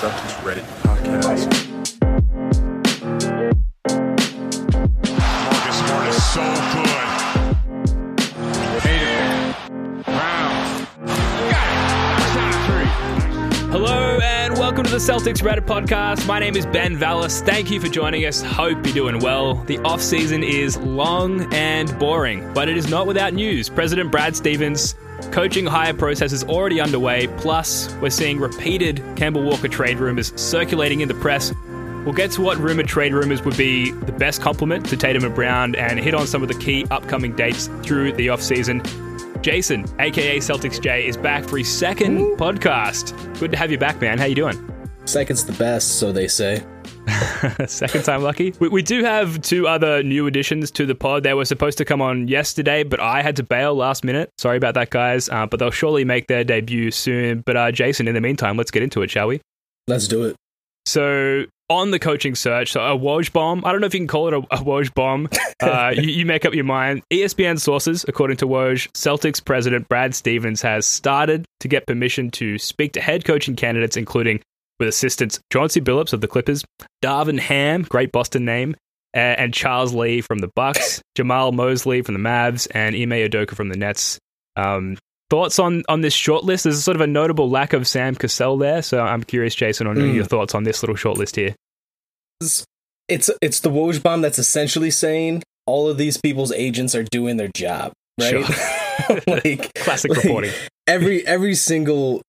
Celtics 0.00 0.34
Reddit 0.42 0.64
podcast. 0.82 1.46
Marcus 5.44 5.78
Smart 5.78 6.08
is 6.08 6.18
so 6.32 6.42
good. 6.74 6.88
Tatum. 8.82 9.54
Brown. 10.04 10.86
Got 11.50 11.68
it. 11.70 12.26
Shot 12.34 12.54
three. 12.66 13.70
Hello 13.70 14.18
and 14.22 14.58
welcome 14.58 14.84
to 14.84 14.90
the 14.90 14.96
Celtics 14.98 15.42
Reddit 15.42 15.64
podcast. 15.66 16.26
My 16.26 16.38
name 16.38 16.56
is 16.56 16.66
Ben 16.66 16.96
Vallis. 16.96 17.40
Thank 17.42 17.70
you 17.70 17.80
for 17.80 17.88
joining 17.88 18.26
us. 18.26 18.42
Hope 18.42 18.84
you're 18.84 18.94
doing 18.94 19.20
well. 19.20 19.54
The 19.64 19.78
off 19.78 20.02
season 20.02 20.42
is 20.42 20.76
long 20.78 21.52
and 21.54 21.96
boring, 21.98 22.52
but 22.52 22.68
it 22.68 22.76
is 22.76 22.90
not 22.90 23.06
without 23.06 23.32
news. 23.32 23.68
President 23.68 24.10
Brad 24.10 24.34
Stevens 24.36 24.96
coaching 25.32 25.66
hire 25.66 25.94
process 25.94 26.32
is 26.32 26.44
already 26.44 26.80
underway. 26.80 27.26
Plus, 27.38 27.94
we're 27.96 28.10
seeing 28.10 28.38
repeated 28.38 28.96
Kemba 29.16 29.44
Walker 29.44 29.68
trade 29.68 29.98
rumors 29.98 30.32
circulating 30.40 31.00
in 31.00 31.08
the 31.08 31.14
press. 31.14 31.52
We'll 32.04 32.14
get 32.14 32.30
to 32.32 32.42
what 32.42 32.58
rumored 32.58 32.86
trade 32.86 33.14
rumors 33.14 33.42
would 33.44 33.56
be 33.56 33.90
the 33.90 34.12
best 34.12 34.42
complement 34.42 34.86
to 34.86 34.96
Tatum 34.96 35.24
and 35.24 35.34
Brown 35.34 35.74
and 35.74 35.98
hit 35.98 36.14
on 36.14 36.26
some 36.26 36.42
of 36.42 36.48
the 36.48 36.54
key 36.54 36.86
upcoming 36.90 37.34
dates 37.34 37.68
through 37.82 38.12
the 38.12 38.26
offseason. 38.26 38.82
Jason, 39.42 39.84
aka 39.98 40.38
Celtics 40.38 40.80
J, 40.80 41.06
is 41.06 41.16
back 41.16 41.44
for 41.44 41.58
his 41.58 41.68
second 41.68 42.18
podcast. 42.36 43.12
Good 43.38 43.52
to 43.52 43.56
have 43.56 43.70
you 43.70 43.78
back, 43.78 44.00
man. 44.00 44.18
How 44.18 44.24
you 44.24 44.34
doing? 44.34 44.70
Second's 45.04 45.44
the 45.44 45.52
best, 45.52 45.98
so 45.98 46.12
they 46.12 46.28
say. 46.28 46.62
Second 47.66 48.04
time 48.04 48.22
lucky. 48.22 48.54
We, 48.58 48.68
we 48.68 48.82
do 48.82 49.04
have 49.04 49.40
two 49.42 49.66
other 49.66 50.02
new 50.02 50.26
additions 50.26 50.70
to 50.72 50.86
the 50.86 50.94
pod. 50.94 51.22
They 51.22 51.34
were 51.34 51.44
supposed 51.44 51.78
to 51.78 51.84
come 51.84 52.00
on 52.00 52.28
yesterday, 52.28 52.82
but 52.82 53.00
I 53.00 53.22
had 53.22 53.36
to 53.36 53.42
bail 53.42 53.74
last 53.74 54.04
minute. 54.04 54.30
Sorry 54.38 54.56
about 54.56 54.74
that, 54.74 54.90
guys. 54.90 55.28
Uh, 55.28 55.46
but 55.46 55.60
they'll 55.60 55.70
surely 55.70 56.04
make 56.04 56.26
their 56.26 56.44
debut 56.44 56.90
soon. 56.90 57.42
But 57.44 57.56
uh, 57.56 57.72
Jason, 57.72 58.08
in 58.08 58.14
the 58.14 58.20
meantime, 58.20 58.56
let's 58.56 58.70
get 58.70 58.82
into 58.82 59.02
it, 59.02 59.10
shall 59.10 59.28
we? 59.28 59.40
Let's 59.86 60.08
do 60.08 60.24
it. 60.24 60.36
So 60.86 61.44
on 61.70 61.90
the 61.90 61.98
coaching 61.98 62.34
search, 62.34 62.72
so 62.72 62.80
a 62.80 62.98
Woj 62.98 63.32
bomb. 63.32 63.64
I 63.64 63.72
don't 63.72 63.80
know 63.80 63.86
if 63.86 63.94
you 63.94 64.00
can 64.00 64.06
call 64.06 64.28
it 64.28 64.34
a, 64.34 64.38
a 64.38 64.58
Woj 64.58 64.92
bomb. 64.94 65.28
Uh, 65.62 65.94
you, 65.94 66.02
you 66.02 66.26
make 66.26 66.44
up 66.44 66.52
your 66.52 66.64
mind. 66.64 67.00
ESPN 67.10 67.58
sources, 67.58 68.04
according 68.06 68.36
to 68.36 68.46
Woj, 68.46 68.90
Celtics 68.90 69.42
president 69.42 69.88
Brad 69.88 70.14
Stevens 70.14 70.60
has 70.60 70.84
started 70.84 71.46
to 71.60 71.68
get 71.68 71.86
permission 71.86 72.30
to 72.32 72.58
speak 72.58 72.92
to 72.94 73.00
head 73.00 73.24
coaching 73.24 73.56
candidates, 73.56 73.96
including 73.96 74.42
with 74.78 74.88
assistants 74.88 75.40
Chauncey 75.52 75.80
Billups 75.80 76.12
of 76.12 76.20
the 76.20 76.28
Clippers, 76.28 76.64
Darvin 77.02 77.38
Ham, 77.38 77.82
great 77.82 78.12
Boston 78.12 78.44
name, 78.44 78.76
uh, 79.14 79.18
and 79.18 79.54
Charles 79.54 79.94
Lee 79.94 80.20
from 80.20 80.38
the 80.38 80.50
Bucks, 80.54 81.02
Jamahl 81.18 81.52
Mosley 81.52 82.02
from 82.02 82.14
the 82.14 82.20
Mavs, 82.20 82.66
and 82.72 82.94
Ime 82.94 83.10
Udoka 83.10 83.54
from 83.54 83.68
the 83.68 83.76
Nets. 83.76 84.18
Um, 84.56 84.96
thoughts 85.30 85.58
on 85.58 85.82
on 85.88 86.00
this 86.00 86.14
short 86.14 86.44
list? 86.44 86.64
There's 86.64 86.82
sort 86.82 86.96
of 86.96 87.00
a 87.00 87.06
notable 87.06 87.48
lack 87.48 87.72
of 87.72 87.86
Sam 87.86 88.14
Cassell 88.14 88.58
there, 88.58 88.82
so 88.82 89.00
I'm 89.00 89.22
curious, 89.22 89.54
Jason, 89.54 89.86
on 89.86 90.14
your 90.14 90.24
thoughts 90.24 90.54
on 90.54 90.64
this 90.64 90.82
little 90.82 90.96
short 90.96 91.18
list 91.18 91.36
here. 91.36 91.54
It's 92.40 92.66
it's, 93.08 93.60
the 93.60 93.70
Woj 93.70 94.02
bomb 94.02 94.22
that's 94.22 94.38
essentially 94.38 94.90
saying 94.90 95.42
all 95.66 95.88
of 95.88 95.98
these 95.98 96.16
people's 96.16 96.52
agents 96.52 96.94
are 96.94 97.02
doing 97.02 97.36
their 97.36 97.50
job, 97.54 97.92
right? 98.20 98.34
like 99.26 99.72
Classic 99.74 100.10
like, 100.10 100.24
reporting. 100.24 100.52
Every 100.86 101.26
every 101.26 101.54
single 101.54 102.22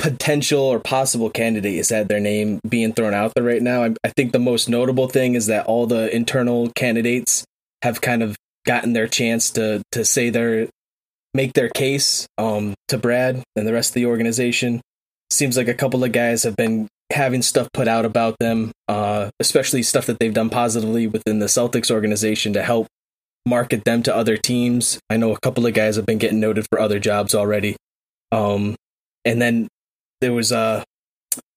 potential 0.00 0.62
or 0.62 0.80
possible 0.80 1.28
candidate 1.28 1.76
has 1.76 1.90
had 1.90 2.08
their 2.08 2.20
name 2.20 2.58
being 2.66 2.92
thrown 2.92 3.12
out 3.12 3.34
there 3.34 3.44
right 3.44 3.62
now. 3.62 3.84
I, 3.84 3.94
I 4.02 4.08
think 4.08 4.32
the 4.32 4.38
most 4.38 4.68
notable 4.68 5.08
thing 5.08 5.34
is 5.34 5.46
that 5.46 5.66
all 5.66 5.86
the 5.86 6.14
internal 6.14 6.70
candidates 6.74 7.44
have 7.82 8.00
kind 8.00 8.22
of 8.22 8.36
gotten 8.66 8.94
their 8.94 9.06
chance 9.06 9.50
to 9.50 9.82
to 9.92 10.04
say 10.04 10.30
their 10.30 10.68
make 11.32 11.52
their 11.52 11.68
case 11.68 12.26
um 12.38 12.74
to 12.88 12.98
Brad 12.98 13.42
and 13.54 13.66
the 13.66 13.72
rest 13.72 13.90
of 13.90 13.94
the 13.94 14.06
organization. 14.06 14.80
Seems 15.30 15.56
like 15.56 15.68
a 15.68 15.74
couple 15.74 16.02
of 16.02 16.12
guys 16.12 16.42
have 16.42 16.56
been 16.56 16.88
having 17.12 17.42
stuff 17.42 17.68
put 17.72 17.86
out 17.86 18.04
about 18.04 18.36
them, 18.40 18.72
uh, 18.88 19.30
especially 19.38 19.82
stuff 19.82 20.06
that 20.06 20.18
they've 20.18 20.34
done 20.34 20.50
positively 20.50 21.06
within 21.06 21.40
the 21.40 21.46
Celtics 21.46 21.90
organization 21.90 22.52
to 22.54 22.62
help 22.62 22.86
market 23.46 23.84
them 23.84 24.02
to 24.04 24.14
other 24.14 24.36
teams. 24.36 24.98
I 25.08 25.16
know 25.16 25.32
a 25.32 25.40
couple 25.40 25.66
of 25.66 25.74
guys 25.74 25.96
have 25.96 26.06
been 26.06 26.18
getting 26.18 26.40
noted 26.40 26.66
for 26.68 26.80
other 26.80 26.98
jobs 26.98 27.34
already. 27.34 27.76
Um, 28.32 28.76
and 29.24 29.40
then 29.40 29.68
there 30.20 30.32
was 30.32 30.52
a 30.52 30.84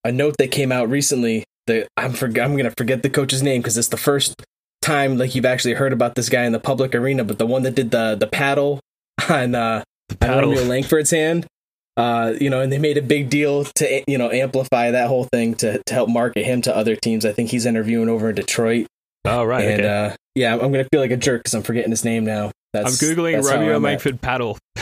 a 0.03 0.11
note 0.11 0.35
that 0.37 0.51
came 0.51 0.71
out 0.71 0.89
recently 0.89 1.43
that 1.67 1.87
I'm 1.97 2.13
for, 2.13 2.25
I'm 2.27 2.55
gonna 2.57 2.73
forget 2.77 3.03
the 3.03 3.09
coach's 3.09 3.41
name 3.43 3.61
because 3.61 3.77
it's 3.77 3.87
the 3.87 3.97
first 3.97 4.41
time 4.81 5.17
like 5.17 5.33
you've 5.33 5.45
actually 5.45 5.75
heard 5.75 5.93
about 5.93 6.15
this 6.15 6.27
guy 6.29 6.43
in 6.43 6.51
the 6.51 6.59
public 6.59 6.93
arena, 6.93 7.23
but 7.23 7.37
the 7.39 7.45
one 7.45 7.63
that 7.63 7.75
did 7.75 7.91
the 7.91 8.15
the 8.19 8.27
paddle 8.27 8.79
on 9.29 9.55
uh 9.55 9.83
on 10.11 10.17
paddle. 10.19 10.49
Romeo 10.51 10.63
Langford's 10.65 11.11
hand. 11.11 11.45
Uh, 11.95 12.33
you 12.41 12.49
know, 12.49 12.59
and 12.59 12.71
they 12.71 12.79
made 12.79 12.97
a 12.97 13.03
big 13.03 13.29
deal 13.29 13.65
to 13.65 14.03
you 14.07 14.17
know 14.17 14.31
amplify 14.31 14.89
that 14.89 15.07
whole 15.07 15.25
thing 15.25 15.53
to 15.53 15.79
to 15.85 15.93
help 15.93 16.09
market 16.09 16.43
him 16.43 16.59
to 16.63 16.75
other 16.75 16.95
teams. 16.95 17.23
I 17.23 17.31
think 17.33 17.51
he's 17.51 17.67
interviewing 17.67 18.09
over 18.09 18.29
in 18.29 18.35
Detroit, 18.35 18.87
Oh, 19.25 19.43
right. 19.43 19.63
and 19.63 19.81
okay. 19.81 20.07
uh, 20.13 20.15
yeah, 20.33 20.53
I'm 20.53 20.71
gonna 20.71 20.87
feel 20.91 21.01
like 21.01 21.11
a 21.11 21.17
jerk 21.17 21.41
because 21.43 21.53
I'm 21.53 21.61
forgetting 21.61 21.91
his 21.91 22.03
name 22.03 22.25
now. 22.25 22.51
I'm 22.73 22.85
googling 22.85 23.33
that's 23.35 23.47
Romeo. 23.51 23.77
Langford 23.77 24.19
paddle. 24.21 24.57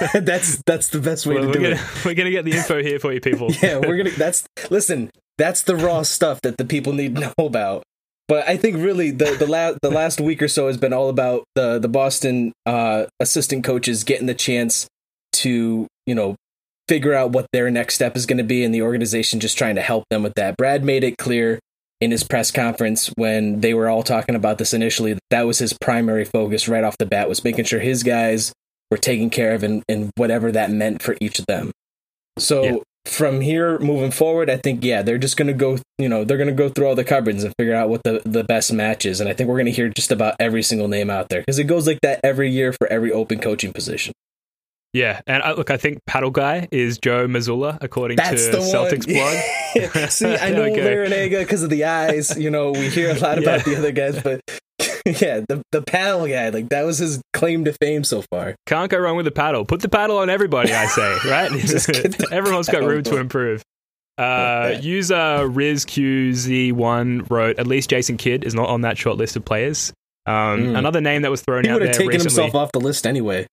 that's 0.14 0.62
that's 0.66 0.88
the 0.88 0.98
best 1.00 1.26
way 1.26 1.36
Well, 1.36 1.46
to 1.46 1.52
do 1.52 1.60
gonna 1.60 1.74
it. 1.76 1.80
we're 2.04 2.14
gonna 2.14 2.30
get 2.30 2.44
the 2.44 2.52
info 2.52 2.82
here 2.82 2.98
for 2.98 3.12
you, 3.12 3.20
people. 3.20 3.50
yeah, 3.62 3.78
we're 3.78 3.96
gonna. 3.96 4.10
That's 4.10 4.46
listen. 4.70 5.10
That's 5.38 5.62
the 5.62 5.76
raw 5.76 6.02
stuff 6.02 6.40
that 6.42 6.56
the 6.56 6.64
people 6.64 6.92
need 6.92 7.16
to 7.16 7.20
know 7.22 7.46
about. 7.46 7.82
But 8.28 8.48
I 8.48 8.56
think 8.56 8.76
really 8.76 9.10
the 9.10 9.36
the 9.38 9.46
last 9.46 9.78
the 9.82 9.90
last 9.90 10.20
week 10.20 10.42
or 10.42 10.48
so 10.48 10.66
has 10.66 10.76
been 10.76 10.92
all 10.92 11.08
about 11.08 11.44
the 11.54 11.78
the 11.78 11.88
Boston 11.88 12.52
uh, 12.64 13.06
assistant 13.20 13.64
coaches 13.64 14.02
getting 14.04 14.26
the 14.26 14.34
chance 14.34 14.88
to 15.34 15.86
you 16.06 16.14
know 16.14 16.36
figure 16.88 17.14
out 17.14 17.30
what 17.30 17.46
their 17.52 17.70
next 17.70 17.94
step 17.94 18.16
is 18.16 18.26
going 18.26 18.38
to 18.38 18.44
be, 18.44 18.64
and 18.64 18.74
the 18.74 18.82
organization 18.82 19.40
just 19.40 19.58
trying 19.58 19.74
to 19.74 19.82
help 19.82 20.04
them 20.10 20.22
with 20.22 20.34
that. 20.34 20.56
Brad 20.56 20.84
made 20.84 21.04
it 21.04 21.18
clear 21.18 21.58
in 22.00 22.10
his 22.10 22.22
press 22.22 22.50
conference 22.50 23.10
when 23.16 23.60
they 23.60 23.74
were 23.74 23.88
all 23.88 24.02
talking 24.02 24.34
about 24.34 24.58
this 24.58 24.74
initially 24.74 25.14
that 25.14 25.22
that 25.30 25.42
was 25.46 25.58
his 25.58 25.72
primary 25.80 26.24
focus 26.24 26.68
right 26.68 26.84
off 26.84 26.98
the 26.98 27.06
bat 27.06 27.28
was 27.28 27.42
making 27.42 27.64
sure 27.64 27.80
his 27.80 28.02
guys 28.02 28.52
were 28.90 28.96
taken 28.98 29.30
care 29.30 29.54
of 29.54 29.62
and, 29.62 29.82
and 29.88 30.10
whatever 30.16 30.52
that 30.52 30.70
meant 30.70 31.02
for 31.02 31.16
each 31.20 31.38
of 31.38 31.46
them. 31.46 31.72
So 32.38 32.62
Yeah. 32.64 32.76
from 33.06 33.40
here 33.40 33.78
moving 33.78 34.10
forward, 34.10 34.50
I 34.50 34.56
think 34.58 34.84
yeah, 34.84 35.02
they're 35.02 35.18
just 35.18 35.36
gonna 35.36 35.52
go. 35.54 35.78
You 35.98 36.08
know, 36.08 36.24
they're 36.24 36.38
gonna 36.38 36.52
go 36.52 36.68
through 36.68 36.86
all 36.88 36.94
the 36.94 37.04
cupboards 37.04 37.42
and 37.44 37.52
figure 37.58 37.74
out 37.74 37.88
what 37.88 38.02
the 38.04 38.20
the 38.24 38.44
best 38.44 38.72
match 38.72 39.06
is. 39.06 39.20
And 39.20 39.28
I 39.28 39.32
think 39.32 39.48
we're 39.48 39.58
gonna 39.58 39.70
hear 39.70 39.88
just 39.88 40.12
about 40.12 40.34
every 40.38 40.62
single 40.62 40.88
name 40.88 41.08
out 41.10 41.28
there 41.30 41.40
because 41.40 41.58
it 41.58 41.64
goes 41.64 41.86
like 41.86 42.00
that 42.02 42.20
every 42.22 42.50
year 42.50 42.72
for 42.72 42.86
every 42.88 43.10
open 43.12 43.38
coaching 43.38 43.72
position. 43.72 44.12
Yeah, 44.92 45.20
and 45.26 45.42
uh, 45.42 45.52
look, 45.56 45.70
I 45.70 45.76
think 45.76 45.98
paddle 46.06 46.30
guy 46.30 46.68
is 46.72 46.96
Joe 46.98 47.26
Mazzulla, 47.26 47.76
according 47.82 48.16
That's 48.16 48.46
to 48.46 48.52
the. 48.52 48.58
Celtics 48.58 49.06
blog. 49.06 50.08
See, 50.10 50.26
I 50.34 50.50
know 50.52 50.62
Okay. 50.62 50.80
Larranaga 50.80 51.40
because 51.40 51.62
of 51.62 51.68
the 51.70 51.84
eyes. 51.84 52.38
You 52.38 52.48
know, 52.50 52.70
we 52.72 52.88
hear 52.88 53.10
a 53.10 53.18
lot 53.18 53.36
about 53.42 53.66
Yeah. 53.66 53.74
the 53.74 53.76
other 53.78 53.92
guys, 53.92 54.22
but 54.22 54.40
yeah, 55.20 55.40
the 55.48 55.62
the 55.72 55.82
paddle 55.82 56.26
guy, 56.26 56.48
like 56.48 56.68
that 56.70 56.84
was 56.84 56.98
his 56.98 57.20
claim 57.32 57.64
to 57.64 57.72
fame 57.72 58.04
so 58.04 58.22
far. 58.30 58.54
Can't 58.66 58.90
go 58.90 58.98
wrong 58.98 59.16
with 59.16 59.24
the 59.26 59.30
paddle. 59.30 59.64
Put 59.64 59.80
the 59.80 59.88
paddle 59.88 60.18
on 60.18 60.30
everybody, 60.30 60.72
I 60.72 60.86
say, 60.86 61.16
right? 61.30 61.50
Just 61.52 61.88
get 61.88 62.16
the 62.18 62.28
Everyone's 62.32 62.68
got 62.68 62.82
room 62.82 63.02
to 63.04 63.18
improve. 63.18 63.62
Uh, 64.18 64.78
user 64.80 65.14
RizQZ1 65.14 67.30
wrote, 67.30 67.58
at 67.58 67.66
least 67.66 67.90
Jason 67.90 68.16
Kidd 68.16 68.44
is 68.44 68.54
not 68.54 68.68
on 68.68 68.80
that 68.82 68.98
short 68.98 69.16
list 69.16 69.36
of 69.36 69.44
players. 69.44 69.92
Um, 70.26 70.36
Mm. 70.56 70.78
Another 70.78 71.00
name 71.00 71.22
that 71.22 71.30
was 71.30 71.42
thrown 71.42 71.64
He 71.64 71.70
out 71.70 71.74
would 71.74 71.82
there 71.82 71.88
have 71.88 71.96
taken 71.96 72.08
recently, 72.08 72.42
himself 72.42 72.54
off 72.54 72.72
the 72.72 72.80
list 72.80 73.06
anyway. 73.06 73.46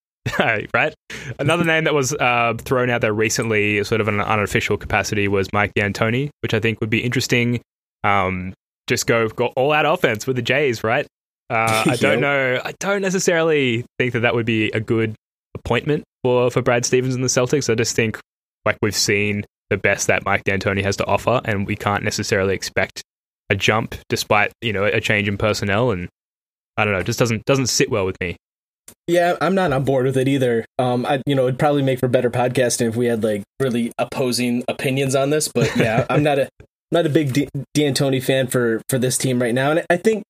right? 0.74 0.94
Another 1.38 1.64
name 1.64 1.84
that 1.84 1.94
was 1.94 2.12
uh, 2.14 2.54
thrown 2.58 2.90
out 2.90 3.02
there 3.02 3.12
recently, 3.12 3.84
sort 3.84 4.00
of 4.00 4.08
in 4.08 4.14
an 4.14 4.20
unofficial 4.26 4.76
capacity, 4.76 5.28
was 5.28 5.52
Mike 5.52 5.72
D'Antoni, 5.74 6.30
which 6.40 6.54
I 6.54 6.60
think 6.60 6.80
would 6.80 6.90
be 6.90 7.04
interesting. 7.04 7.60
Um, 8.02 8.54
just 8.88 9.06
go, 9.06 9.28
go 9.28 9.46
all 9.56 9.72
out 9.72 9.86
offense 9.86 10.26
with 10.26 10.36
the 10.36 10.42
Jays, 10.42 10.82
right? 10.82 11.06
Uh, 11.50 11.84
I 11.90 11.96
don't 11.96 12.20
know. 12.20 12.60
I 12.64 12.72
don't 12.80 13.02
necessarily 13.02 13.84
think 13.98 14.12
that 14.12 14.20
that 14.20 14.34
would 14.34 14.46
be 14.46 14.70
a 14.70 14.80
good 14.80 15.14
appointment 15.54 16.04
for 16.22 16.50
for 16.50 16.62
Brad 16.62 16.84
Stevens 16.84 17.14
and 17.14 17.24
the 17.24 17.28
Celtics. 17.28 17.70
I 17.70 17.74
just 17.74 17.94
think 17.94 18.18
like 18.64 18.78
we've 18.82 18.94
seen 18.94 19.44
the 19.70 19.76
best 19.76 20.06
that 20.06 20.24
Mike 20.24 20.44
D'Antoni 20.44 20.82
has 20.82 20.96
to 20.98 21.06
offer, 21.06 21.40
and 21.44 21.66
we 21.66 21.76
can't 21.76 22.04
necessarily 22.04 22.54
expect 22.54 23.02
a 23.50 23.54
jump 23.54 23.94
despite 24.08 24.52
you 24.60 24.72
know 24.72 24.84
a 24.84 25.00
change 25.00 25.28
in 25.28 25.38
personnel. 25.38 25.90
And 25.90 26.08
I 26.76 26.84
don't 26.84 26.92
know, 26.92 27.00
it 27.00 27.06
just 27.06 27.18
doesn't 27.18 27.44
doesn't 27.44 27.66
sit 27.66 27.90
well 27.90 28.06
with 28.06 28.18
me. 28.20 28.36
Yeah, 29.06 29.36
I'm 29.40 29.54
not 29.54 29.72
on 29.72 29.84
board 29.84 30.06
with 30.06 30.16
it 30.16 30.28
either. 30.28 30.64
Um, 30.78 31.06
I 31.06 31.22
you 31.26 31.34
know 31.34 31.44
it'd 31.44 31.58
probably 31.58 31.82
make 31.82 31.98
for 32.00 32.08
better 32.08 32.30
podcasting 32.30 32.88
if 32.88 32.96
we 32.96 33.06
had 33.06 33.22
like 33.22 33.42
really 33.60 33.92
opposing 33.98 34.64
opinions 34.68 35.14
on 35.14 35.30
this. 35.30 35.48
But 35.48 35.74
yeah, 35.76 36.06
I'm 36.10 36.22
not 36.22 36.38
a 36.38 36.48
not 36.90 37.06
a 37.06 37.10
big 37.10 37.32
D- 37.32 37.48
D'Antoni 37.74 38.22
fan 38.22 38.46
for 38.46 38.82
for 38.88 38.98
this 38.98 39.18
team 39.18 39.40
right 39.40 39.54
now, 39.54 39.70
and 39.70 39.84
I 39.90 39.96
think 39.96 40.24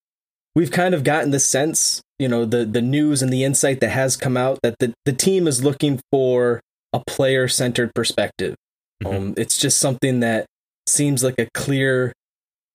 we've 0.55 0.71
kind 0.71 0.95
of 0.95 1.05
gotten 1.05 1.31
the 1.31 1.41
sense, 1.41 2.03
you 2.19 2.29
know, 2.29 2.45
the 2.45 2.65
the 2.65 2.83
news 2.83 3.23
and 3.23 3.33
the 3.33 3.45
insight 3.45 3.81
that 3.81 3.91
has 3.91 4.17
come 4.17 4.37
out 4.37 4.61
that 4.63 4.77
the 4.79 4.93
the 5.05 5.13
team 5.13 5.47
is 5.47 5.65
looking 5.65 6.01
for 6.11 6.61
a 6.93 7.01
player 7.07 7.49
centered 7.49 7.95
perspective. 7.95 8.55
Mhm. 9.03 9.15
Um, 9.15 9.35
it's 9.37 9.59
just 9.59 9.79
something 9.79 10.21
that 10.21 10.47
seems 10.89 11.25
like 11.25 11.39
a 11.39 11.49
clear 11.55 12.13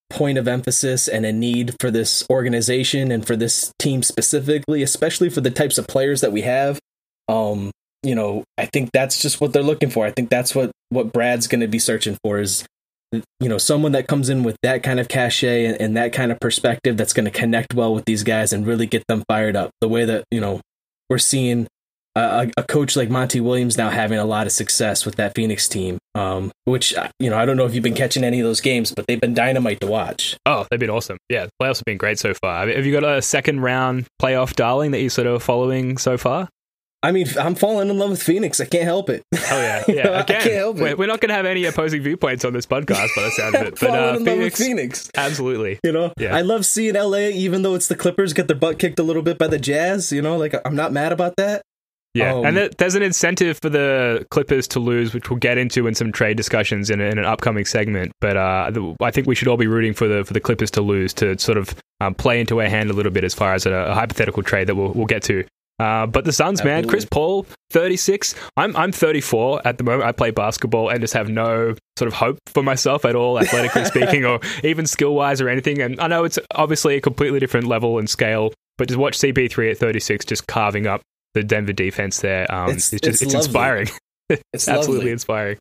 point 0.09 0.37
of 0.37 0.47
emphasis 0.47 1.07
and 1.07 1.25
a 1.25 1.31
need 1.31 1.75
for 1.79 1.91
this 1.91 2.25
organization 2.29 3.11
and 3.11 3.25
for 3.25 3.35
this 3.35 3.71
team 3.79 4.01
specifically, 4.01 4.81
especially 4.81 5.29
for 5.29 5.41
the 5.41 5.51
types 5.51 5.77
of 5.77 5.87
players 5.87 6.21
that 6.21 6.31
we 6.31 6.41
have. 6.41 6.79
Um, 7.27 7.71
you 8.01 8.15
know, 8.15 8.43
I 8.57 8.65
think 8.65 8.91
that's 8.91 9.21
just 9.21 9.39
what 9.39 9.53
they're 9.53 9.61
looking 9.61 9.89
for. 9.89 10.05
I 10.05 10.11
think 10.11 10.29
that's 10.29 10.55
what 10.55 10.71
what 10.89 11.13
Brad's 11.13 11.47
going 11.47 11.61
to 11.61 11.67
be 11.67 11.79
searching 11.79 12.17
for 12.23 12.39
is 12.39 12.65
you 13.11 13.49
know, 13.49 13.57
someone 13.57 13.91
that 13.93 14.07
comes 14.07 14.29
in 14.29 14.43
with 14.43 14.57
that 14.61 14.83
kind 14.83 14.99
of 14.99 15.07
cachet 15.07 15.65
and, 15.65 15.81
and 15.81 15.97
that 15.97 16.13
kind 16.13 16.31
of 16.31 16.39
perspective 16.39 16.97
that's 16.97 17.13
going 17.13 17.25
to 17.25 17.31
connect 17.31 17.73
well 17.73 17.93
with 17.93 18.05
these 18.05 18.23
guys 18.23 18.53
and 18.53 18.67
really 18.67 18.85
get 18.85 19.03
them 19.07 19.23
fired 19.27 19.55
up. 19.55 19.71
The 19.81 19.87
way 19.87 20.05
that, 20.05 20.25
you 20.31 20.39
know, 20.39 20.61
we're 21.09 21.17
seeing 21.17 21.67
a, 22.15 22.51
a 22.57 22.63
coach 22.63 22.95
like 22.95 23.09
Monty 23.09 23.39
Williams 23.39 23.77
now 23.77 23.89
having 23.89 24.19
a 24.19 24.25
lot 24.25 24.45
of 24.45 24.51
success 24.51 25.05
with 25.05 25.15
that 25.15 25.35
Phoenix 25.35 25.67
team. 25.67 25.97
Um, 26.15 26.51
which 26.65 26.93
uh, 26.95 27.09
you 27.19 27.29
know, 27.29 27.37
I 27.37 27.45
don't 27.45 27.55
know 27.55 27.65
if 27.65 27.73
you've 27.73 27.83
been 27.83 27.93
catching 27.93 28.23
any 28.23 28.39
of 28.39 28.45
those 28.45 28.61
games, 28.61 28.93
but 28.93 29.07
they've 29.07 29.21
been 29.21 29.33
dynamite 29.33 29.79
to 29.81 29.87
watch. 29.87 30.37
Oh, 30.45 30.65
they've 30.69 30.79
been 30.79 30.89
awesome. 30.89 31.17
Yeah, 31.29 31.45
the 31.45 31.51
playoffs 31.61 31.77
have 31.77 31.85
been 31.85 31.97
great 31.97 32.19
so 32.19 32.33
far. 32.33 32.67
Have 32.67 32.85
you 32.85 32.91
got 32.91 33.03
a 33.03 33.21
second 33.21 33.61
round 33.61 34.07
playoff 34.21 34.55
darling 34.55 34.91
that 34.91 35.01
you're 35.01 35.09
sort 35.09 35.27
of 35.27 35.41
following 35.41 35.97
so 35.97 36.17
far? 36.17 36.49
I 37.01 37.11
mean, 37.13 37.27
I'm 37.39 37.55
falling 37.55 37.89
in 37.89 37.97
love 37.97 38.09
with 38.09 38.21
Phoenix. 38.21 38.59
I 38.59 38.65
can't 38.65 38.83
help 38.83 39.09
it. 39.09 39.23
Oh 39.33 39.37
yeah, 39.51 39.83
yeah. 39.87 39.93
Again, 40.01 40.13
I 40.15 40.23
can't 40.23 40.43
help 40.53 40.77
it. 40.79 40.97
We're 40.97 41.07
not 41.07 41.21
going 41.21 41.29
to 41.29 41.35
have 41.35 41.45
any 41.45 41.63
opposing 41.65 42.01
viewpoints 42.01 42.43
on 42.43 42.51
this 42.53 42.65
podcast, 42.65 43.15
by 43.15 43.21
the 43.23 43.31
sound 43.31 43.55
of 43.55 43.61
it. 43.61 43.69
But 43.71 43.79
falling 43.79 43.95
uh, 43.95 44.13
in 44.17 44.25
love 44.25 44.37
with 44.39 44.55
Phoenix, 44.55 44.59
Phoenix. 44.59 45.11
absolutely. 45.15 45.79
You 45.83 45.91
know, 45.93 46.11
Yeah. 46.17 46.35
I 46.35 46.41
love 46.41 46.65
seeing 46.65 46.95
LA, 46.95 47.29
even 47.29 47.61
though 47.61 47.75
it's 47.75 47.87
the 47.87 47.95
Clippers 47.95 48.33
get 48.33 48.47
their 48.47 48.57
butt 48.57 48.79
kicked 48.79 48.99
a 48.99 49.03
little 49.03 49.21
bit 49.21 49.37
by 49.37 49.47
the 49.47 49.57
Jazz. 49.59 50.11
You 50.11 50.21
know, 50.21 50.35
like 50.37 50.53
I'm 50.65 50.75
not 50.75 50.91
mad 50.91 51.11
about 51.13 51.35
that. 51.37 51.61
Yeah, 52.15 52.33
Um, 52.33 52.45
and 52.47 52.57
there- 52.57 52.69
there's 52.77 52.95
an 52.95 53.03
incentive 53.03 53.59
for 53.61 53.69
the 53.69 54.25
Clippers 54.31 54.67
to 54.69 54.79
lose, 54.79 55.13
which 55.13 55.29
we'll 55.29 55.37
get 55.39 55.59
into 55.59 55.85
in 55.87 55.93
some 55.93 56.11
trade 56.11 56.35
discussions 56.37 56.89
in, 56.89 56.99
in 56.99 57.19
an 57.19 57.23
upcoming 57.25 57.65
segment. 57.65 58.11
But 58.19 58.35
uh, 58.35 58.71
the, 58.71 58.95
I 58.99 59.11
think 59.11 59.27
we 59.27 59.35
should 59.35 59.47
all 59.47 59.57
be 59.57 59.67
rooting 59.67 59.93
for 59.93 60.07
the 60.07 60.25
for 60.25 60.33
the 60.33 60.39
Clippers 60.41 60.71
to 60.71 60.81
lose 60.81 61.13
to 61.13 61.37
sort 61.37 61.57
of 61.59 61.73
um, 62.01 62.15
play 62.15 62.39
into 62.41 62.59
our 62.61 62.67
hand 62.67 62.89
a 62.89 62.93
little 62.93 63.11
bit 63.11 63.23
as 63.23 63.33
far 63.35 63.53
as 63.53 63.65
a, 63.67 63.71
a 63.71 63.93
hypothetical 63.93 64.41
trade 64.43 64.67
that 64.67 64.75
we'll 64.75 64.91
we'll 64.91 65.05
get 65.05 65.21
to. 65.23 65.45
Uh, 65.79 66.05
but 66.05 66.25
the 66.25 66.33
Suns, 66.33 66.63
man, 66.63 66.87
Chris 66.87 67.05
Paul, 67.09 67.45
36. 67.71 68.35
I'm 68.57 68.75
I'm 68.75 68.91
34 68.91 69.61
at 69.65 69.77
the 69.77 69.83
moment. 69.83 70.03
I 70.07 70.11
play 70.11 70.31
basketball 70.31 70.89
and 70.89 70.99
just 70.99 71.13
have 71.13 71.29
no 71.29 71.75
sort 71.97 72.07
of 72.07 72.13
hope 72.13 72.37
for 72.47 72.61
myself 72.63 73.05
at 73.05 73.15
all, 73.15 73.39
athletically 73.39 73.85
speaking, 73.93 74.25
or 74.25 74.39
even 74.63 74.85
skill 74.85 75.15
wise 75.15 75.39
or 75.39 75.47
anything. 75.47 75.81
And 75.81 75.99
I 76.01 76.07
know 76.07 76.25
it's 76.25 76.37
obviously 76.51 76.95
a 76.95 77.01
completely 77.01 77.39
different 77.39 77.67
level 77.67 77.97
and 77.97 78.09
scale, 78.09 78.51
but 78.77 78.87
just 78.89 78.99
watch 78.99 79.17
CP3 79.17 79.71
at 79.71 79.77
36 79.77 80.25
just 80.25 80.47
carving 80.47 80.85
up 80.85 81.01
the 81.33 81.43
Denver 81.43 81.73
defense 81.73 82.19
there. 82.21 82.51
Um, 82.53 82.69
It's- 82.71 82.91
it's, 82.91 83.01
just 83.01 83.21
it's 83.21 83.33
it's, 83.33 83.45
inspiring. 83.45 83.87
It's 84.53 84.67
Absolutely 84.67 84.97
lovely. 84.97 85.11
inspiring. 85.11 85.57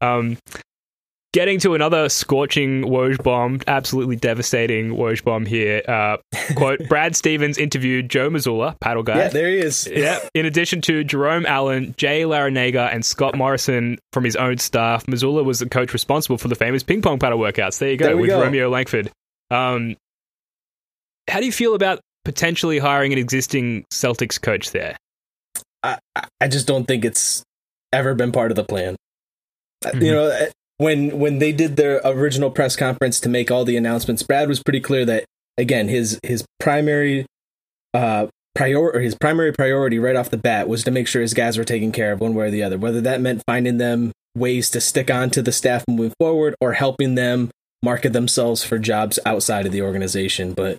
Um, 0.00 0.36
getting 1.32 1.58
to 1.60 1.74
another 1.74 2.08
scorching 2.08 2.82
Woj 2.82 3.22
bomb, 3.22 3.60
absolutely 3.66 4.16
devastating 4.16 4.90
Woj 4.90 5.24
bomb 5.24 5.46
here. 5.46 5.82
Uh, 5.88 6.16
quote: 6.56 6.80
Brad 6.88 7.16
Stevens 7.16 7.58
interviewed 7.58 8.08
Joe 8.10 8.30
Mazzulla, 8.30 8.78
paddle 8.80 9.02
guy. 9.02 9.16
Yeah, 9.18 9.28
there 9.28 9.48
he 9.48 9.58
is. 9.58 9.86
Yeah. 9.90 10.18
In 10.34 10.46
addition 10.46 10.80
to 10.82 11.04
Jerome 11.04 11.46
Allen, 11.46 11.94
Jay 11.96 12.22
Larranaga, 12.22 12.92
and 12.92 13.04
Scott 13.04 13.36
Morrison 13.36 13.98
from 14.12 14.24
his 14.24 14.36
own 14.36 14.58
staff, 14.58 15.06
Mazzulla 15.06 15.44
was 15.44 15.58
the 15.60 15.68
coach 15.68 15.92
responsible 15.92 16.38
for 16.38 16.48
the 16.48 16.54
famous 16.54 16.82
ping 16.82 17.02
pong 17.02 17.18
paddle 17.18 17.38
workouts. 17.38 17.78
There 17.78 17.90
you 17.90 17.96
go, 17.96 18.06
There 18.06 18.16
with 18.16 18.30
go. 18.30 18.40
Romeo 18.42 18.68
Langford. 18.68 19.10
Um, 19.50 19.96
how 21.30 21.40
do 21.40 21.46
you 21.46 21.52
feel 21.52 21.74
about 21.74 22.00
potentially 22.24 22.78
hiring 22.78 23.12
an 23.12 23.18
existing 23.18 23.84
Celtics 23.92 24.40
coach 24.40 24.70
there? 24.70 24.96
I, 25.82 25.98
I- 26.40 26.48
just 26.48 26.66
don't 26.66 26.84
think 26.86 27.04
it's 27.04 27.42
ever 27.92 28.14
been 28.14 28.32
part 28.32 28.50
of 28.52 28.56
the 28.56 28.64
plan. 28.64 28.96
Uh, 29.84 29.90
Mhm. 29.90 30.04
You 30.04 30.12
know, 30.12 30.26
uh, 30.26 30.46
when 30.78 31.18
when 31.18 31.38
they 31.38 31.52
did 31.52 31.76
their 31.76 32.00
original 32.04 32.50
press 32.50 32.76
conference 32.76 33.20
to 33.20 33.28
make 33.28 33.50
all 33.50 33.64
the 33.64 33.76
announcements, 33.76 34.22
Brad 34.22 34.48
was 34.48 34.62
pretty 34.62 34.80
clear 34.80 35.04
that 35.04 35.24
again 35.58 35.88
his 35.88 36.18
his 36.22 36.44
primary 36.58 37.26
uh 37.94 38.26
prior 38.54 38.78
or 38.78 39.00
his 39.00 39.14
primary 39.14 39.52
priority 39.52 39.98
right 39.98 40.16
off 40.16 40.30
the 40.30 40.36
bat 40.36 40.68
was 40.68 40.84
to 40.84 40.90
make 40.90 41.08
sure 41.08 41.22
his 41.22 41.34
guys 41.34 41.56
were 41.56 41.64
taken 41.64 41.92
care 41.92 42.12
of 42.12 42.20
one 42.20 42.34
way 42.34 42.46
or 42.46 42.50
the 42.50 42.62
other. 42.62 42.78
Whether 42.78 43.00
that 43.02 43.20
meant 43.20 43.42
finding 43.46 43.78
them 43.78 44.12
ways 44.34 44.70
to 44.70 44.80
stick 44.80 45.10
on 45.10 45.30
to 45.30 45.42
the 45.42 45.52
staff 45.52 45.84
moving 45.88 46.12
forward 46.18 46.54
or 46.60 46.72
helping 46.72 47.14
them 47.14 47.50
market 47.82 48.12
themselves 48.12 48.64
for 48.64 48.78
jobs 48.78 49.18
outside 49.26 49.66
of 49.66 49.72
the 49.72 49.82
organization. 49.82 50.54
But 50.54 50.78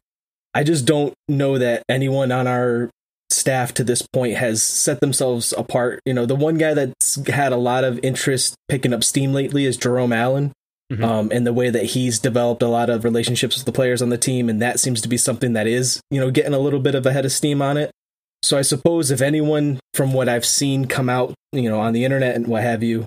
I 0.53 0.63
just 0.63 0.85
don't 0.85 1.13
know 1.27 1.57
that 1.57 1.83
anyone 1.89 2.31
on 2.31 2.47
our 2.47 2.89
staff 3.33 3.73
to 3.75 3.83
this 3.83 4.01
point 4.13 4.35
has 4.35 4.61
set 4.63 4.99
themselves 4.99 5.53
apart. 5.57 5.99
You 6.05 6.13
know, 6.13 6.25
the 6.25 6.35
one 6.35 6.57
guy 6.57 6.73
that's 6.73 7.25
had 7.27 7.51
a 7.51 7.57
lot 7.57 7.83
of 7.83 7.99
interest 8.03 8.55
picking 8.69 8.93
up 8.93 9.03
steam 9.03 9.33
lately 9.33 9.65
is 9.65 9.77
Jerome 9.77 10.13
Allen. 10.13 10.51
Mhm. 10.91 11.03
Um, 11.03 11.29
and 11.31 11.47
the 11.47 11.53
way 11.53 11.69
that 11.69 11.85
he's 11.85 12.19
developed 12.19 12.61
a 12.61 12.67
lot 12.67 12.89
of 12.89 13.03
relationships 13.03 13.55
with 13.55 13.65
the 13.65 13.71
players 13.71 14.01
on 14.01 14.09
the 14.09 14.17
team, 14.17 14.49
and 14.49 14.61
that 14.61 14.79
seems 14.79 15.01
to 15.01 15.09
be 15.09 15.17
something 15.17 15.53
that 15.53 15.65
is, 15.65 16.01
you 16.11 16.19
know, 16.19 16.29
getting 16.29 16.53
a 16.53 16.59
little 16.59 16.79
bit 16.79 16.93
of 16.93 17.05
a 17.05 17.13
head 17.13 17.25
of 17.25 17.31
steam 17.31 17.61
on 17.61 17.77
it. 17.77 17.91
So 18.43 18.57
I 18.57 18.61
suppose 18.61 19.09
if 19.09 19.21
anyone 19.21 19.79
from 19.93 20.11
what 20.13 20.27
I've 20.29 20.45
seen 20.45 20.85
come 20.85 21.09
out, 21.09 21.33
you 21.53 21.69
know, 21.69 21.79
on 21.79 21.93
the 21.93 22.03
internet 22.03 22.35
and 22.35 22.47
what 22.47 22.61
have 22.63 22.83
you, 22.83 23.05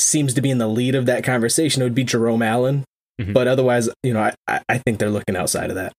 seems 0.00 0.34
to 0.34 0.42
be 0.42 0.50
in 0.50 0.58
the 0.58 0.66
lead 0.66 0.94
of 0.96 1.06
that 1.06 1.22
conversation, 1.24 1.80
it 1.80 1.84
would 1.84 1.94
be 1.94 2.04
Jerome 2.04 2.42
Allen. 2.42 2.84
Mhm. 3.20 3.32
But 3.32 3.46
otherwise, 3.46 3.88
you 4.02 4.12
know, 4.12 4.30
I 4.48 4.60
I 4.68 4.78
think 4.78 4.98
they're 4.98 5.08
looking 5.08 5.36
outside 5.36 5.70
of 5.70 5.76
that. 5.76 5.92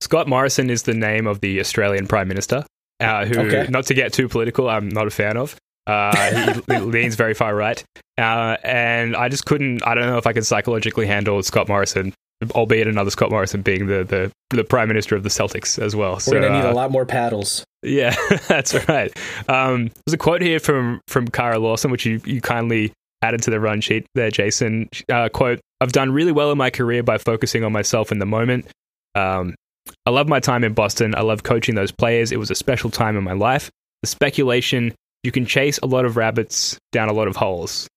Scott 0.00 0.26
Morrison 0.26 0.70
is 0.70 0.82
the 0.82 0.94
name 0.94 1.26
of 1.26 1.40
the 1.40 1.60
Australian 1.60 2.06
Prime 2.06 2.28
Minister, 2.28 2.64
uh, 3.04 3.24
who, 3.26 3.40
Okay. 3.40 3.66
not 3.70 3.86
to 3.86 3.94
get 3.94 4.12
too 4.12 4.28
political, 4.28 4.68
I'm 4.68 4.88
not 4.88 5.06
a 5.06 5.10
fan 5.10 5.36
of. 5.36 5.56
Uh, 5.86 6.52
he, 6.52 6.60
he 6.74 6.80
leans 6.80 7.14
very 7.14 7.34
far 7.34 7.54
right. 7.54 7.82
Uh, 8.18 8.56
and 8.64 9.14
I 9.16 9.28
just 9.28 9.44
couldn't, 9.46 9.86
I 9.86 9.94
don't 9.94 10.06
know 10.06 10.18
if 10.18 10.26
I 10.26 10.32
could 10.32 10.46
psychologically 10.46 11.06
handle 11.06 11.42
Scott 11.42 11.68
Morrison, 11.68 12.14
albeit 12.52 12.86
another 12.88 13.10
Scott 13.10 13.30
Morrison 13.30 13.62
being 13.62 13.86
the, 13.86 14.04
the, 14.04 14.32
the 14.56 14.64
Prime 14.64 14.88
Minister 14.88 15.16
of 15.16 15.22
the 15.24 15.28
Celtics 15.28 15.78
as 15.82 15.94
well. 15.96 16.18
We're 16.26 16.40
gonna 16.40 16.54
need 16.58 16.66
uh, 16.66 16.72
a 16.72 16.74
lot 16.74 16.90
more 16.90 17.04
paddles. 17.04 17.64
yeah, 17.82 18.14
that's 18.48 18.74
right. 18.88 19.12
Um, 19.48 19.90
there's 20.06 20.14
a 20.14 20.18
quote 20.18 20.42
here 20.42 20.60
from 20.60 21.00
from 21.08 21.26
Kara 21.28 21.58
Lawson, 21.58 21.90
which 21.90 22.06
you, 22.06 22.20
you 22.24 22.40
kindly 22.40 22.92
added 23.20 23.42
to 23.42 23.50
the 23.50 23.58
run 23.60 23.80
sheet 23.80 24.06
there, 24.14 24.30
Jason. 24.30 24.88
Uh, 25.10 25.28
quote: 25.28 25.60
I've 25.80 25.92
done 25.92 26.12
really 26.12 26.32
well 26.32 26.52
in 26.52 26.58
my 26.58 26.70
career 26.70 27.02
by 27.02 27.18
focusing 27.18 27.64
on 27.64 27.72
myself 27.72 28.12
in 28.12 28.20
the 28.20 28.26
moment. 28.26 28.68
Um, 29.16 29.54
I 30.06 30.10
love 30.10 30.28
my 30.28 30.40
time 30.40 30.64
in 30.64 30.74
Boston. 30.74 31.14
I 31.14 31.20
love 31.22 31.42
coaching 31.42 31.74
those 31.74 31.92
players. 31.92 32.32
It 32.32 32.38
was 32.38 32.50
a 32.50 32.54
special 32.54 32.90
time 32.90 33.16
in 33.16 33.24
my 33.24 33.32
life. 33.32 33.70
The 34.02 34.08
speculation: 34.08 34.94
you 35.22 35.32
can 35.32 35.46
chase 35.46 35.78
a 35.78 35.86
lot 35.86 36.04
of 36.04 36.16
rabbits 36.16 36.78
down 36.92 37.08
a 37.08 37.12
lot 37.12 37.28
of 37.28 37.36
holes. 37.36 37.88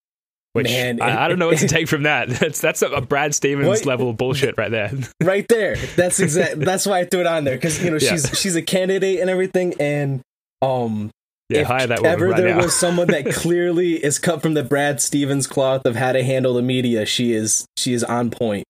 Which 0.54 0.66
Man, 0.68 1.02
I, 1.02 1.26
I 1.26 1.28
don't 1.28 1.38
know 1.38 1.48
what 1.48 1.60
to 1.60 1.68
take 1.68 1.88
from 1.88 2.04
that. 2.04 2.30
That's 2.40 2.60
that's 2.60 2.82
a, 2.82 3.00
Brad 3.02 3.36
Stevens 3.36 3.68
What? 3.68 3.86
level 3.86 4.10
of 4.10 4.18
bullshit 4.18 4.58
right 4.58 4.72
there. 4.72 4.92
right 5.24 5.46
there. 5.50 5.76
That's 5.96 6.20
exact. 6.20 6.60
that's 6.62 6.86
why 6.88 7.00
I 7.02 7.06
threw 7.06 7.20
it 7.20 7.28
on 7.28 7.44
there 7.44 7.56
because 7.56 7.84
you 7.84 7.92
know 7.92 7.98
Yeah. 8.02 8.12
she's 8.12 8.40
she's 8.40 8.56
a 8.56 8.62
candidate 8.64 9.20
and 9.20 9.30
everything. 9.30 9.76
And 9.80 10.22
um, 10.64 11.12
Yeah, 11.50 11.60
if 11.60 11.68
hire 11.68 11.86
that 11.86 12.00
woman 12.00 12.12
ever 12.12 12.30
right 12.30 12.38
there 12.42 12.56
now. 12.56 12.64
was 12.64 12.74
someone 12.76 13.06
that 13.08 13.26
clearly 13.34 14.04
is 14.04 14.18
cut 14.18 14.42
from 14.42 14.56
the 14.56 14.64
Brad 14.64 15.00
Stevens 15.00 15.46
cloth 15.46 15.86
of 15.86 15.96
how 15.96 16.12
to 16.14 16.24
handle 16.24 16.56
the 16.56 16.64
media, 16.64 17.06
she 17.06 17.34
is 17.34 17.68
she 17.78 17.94
is 17.94 18.04
on 18.04 18.32
point. 18.32 18.64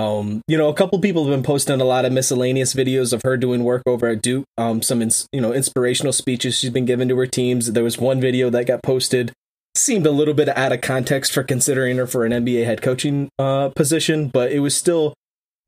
Um, 0.00 0.42
you 0.48 0.56
know, 0.56 0.68
a 0.68 0.74
couple 0.74 0.98
people 0.98 1.24
have 1.24 1.32
been 1.32 1.42
posting 1.42 1.80
a 1.80 1.84
lot 1.84 2.04
of 2.04 2.12
miscellaneous 2.12 2.74
videos 2.74 3.12
of 3.12 3.22
her 3.22 3.36
doing 3.36 3.64
work 3.64 3.82
over 3.86 4.08
at 4.08 4.22
Duke. 4.22 4.44
Um, 4.56 4.82
some 4.82 5.02
ins- 5.02 5.26
you 5.32 5.40
know 5.40 5.52
inspirational 5.52 6.12
speeches 6.12 6.58
she's 6.58 6.70
been 6.70 6.86
giving 6.86 7.08
to 7.08 7.18
her 7.18 7.26
teams. 7.26 7.72
There 7.72 7.84
was 7.84 7.98
one 7.98 8.20
video 8.20 8.50
that 8.50 8.66
got 8.66 8.82
posted, 8.82 9.32
seemed 9.76 10.06
a 10.06 10.10
little 10.10 10.34
bit 10.34 10.48
out 10.48 10.72
of 10.72 10.80
context 10.80 11.32
for 11.32 11.42
considering 11.42 11.98
her 11.98 12.06
for 12.06 12.24
an 12.24 12.32
NBA 12.32 12.64
head 12.64 12.82
coaching 12.82 13.28
uh, 13.38 13.70
position, 13.70 14.28
but 14.28 14.52
it 14.52 14.60
was 14.60 14.76
still 14.76 15.14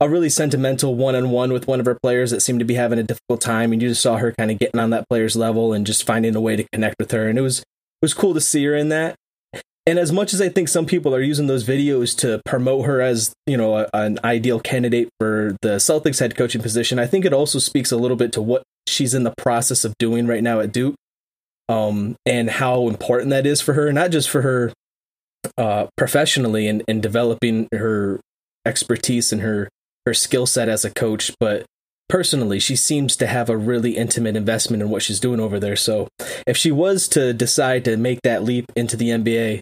a 0.00 0.08
really 0.08 0.30
sentimental 0.30 0.96
one 0.96 1.14
on 1.14 1.30
one 1.30 1.52
with 1.52 1.68
one 1.68 1.78
of 1.78 1.86
her 1.86 1.98
players 2.02 2.30
that 2.30 2.40
seemed 2.40 2.58
to 2.58 2.64
be 2.64 2.74
having 2.74 2.98
a 2.98 3.04
difficult 3.04 3.40
time, 3.40 3.72
and 3.72 3.82
you 3.82 3.88
just 3.88 4.02
saw 4.02 4.16
her 4.16 4.32
kind 4.32 4.50
of 4.50 4.58
getting 4.58 4.80
on 4.80 4.90
that 4.90 5.08
player's 5.08 5.36
level 5.36 5.72
and 5.72 5.86
just 5.86 6.06
finding 6.06 6.34
a 6.34 6.40
way 6.40 6.56
to 6.56 6.66
connect 6.72 6.96
with 6.98 7.10
her, 7.10 7.28
and 7.28 7.38
it 7.38 7.42
was 7.42 7.60
it 7.60 8.06
was 8.06 8.14
cool 8.14 8.34
to 8.34 8.40
see 8.40 8.64
her 8.64 8.74
in 8.74 8.88
that. 8.88 9.14
And 9.84 9.98
as 9.98 10.12
much 10.12 10.32
as 10.32 10.40
I 10.40 10.48
think 10.48 10.68
some 10.68 10.86
people 10.86 11.14
are 11.14 11.20
using 11.20 11.48
those 11.48 11.64
videos 11.64 12.16
to 12.18 12.40
promote 12.44 12.86
her 12.86 13.00
as, 13.00 13.32
you 13.46 13.56
know, 13.56 13.78
a, 13.78 13.88
an 13.92 14.18
ideal 14.22 14.60
candidate 14.60 15.08
for 15.18 15.56
the 15.60 15.76
Celtics 15.76 16.20
head 16.20 16.36
coaching 16.36 16.62
position, 16.62 17.00
I 17.00 17.06
think 17.06 17.24
it 17.24 17.32
also 17.32 17.58
speaks 17.58 17.90
a 17.90 17.96
little 17.96 18.16
bit 18.16 18.32
to 18.34 18.42
what 18.42 18.62
she's 18.86 19.12
in 19.12 19.24
the 19.24 19.34
process 19.36 19.84
of 19.84 19.94
doing 19.98 20.26
right 20.26 20.42
now 20.42 20.60
at 20.60 20.72
Duke, 20.72 20.94
um, 21.68 22.14
and 22.24 22.48
how 22.48 22.88
important 22.88 23.30
that 23.30 23.44
is 23.44 23.60
for 23.60 23.72
her, 23.72 23.92
not 23.92 24.12
just 24.12 24.30
for 24.30 24.42
her 24.42 24.72
uh, 25.58 25.86
professionally 25.96 26.68
and, 26.68 26.84
and 26.86 27.02
developing 27.02 27.68
her 27.72 28.20
expertise 28.64 29.32
and 29.32 29.42
her 29.42 29.68
her 30.06 30.14
skill 30.14 30.46
set 30.46 30.68
as 30.68 30.84
a 30.84 30.90
coach, 30.90 31.32
but 31.38 31.64
personally, 32.08 32.58
she 32.58 32.76
seems 32.76 33.16
to 33.16 33.26
have 33.26 33.48
a 33.48 33.56
really 33.56 33.96
intimate 33.96 34.36
investment 34.36 34.82
in 34.82 34.90
what 34.90 35.02
she's 35.02 35.20
doing 35.20 35.40
over 35.40 35.60
there. 35.60 35.76
So, 35.76 36.08
if 36.46 36.56
she 36.56 36.72
was 36.72 37.08
to 37.08 37.32
decide 37.32 37.84
to 37.84 37.96
make 37.96 38.20
that 38.22 38.42
leap 38.42 38.66
into 38.74 38.96
the 38.96 39.10
NBA, 39.10 39.60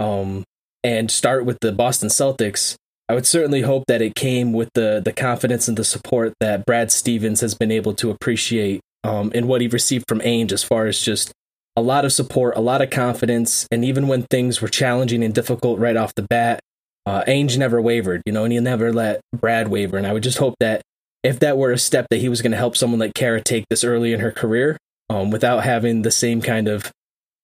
um, 0.00 0.42
and 0.82 1.10
start 1.10 1.44
with 1.44 1.58
the 1.60 1.70
Boston 1.70 2.08
Celtics, 2.08 2.74
I 3.08 3.14
would 3.14 3.26
certainly 3.26 3.60
hope 3.60 3.84
that 3.86 4.02
it 4.02 4.14
came 4.14 4.52
with 4.52 4.70
the 4.74 5.00
the 5.04 5.12
confidence 5.12 5.68
and 5.68 5.76
the 5.76 5.84
support 5.84 6.32
that 6.40 6.64
Brad 6.64 6.90
Stevens 6.90 7.40
has 7.40 7.54
been 7.54 7.70
able 7.70 7.94
to 7.94 8.10
appreciate 8.10 8.80
um, 9.04 9.30
in 9.32 9.46
what 9.46 9.60
he 9.60 9.68
received 9.68 10.06
from 10.08 10.20
Ainge, 10.20 10.52
as 10.52 10.64
far 10.64 10.86
as 10.86 11.00
just 11.00 11.32
a 11.76 11.82
lot 11.82 12.04
of 12.04 12.12
support, 12.12 12.56
a 12.56 12.60
lot 12.60 12.82
of 12.82 12.90
confidence, 12.90 13.66
and 13.70 13.84
even 13.84 14.08
when 14.08 14.22
things 14.24 14.60
were 14.60 14.68
challenging 14.68 15.22
and 15.22 15.34
difficult 15.34 15.78
right 15.78 15.96
off 15.96 16.14
the 16.14 16.22
bat, 16.22 16.60
uh, 17.06 17.22
Ainge 17.24 17.56
never 17.56 17.80
wavered, 17.80 18.22
you 18.26 18.32
know, 18.32 18.44
and 18.44 18.52
he 18.52 18.60
never 18.60 18.92
let 18.92 19.20
Brad 19.34 19.68
waver. 19.68 19.96
And 19.96 20.06
I 20.06 20.12
would 20.12 20.22
just 20.22 20.38
hope 20.38 20.54
that 20.60 20.82
if 21.22 21.38
that 21.40 21.56
were 21.58 21.72
a 21.72 21.78
step 21.78 22.06
that 22.10 22.18
he 22.18 22.28
was 22.28 22.42
going 22.42 22.52
to 22.52 22.58
help 22.58 22.76
someone 22.76 23.00
like 23.00 23.14
Kara 23.14 23.40
take 23.40 23.64
this 23.70 23.84
early 23.84 24.12
in 24.12 24.20
her 24.20 24.32
career, 24.32 24.76
um, 25.08 25.30
without 25.30 25.64
having 25.64 26.02
the 26.02 26.10
same 26.10 26.40
kind 26.40 26.68
of 26.68 26.92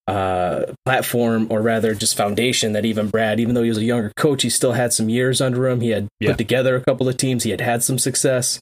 uh, 0.06 0.72
platform, 0.84 1.46
or 1.50 1.60
rather, 1.62 1.94
just 1.94 2.16
foundation 2.16 2.72
that 2.72 2.84
even 2.84 3.08
Brad, 3.08 3.40
even 3.40 3.54
though 3.54 3.62
he 3.62 3.68
was 3.68 3.78
a 3.78 3.84
younger 3.84 4.12
coach, 4.16 4.42
he 4.42 4.50
still 4.50 4.72
had 4.72 4.92
some 4.92 5.08
years 5.08 5.40
under 5.40 5.66
him. 5.68 5.80
He 5.80 5.90
had 5.90 6.08
Yeah. 6.20 6.30
put 6.30 6.38
together 6.38 6.76
a 6.76 6.80
couple 6.80 7.08
of 7.08 7.16
teams. 7.16 7.42
He 7.42 7.50
had 7.50 7.60
had 7.60 7.82
some 7.82 7.98
success. 7.98 8.60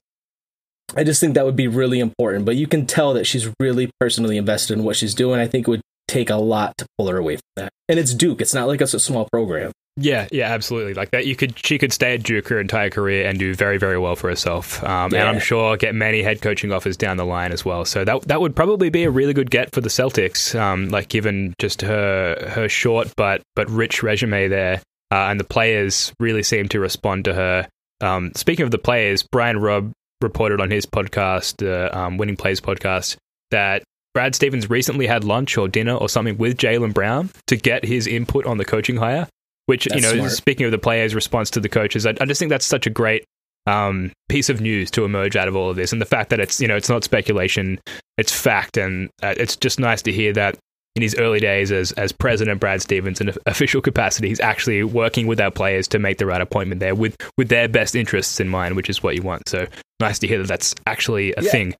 I 0.95 1.03
just 1.03 1.19
think 1.19 1.33
that 1.35 1.45
would 1.45 1.55
be 1.55 1.67
really 1.67 1.99
important. 1.99 2.45
But 2.45 2.55
you 2.55 2.67
can 2.67 2.85
tell 2.85 3.13
that 3.13 3.25
she's 3.25 3.49
really 3.59 3.89
personally 3.99 4.37
invested 4.37 4.77
in 4.77 4.83
what 4.83 4.95
she's 4.95 5.13
doing. 5.13 5.39
I 5.39 5.47
think 5.47 5.67
it 5.67 5.71
would 5.71 5.81
take 6.07 6.29
a 6.29 6.35
lot 6.35 6.77
to 6.77 6.85
pull 6.97 7.07
her 7.07 7.17
away 7.17 7.35
from 7.37 7.43
that. 7.55 7.71
And 7.89 7.99
it's 7.99 8.13
Duke. 8.13 8.41
It's 8.41 8.53
not 8.53 8.67
like 8.67 8.81
it's 8.81 8.93
a 8.93 8.99
small 8.99 9.27
program. 9.31 9.71
Yeah, 9.97 10.27
yeah, 10.29 10.51
absolutely. 10.51 10.93
Like 10.93 11.11
that, 11.11 11.25
you 11.25 11.37
could 11.37 11.57
she 11.65 11.77
could 11.77 11.93
stay 11.93 12.15
at 12.15 12.23
Duke 12.23 12.49
her 12.49 12.59
entire 12.59 12.89
career 12.89 13.27
and 13.27 13.39
do 13.39 13.55
very, 13.55 13.77
very 13.77 13.97
well 13.97 14.17
for 14.17 14.29
herself. 14.29 14.83
Um, 14.83 15.13
Yeah. 15.13 15.21
And 15.21 15.29
I'm 15.29 15.39
sure 15.39 15.77
get 15.77 15.95
many 15.95 16.21
head 16.21 16.41
coaching 16.41 16.73
offers 16.73 16.97
down 16.97 17.15
the 17.15 17.25
line 17.25 17.53
as 17.53 17.63
well. 17.63 17.85
So 17.85 18.03
that 18.03 18.23
that 18.23 18.41
would 18.41 18.55
probably 18.57 18.89
be 18.89 19.03
a 19.05 19.09
really 19.09 19.33
good 19.33 19.49
get 19.49 19.73
for 19.73 19.79
the 19.79 19.87
Celtics. 19.89 20.59
Um, 20.59 20.89
like 20.89 21.07
given 21.07 21.53
just 21.59 21.81
her 21.81 22.49
her 22.49 22.67
short 22.67 23.13
but 23.15 23.41
but 23.55 23.69
rich 23.69 24.03
resume 24.03 24.49
there, 24.49 24.81
uh, 25.11 25.27
and 25.29 25.39
the 25.39 25.45
players 25.45 26.11
really 26.19 26.43
seem 26.43 26.67
to 26.69 26.79
respond 26.81 27.23
to 27.25 27.33
her. 27.33 27.67
Um, 28.01 28.33
speaking 28.35 28.65
of 28.65 28.71
the 28.71 28.77
players, 28.77 29.23
Brian 29.23 29.61
Robb 29.61 29.93
reported 30.19 30.59
on 30.59 30.69
his 30.69 30.85
podcast, 30.85 31.55
the 31.57 31.97
um, 31.97 32.17
Winning 32.17 32.35
Plays 32.35 32.59
podcast, 32.59 33.15
that 33.51 33.83
Brad 34.15 34.33
Stevens 34.33 34.69
recently 34.69 35.05
had 35.05 35.23
lunch 35.23 35.57
or 35.57 35.67
dinner 35.67 35.93
or 35.93 36.09
something 36.09 36.37
with 36.37 36.57
Jaylen 36.57 36.93
Brown 36.93 37.29
to 37.47 37.57
get 37.57 37.83
his 37.85 38.07
input 38.07 38.45
on 38.47 38.57
the 38.57 38.65
coaching 38.65 38.95
hire. 38.95 39.27
Which 39.67 39.87
you 39.93 39.99
know, 40.01 40.13
smart. 40.13 40.31
speaking 40.31 40.65
of 40.65 40.71
the 40.71 40.77
players' 40.77 41.13
response 41.13 41.49
to 41.51 41.59
the 41.59 41.69
coaches, 41.69 42.05
I, 42.05 42.11
I 42.21 42.25
just 42.25 42.39
think 42.39 42.49
that's 42.49 42.65
such 42.65 42.87
a 42.87 42.91
great 42.91 43.25
um, 43.67 44.11
piece 44.29 44.49
of 44.49 44.61
news 44.61 44.91
to 44.91 45.05
emerge 45.05 45.35
out 45.35 45.47
of 45.47 45.55
all 45.55 45.69
of 45.71 45.75
this, 45.75 45.91
and 45.91 45.99
the 45.99 46.05
fact 46.05 46.29
that 46.29 46.39
it's 46.39 46.61
you 46.61 46.67
know 46.67 46.75
it's 46.75 46.87
not 46.87 47.03
speculation, 47.03 47.79
it's 48.17 48.31
fact, 48.31 48.77
and 48.77 49.09
uh, 49.23 49.33
it's 49.37 49.55
just 49.55 49.79
nice 49.79 50.03
to 50.03 50.11
hear 50.11 50.31
that 50.33 50.57
in 50.95 51.01
his 51.01 51.15
early 51.15 51.39
days 51.39 51.71
as 51.71 51.91
as 51.93 52.11
president 52.11 52.59
Brad 52.59 52.81
Stevens 52.83 53.19
in 53.19 53.33
official 53.47 53.81
capacity, 53.81 54.27
he's 54.29 54.39
actually 54.39 54.83
working 54.83 55.25
with 55.25 55.41
our 55.41 55.51
players 55.51 55.87
to 55.89 55.99
make 55.99 56.19
the 56.19 56.27
right 56.27 56.41
appointment 56.41 56.79
there 56.79 56.93
with 56.93 57.17
with 57.35 57.49
their 57.49 57.67
best 57.67 57.95
interests 57.95 58.39
in 58.39 58.47
mind, 58.47 58.75
which 58.75 58.89
is 58.89 59.01
what 59.01 59.15
you 59.15 59.23
want. 59.23 59.49
So 59.49 59.65
nice 59.99 60.19
to 60.19 60.27
hear 60.27 60.37
that 60.37 60.47
that's 60.47 60.75
actually 60.85 61.33
a 61.35 61.41
Yeah. 61.41 61.49
thing. 61.51 61.75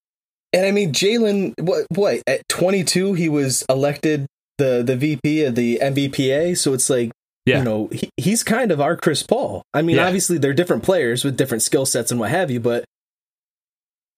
And 0.56 0.66
I 0.66 0.72
mean, 0.72 0.94
Jaylen, 0.94 1.54
what, 1.60 1.86
what, 1.90 2.22
at 2.26 2.42
22, 2.48 3.14
he 3.14 3.28
was 3.28 3.66
elected 3.70 4.26
the, 4.58 4.82
the 4.84 4.96
VP 4.96 5.44
of 5.44 5.56
the 5.56 5.80
NBPA. 5.82 6.58
So 6.58 6.74
it's 6.74 6.90
like, 6.90 7.12
Yeah. 7.46 7.58
you 7.60 7.64
know, 7.66 7.88
he, 7.92 8.10
he's 8.16 8.42
kind 8.42 8.72
of 8.72 8.80
our 8.80 8.96
Chris 8.96 9.22
Paul. 9.22 9.64
I 9.74 9.82
mean, 9.82 9.98
Yeah. 9.98 10.08
obviously, 10.08 10.38
they're 10.38 10.54
different 10.54 10.84
players 10.84 11.26
with 11.26 11.36
different 11.36 11.62
skill 11.62 11.86
sets 11.86 12.10
and 12.10 12.20
what 12.22 12.30
have 12.32 12.50
you, 12.50 12.62
but 12.62 12.86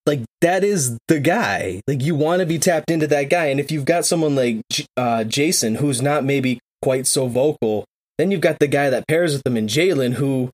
like, 0.05 0.21
that 0.41 0.63
is 0.63 0.97
the 1.07 1.19
guy. 1.19 1.81
Like, 1.87 2.01
you 2.03 2.13
want 2.15 2.41
to 2.41 2.45
be 2.45 2.59
tapped 2.59 2.91
into 2.91 3.07
that 3.07 3.29
guy. 3.31 3.45
And 3.47 3.59
if 3.59 3.71
you've 3.71 3.85
got 3.85 4.05
someone 4.05 4.35
like 4.35 4.61
uh, 4.95 5.23
Jason, 5.23 5.75
who's 5.75 6.01
not 6.03 6.23
maybe 6.23 6.59
quite 6.83 7.07
so 7.07 7.27
vocal, 7.27 7.83
then 8.19 8.29
you've 8.31 8.41
got 8.41 8.59
the 8.59 8.67
guy 8.67 8.89
that 8.91 9.07
pairs 9.07 9.33
with 9.33 9.45
him 9.45 9.57
in 9.57 9.67
Jaylen, 9.67 10.13
who, 10.13 10.51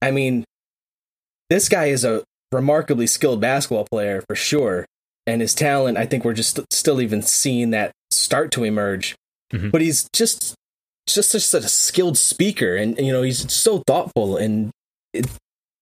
I 0.00 0.10
mean, 0.12 0.44
this 1.50 1.68
guy 1.68 1.86
is 1.86 2.04
a 2.04 2.22
remarkably 2.52 3.06
skilled 3.08 3.40
basketball 3.40 3.86
player 3.90 4.22
for 4.28 4.36
sure 4.36 4.86
and 5.26 5.40
his 5.40 5.54
talent 5.54 5.96
i 5.98 6.04
think 6.06 6.24
we're 6.24 6.32
just 6.34 6.60
still 6.72 7.00
even 7.00 7.22
seeing 7.22 7.70
that 7.70 7.92
start 8.10 8.50
to 8.52 8.64
emerge 8.64 9.14
Mhm. 9.52 9.70
but 9.70 9.80
he's 9.80 10.08
just 10.14 10.54
just 11.06 11.30
such 11.30 11.64
a 11.64 11.68
skilled 11.68 12.16
speaker 12.16 12.76
and 12.76 12.98
you 12.98 13.12
know 13.12 13.22
he's 13.22 13.52
so 13.52 13.82
thoughtful 13.86 14.36
and 14.36 14.70
it 15.12 15.26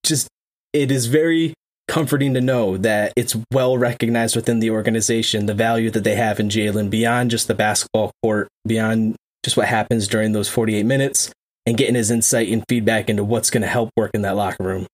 just 0.05 0.27
it 0.73 0.91
is 0.91 1.05
very 1.07 1.53
comforting 1.87 2.33
to 2.33 2.41
know 2.41 2.77
that 2.77 3.13
it's 3.15 3.35
well 3.51 3.77
recognized 3.77 4.35
within 4.35 4.59
the 4.59 4.69
organization 4.69 5.45
the 5.45 5.53
value 5.53 5.89
that 5.91 6.03
they 6.03 6.15
have 6.15 6.39
in 6.39 6.49
Jaylen 6.49 6.89
beyond 6.89 7.31
just 7.31 7.47
the 7.47 7.53
basketball 7.55 8.11
court 8.21 8.47
beyond 8.67 9.15
just 9.43 9.57
what 9.57 9.67
happens 9.67 10.07
during 10.07 10.31
those 10.33 10.49
48 10.49 10.85
minutes 10.85 11.31
and 11.65 11.77
getting 11.77 11.95
his 11.95 12.11
insight 12.11 12.49
and 12.49 12.63
feedback 12.69 13.09
into 13.09 13.23
what's 13.23 13.49
going 13.49 13.61
to 13.61 13.67
help 13.67 13.89
work 13.95 14.11
in 14.13 14.21
that 14.23 14.35
locker 14.35 14.63
room 14.63 14.85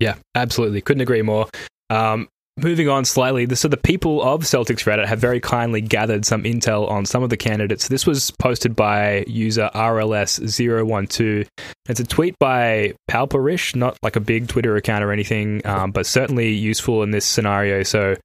Yeah, 0.00 0.14
absolutely. 0.34 0.80
Couldn't 0.80 1.00
agree 1.02 1.22
more. 1.22 1.48
Um, 1.90 2.28
moving 2.56 2.88
on 2.88 3.04
slightly, 3.04 3.52
so 3.54 3.68
the 3.68 3.76
people 3.76 4.22
of 4.22 4.42
Celtics 4.42 4.84
Reddit 4.84 5.06
have 5.06 5.18
very 5.18 5.40
kindly 5.40 5.80
gathered 5.80 6.24
some 6.24 6.42
intel 6.44 6.88
on 6.90 7.06
some 7.06 7.22
of 7.22 7.30
the 7.30 7.36
candidates. 7.36 7.88
This 7.88 8.06
was 8.06 8.30
posted 8.32 8.76
by 8.76 9.24
user 9.26 9.70
RLS012. 9.74 11.46
It's 11.88 12.00
a 12.00 12.04
tweet 12.04 12.38
by 12.38 12.94
Palperish, 13.10 13.74
not 13.74 13.96
like 14.02 14.16
a 14.16 14.20
big 14.20 14.48
Twitter 14.48 14.76
account 14.76 15.02
or 15.02 15.12
anything, 15.12 15.66
um, 15.66 15.90
but 15.90 16.06
certainly 16.06 16.50
useful 16.50 17.02
in 17.02 17.10
this 17.10 17.24
scenario. 17.24 17.82
So 17.82 18.16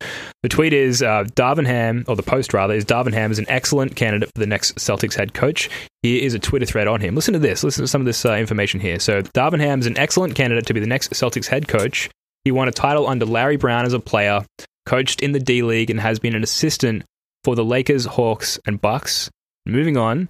the 0.43 0.50
tweet 0.50 0.74
is 0.74 1.01
uh, 1.01 1.24
Darvin 1.36 1.65
Ham, 1.65 2.03
or 2.07 2.15
the 2.15 2.24
post 2.24 2.53
rather, 2.53 2.74
is 2.74 2.86
Darvin 2.86 3.13
Ham 3.13 3.31
is 3.31 3.39
an 3.39 3.46
excellent 3.50 3.96
candidate 3.96 4.29
for 4.36 4.39
the 4.39 4.48
next 4.48 4.75
Celtics 4.75 5.15
head 5.15 5.34
coach. 5.34 5.69
Here 6.03 6.24
is 6.24 6.34
a 6.34 6.39
Twitter 6.39 6.65
thread 6.65 6.88
on 6.88 7.01
him. 7.01 7.15
Listen 7.15 7.34
to 7.34 7.39
this. 7.39 7.63
Listen 7.63 7.84
to 7.84 7.88
some 7.88 8.01
of 8.01 8.05
this 8.05 8.24
uh, 8.25 8.34
information 8.34 8.79
here. 8.79 9.00
So 9.00 9.22
Darvin 9.22 9.60
Ham 9.60 9.79
is 9.79 9.88
an 9.88 9.98
excellent 9.98 10.36
candidate 10.36 10.67
to 10.67 10.74
be 10.74 10.79
the 10.79 10.88
next 10.88 11.12
Celtics 11.13 11.48
head 11.48 11.67
coach. 11.67 12.10
He 12.48 12.51
won 12.51 12.70
a 12.70 12.72
title 12.72 13.08
under 13.08 13.25
Larry 13.25 13.58
Brown 13.58 13.84
as 13.84 13.92
a 13.92 14.00
player, 14.00 14.46
coached 14.86 15.22
in 15.22 15.34
the 15.34 15.39
D 15.42 15.63
League, 15.63 15.89
and 15.89 16.00
has 16.00 16.18
been 16.18 16.34
an 16.34 16.44
assistant 16.44 17.04
for 17.44 17.58
the 17.58 17.66
Lakers, 17.66 18.06
Hawks, 18.06 18.58
and 18.66 18.80
Bucks. 18.80 19.30
Moving 19.66 19.98
on, 19.98 20.30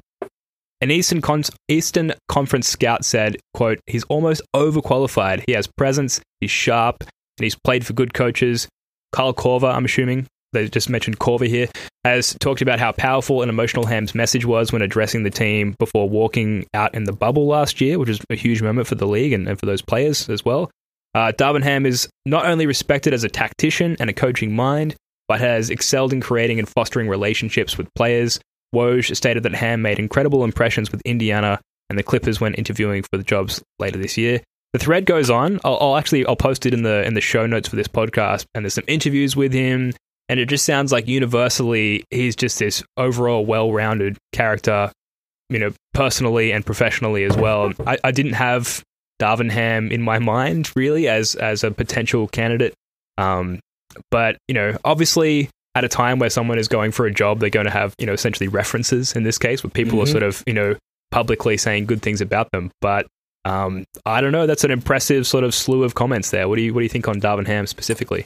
an 0.81 0.89
Eastern 0.89 1.21
Con- 1.21 1.43
Eastern 1.67 2.13
Conference 2.27 2.67
scout 2.67 3.05
said, 3.05 3.38
"quote 3.53 3.77
He's 3.86 4.03
almost 4.05 4.41
overqualified. 4.55 5.43
He 5.45 5.53
has 5.53 5.67
presence. 5.67 6.19
He's 6.41 6.50
sharp, 6.50 7.01
and 7.01 7.43
he's 7.43 7.53
played 7.53 7.86
for 7.86 7.93
good 7.93 8.15
coaches. 8.15 8.67
Kyle 9.12 9.31
Korver, 9.31 9.71
I'm 9.71 9.86
assuming 9.86 10.25
they 10.53 10.67
just 10.69 10.89
mentioned 10.89 11.19
Korver 11.19 11.47
here, 11.47 11.67
has 12.03 12.36
talked 12.39 12.63
about 12.63 12.79
how 12.79 12.93
powerful 12.93 13.43
and 13.43 13.50
emotional 13.51 13.86
Ham's 13.86 14.15
message 14.15 14.43
was 14.43 14.74
when 14.74 14.81
addressing 14.81 15.21
the 15.21 15.29
team 15.29 15.75
before 15.77 16.09
walking 16.09 16.65
out 16.74 16.95
in 16.95 17.03
the 17.03 17.13
bubble 17.13 17.45
last 17.45 17.79
year, 17.79 18.00
which 18.00 18.09
was 18.09 18.21
a 18.31 18.36
huge 18.36 18.63
moment 18.63 18.88
for 18.88 18.95
the 18.95 19.05
league 19.05 19.33
and, 19.33 19.47
and 19.47 19.59
for 19.59 19.67
those 19.67 19.83
players 19.83 20.27
as 20.29 20.43
well. 20.43 20.71
Uh, 21.17 21.31
Darvin 21.31 21.63
Ham 21.63 21.88
is 21.88 22.07
not 22.27 22.45
only 22.45 22.67
respected 22.67 23.12
as 23.12 23.24
a 23.24 23.27
tactician 23.27 23.97
and 24.00 24.07
a 24.07 24.13
coaching 24.13 24.55
mind, 24.55 24.95
but 25.27 25.39
has 25.39 25.71
excelled 25.71 26.13
in 26.13 26.21
creating 26.21 26.59
and 26.59 26.69
fostering 26.69 27.09
relationships 27.09 27.75
with 27.75 27.91
players. 27.95 28.39
Woj 28.75 29.15
stated 29.15 29.41
that 29.41 29.55
Ham 29.55 29.81
made 29.81 29.97
incredible 29.97 30.43
impressions 30.43 30.91
with 30.91 31.01
Indiana 31.05 31.59
and 31.89 31.97
the 31.97 32.03
Clippers 32.03 32.39
when 32.39 32.53
interviewing 32.53 33.01
for 33.01 33.17
the 33.17 33.24
jobs 33.24 33.63
later 33.79 33.97
this 33.97 34.15
year. 34.15 34.41
The 34.74 34.79
thread 34.79 35.07
goes 35.07 35.31
on. 35.31 35.59
I'll, 35.63 35.79
I'll 35.81 35.97
actually 35.97 36.24
I'll 36.27 36.36
post 36.36 36.67
it 36.67 36.74
in 36.75 36.83
the 36.83 37.03
in 37.03 37.15
the 37.15 37.21
show 37.21 37.47
notes 37.47 37.67
for 37.67 37.77
this 37.77 37.88
podcast, 37.88 38.45
and 38.53 38.63
there's 38.63 38.75
some 38.75 38.83
interviews 38.88 39.36
with 39.36 39.53
him, 39.53 39.93
and 40.29 40.39
it 40.39 40.45
just 40.45 40.65
sounds 40.65 40.91
like 40.91 41.07
universally 41.07 42.03
he's 42.12 42.36
just 42.36 42.59
this 42.59 42.83
overall 42.95 43.43
well-rounded 43.43 44.19
character, 44.33 44.91
you 45.50 45.57
know, 45.57 45.74
personally 45.95 46.51
and 46.51 46.63
professionally 46.63 47.24
as 47.24 47.36
well. 47.36 47.74
I, 47.88 47.97
I 48.03 48.12
didn't 48.12 48.33
have 48.33 48.83
Darvin 49.21 49.51
Ham 49.51 49.91
in 49.91 50.01
my 50.01 50.19
mind 50.19 50.71
really 50.75 51.07
as 51.07 51.36
as 51.36 51.63
a 51.63 51.71
potential 51.71 52.27
candidate, 52.27 52.74
um, 53.17 53.59
but 54.12 54.38
you 54.47 54.53
know, 54.53 54.77
obviously 54.86 55.50
at 55.75 55.83
a 55.83 55.88
time 55.88 56.17
where 56.19 56.29
someone 56.29 56.57
is 56.57 56.67
going 56.67 56.91
for 56.91 57.05
a 57.05 57.12
job, 57.13 57.39
they're 57.39 57.50
going 57.50 57.65
to 57.65 57.71
have 57.71 57.93
you 58.00 58.05
know 58.05 58.13
essentially 58.13 58.47
references 58.47 59.13
in 59.13 59.24
this 59.24 59.38
case, 59.38 59.63
where 59.63 59.71
people 59.71 60.00
are 60.01 60.05
Mhm. 60.05 60.12
sort 60.12 60.24
of 60.24 60.43
you 60.47 60.53
know 60.53 60.75
publicly 61.12 61.57
saying 61.57 61.86
good 61.86 62.01
things 62.01 62.21
about 62.21 62.50
them, 62.51 62.71
but. 62.81 63.07
Um, 63.45 63.86
I 64.05 64.19
don't 64.19 64.33
know. 64.33 64.45
That's 64.45 64.65
an 64.65 64.71
impressive 64.71 65.25
sort 65.25 65.45
of 65.45 65.55
slew 65.55 65.83
of 65.83 65.95
comments 65.95 66.31
there. 66.31 66.50
What 66.50 66.57
do 66.57 66.63
you 66.63 66.74
What 66.74 66.81
do 66.81 66.83
you 66.83 66.89
think 66.89 67.07
on 67.07 67.21
Darvin 67.21 67.47
Ham 67.47 67.65
specifically? 67.65 68.25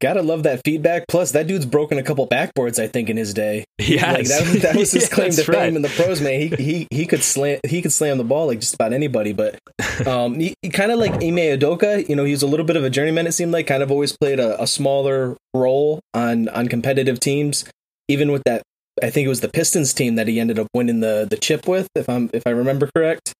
Gotta 0.00 0.22
love 0.22 0.44
that 0.44 0.60
feedback. 0.64 1.06
Plus, 1.08 1.32
that 1.32 1.48
dude's 1.48 1.66
broken 1.66 1.98
a 1.98 2.04
couple 2.04 2.26
backboards, 2.28 2.80
I 2.80 2.86
think, 2.86 3.10
in 3.10 3.16
his 3.16 3.34
day. 3.34 3.64
Yeah, 3.78 4.12
Like 4.12 4.26
that, 4.26 4.58
that 4.62 4.76
was 4.76 4.92
his 4.92 5.02
Yeah, 5.10 5.14
claim 5.14 5.30
to 5.32 5.42
fame 5.44 5.54
right. 5.54 5.74
in 5.74 5.82
the 5.82 5.88
pros, 5.88 6.20
man. 6.20 6.40
He 6.40 6.48
he 6.48 6.88
he 6.90 7.06
could 7.06 7.22
slam 7.22 7.58
he 7.66 7.82
could 7.82 7.92
slam 7.92 8.18
the 8.18 8.24
ball 8.24 8.46
like 8.46 8.60
just 8.60 8.74
about 8.74 8.92
anybody. 8.92 9.32
But 9.32 9.58
um, 10.06 10.38
he, 10.38 10.54
he 10.62 10.68
kind 10.68 10.92
of 10.92 10.98
like 10.98 11.14
Ime 11.14 11.58
Udoka. 11.58 12.08
You 12.08 12.14
know, 12.14 12.24
he 12.24 12.30
was 12.32 12.42
a 12.42 12.46
little 12.46 12.66
bit 12.66 12.76
of 12.76 12.84
a 12.84 12.90
journeyman. 12.90 13.26
It 13.26 13.32
seemed 13.32 13.52
like 13.52 13.66
kind 13.66 13.82
of 13.82 13.90
always 13.90 14.16
played 14.16 14.38
a, 14.38 14.62
a 14.62 14.66
smaller 14.66 15.36
role 15.54 16.00
on 16.14 16.48
on 16.50 16.68
competitive 16.68 17.18
teams. 17.18 17.64
Even 18.08 18.30
with 18.30 18.42
that, 18.44 18.62
I 19.02 19.10
think 19.10 19.26
it 19.26 19.28
was 19.28 19.40
the 19.40 19.48
Pistons 19.48 19.92
team 19.92 20.14
that 20.14 20.28
he 20.28 20.38
ended 20.38 20.58
up 20.58 20.68
winning 20.74 21.00
the 21.00 21.26
the 21.28 21.36
chip 21.36 21.66
with, 21.66 21.88
if 21.96 22.08
I'm 22.08 22.30
if 22.32 22.44
I 22.46 22.50
remember 22.50 22.88
correct. 22.94 23.32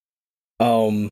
Um, 0.60 1.08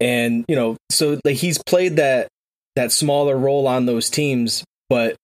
and 0.00 0.44
you 0.48 0.54
know, 0.56 0.76
so 0.90 1.20
like 1.24 1.36
he's 1.36 1.60
played 1.64 1.96
that 1.96 2.28
that 2.76 2.92
smaller 2.92 3.36
role 3.36 3.66
on 3.66 3.86
those 3.86 4.10
teams, 4.10 4.64
but 4.88 5.16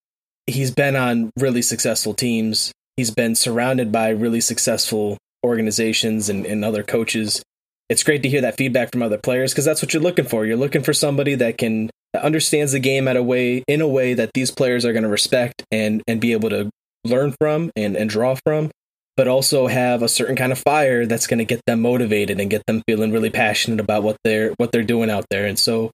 he's 0.46 0.70
been 0.70 0.96
on 0.96 1.30
really 1.36 1.62
successful 1.62 2.14
teams. 2.14 2.72
He's 2.96 3.10
been 3.10 3.34
surrounded 3.34 3.92
by 3.92 4.10
really 4.10 4.40
successful 4.40 5.18
organizations 5.44 6.28
and, 6.28 6.44
and 6.44 6.64
other 6.64 6.82
coaches. 6.82 7.42
It's 7.88 8.02
great 8.02 8.22
to 8.22 8.28
hear 8.28 8.42
that 8.42 8.56
feedback 8.56 8.92
from 8.92 9.02
other 9.02 9.18
players 9.18 9.52
because 9.52 9.64
that's 9.64 9.82
what 9.82 9.92
you're 9.92 10.02
looking 10.02 10.26
for. 10.26 10.46
You're 10.46 10.56
looking 10.56 10.82
for 10.82 10.92
somebody 10.92 11.34
that 11.36 11.58
can 11.58 11.90
that 12.12 12.22
understands 12.22 12.72
the 12.72 12.80
game 12.80 13.08
at 13.08 13.16
a 13.16 13.22
way 13.22 13.62
in 13.66 13.80
a 13.80 13.88
way 13.88 14.14
that 14.14 14.32
these 14.34 14.50
players 14.50 14.84
are 14.84 14.92
going 14.92 15.04
to 15.04 15.08
respect 15.08 15.64
and 15.70 16.02
and 16.06 16.20
be 16.20 16.32
able 16.32 16.50
to 16.50 16.70
learn 17.04 17.34
from 17.40 17.70
and, 17.76 17.96
and 17.96 18.10
draw 18.10 18.36
from, 18.44 18.70
but 19.16 19.28
also 19.28 19.66
have 19.66 20.02
a 20.02 20.08
certain 20.08 20.36
kind 20.36 20.52
of 20.52 20.58
fire 20.58 21.06
that's 21.06 21.26
going 21.26 21.38
to 21.38 21.44
get 21.44 21.60
them 21.66 21.80
motivated 21.80 22.40
and 22.40 22.50
get 22.50 22.62
them 22.66 22.82
feeling 22.86 23.12
really 23.12 23.30
passionate 23.30 23.80
about 23.80 24.02
what 24.02 24.16
they're 24.24 24.52
what 24.58 24.72
they're 24.72 24.82
doing 24.82 25.10
out 25.10 25.26
there. 25.30 25.46
And 25.46 25.58
so, 25.58 25.90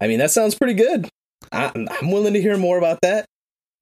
I 0.00 0.06
mean, 0.06 0.18
that 0.18 0.30
sounds 0.30 0.54
pretty 0.54 0.74
good. 0.74 1.08
I, 1.52 1.70
I'm 1.74 2.10
willing 2.10 2.34
to 2.34 2.40
hear 2.42 2.56
more 2.56 2.78
about 2.78 3.00
that. 3.02 3.26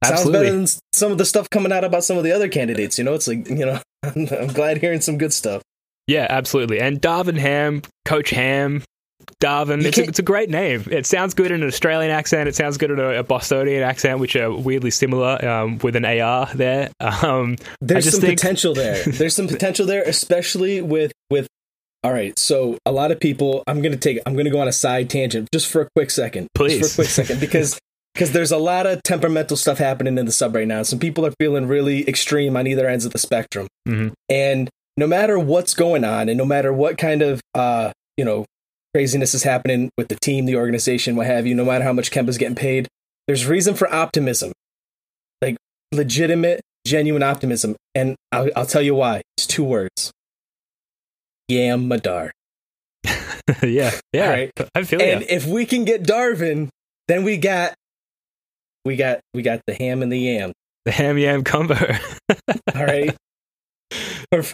Sounds 0.05 0.31
better 0.31 0.51
than 0.53 0.67
some 0.93 1.11
of 1.13 1.19
the 1.19 1.25
stuff 1.25 1.51
coming 1.51 1.73
out 1.73 1.85
about 1.85 2.05
some 2.05 2.17
of 2.17 2.25
the 2.25 2.33
other 2.33 2.49
candidates. 2.49 2.99
You 2.99 3.05
know, 3.05 3.15
it's 3.15 3.27
like 3.27 3.49
you 3.49 3.67
know, 3.67 3.81
I'm, 4.03 4.29
I'm 4.31 4.47
glad 4.49 4.79
hearing 4.79 5.01
some 5.01 5.19
good 5.19 5.33
stuff. 5.33 5.63
Yeah, 6.07 6.27
absolutely. 6.31 6.81
And 6.81 7.03
Darvin 7.03 7.37
Ham, 7.37 7.83
Coach 8.05 8.31
Ham, 8.31 8.83
Darvin. 9.43 9.85
It's 9.85 9.99
a, 9.99 10.03
it's 10.09 10.19
a 10.19 10.23
great 10.23 10.51
name. 10.51 10.85
It 10.91 11.05
sounds 11.05 11.35
good 11.35 11.51
in 11.51 11.63
an 11.63 11.69
Australian 11.69 12.11
accent. 12.11 12.49
It 12.49 12.55
sounds 12.55 12.79
good 12.79 12.91
in 12.91 12.99
a, 12.99 13.19
a 13.19 13.23
Bostonian 13.23 13.83
accent, 13.83 14.19
which 14.21 14.37
are 14.37 14.51
weirdly 14.51 14.91
similar 14.91 15.45
um, 15.45 15.79
with 15.79 15.97
an 15.97 16.05
AR 16.05 16.49
there. 16.55 16.91
Um, 17.01 17.57
There's 17.81 18.05
just 18.05 18.17
some 18.17 18.23
think- 18.27 18.39
potential 18.41 18.75
there. 18.75 19.03
There's 19.07 19.35
some 19.35 19.49
potential 19.49 19.87
there, 19.87 20.03
especially 20.05 20.81
with. 20.81 21.13
All 22.05 22.13
right, 22.13 22.39
so 22.39 22.79
a 22.87 22.93
lot 22.93 23.11
of 23.11 23.19
people. 23.19 23.65
I'm 23.67 23.83
gonna 23.83 23.97
take. 23.97 24.19
I'm 24.25 24.37
gonna 24.37 24.51
go 24.51 24.61
on 24.61 24.69
a 24.69 24.73
side 24.73 25.11
tangent 25.11 25.49
just 25.53 25.67
for 25.67 25.83
a 25.83 25.89
quick 25.97 26.11
second. 26.11 26.45
just 26.45 26.55
Please. 26.55 26.95
for 26.95 27.03
a 27.03 27.05
quick 27.05 27.11
second, 27.11 27.41
because 27.47 27.79
because 28.15 28.33
there's 28.33 28.53
a 28.53 28.57
lot 28.59 28.87
of 28.87 29.03
temperamental 29.03 29.57
stuff 29.57 29.79
happening 29.79 30.17
in 30.19 30.25
the 30.27 30.33
sub 30.33 30.55
right 30.55 30.67
now. 30.69 30.83
Some 30.85 30.99
people 31.01 31.27
are 31.27 31.33
feeling 31.41 31.67
really 31.67 32.09
extreme 32.09 32.57
on 32.57 32.67
either 32.67 32.89
ends 32.89 33.05
of 33.05 33.13
the 33.13 33.19
spectrum, 33.19 33.67
Mhm. 33.89 34.13
and 34.29 34.69
no 34.97 35.07
matter 35.09 35.39
what's 35.39 35.75
going 35.75 36.05
on, 36.05 36.29
and 36.29 36.39
no 36.39 36.45
matter 36.45 36.73
what 36.73 36.99
kind 36.99 37.21
of 37.23 37.41
uh 37.55 37.91
you 38.17 38.25
know 38.25 38.45
craziness 38.95 39.35
is 39.35 39.43
happening 39.43 39.91
with 39.99 40.07
the 40.09 40.15
team, 40.17 40.47
the 40.47 40.57
organization, 40.57 41.17
what 41.17 41.27
have 41.27 41.47
you, 41.47 41.55
no 41.55 41.65
matter 41.65 41.85
how 41.85 41.93
much 41.93 42.11
Kemba's 42.13 42.39
getting 42.39 42.55
paid, 42.57 42.87
there's 43.27 43.45
reason 43.47 43.75
for 43.75 43.93
optimism, 43.93 44.53
like 45.43 45.57
legitimate, 45.93 46.61
genuine 46.87 47.23
optimism, 47.25 47.75
and 47.95 48.15
I'll, 48.33 48.49
I'll 48.57 48.67
tell 48.67 48.83
you 48.83 48.95
why. 48.95 49.23
It's 49.37 49.47
two 49.49 49.65
words: 49.65 50.11
Yam 51.49 51.89
Madar. 51.89 52.33
yeah, 53.63 53.93
yeah. 54.13 54.31
Right. 54.31 54.53
I 54.75 54.85
feel 54.85 55.01
And 55.01 55.25
if 55.29 55.47
we 55.47 55.67
can 55.67 55.85
get 55.85 56.03
Darvin, 56.03 56.69
then 57.07 57.25
we 57.25 57.37
got, 57.37 57.75
we 58.85 58.97
got, 58.97 59.21
we 59.35 59.43
got 59.43 59.61
the 59.67 59.75
ham 59.75 60.03
and 60.03 60.13
the 60.13 60.19
yam. 60.19 60.53
the 60.85 60.93
ham 60.93 61.19
yam 61.19 61.45
combo. 61.45 61.77
All 62.75 62.85
right. 62.85 63.17
For 64.33 64.45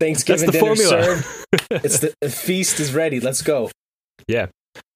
Thanksgiving 0.00 0.46
That's 0.46 0.52
the 0.52 0.52
dinner 0.52 0.76
formula. 0.76 1.04
served. 1.04 1.26
It's 1.70 1.98
the, 2.00 2.14
the 2.20 2.30
feast 2.30 2.80
is 2.80 2.92
ready. 2.92 3.20
Let's 3.20 3.42
go. 3.42 3.70
Yeah 4.26 4.46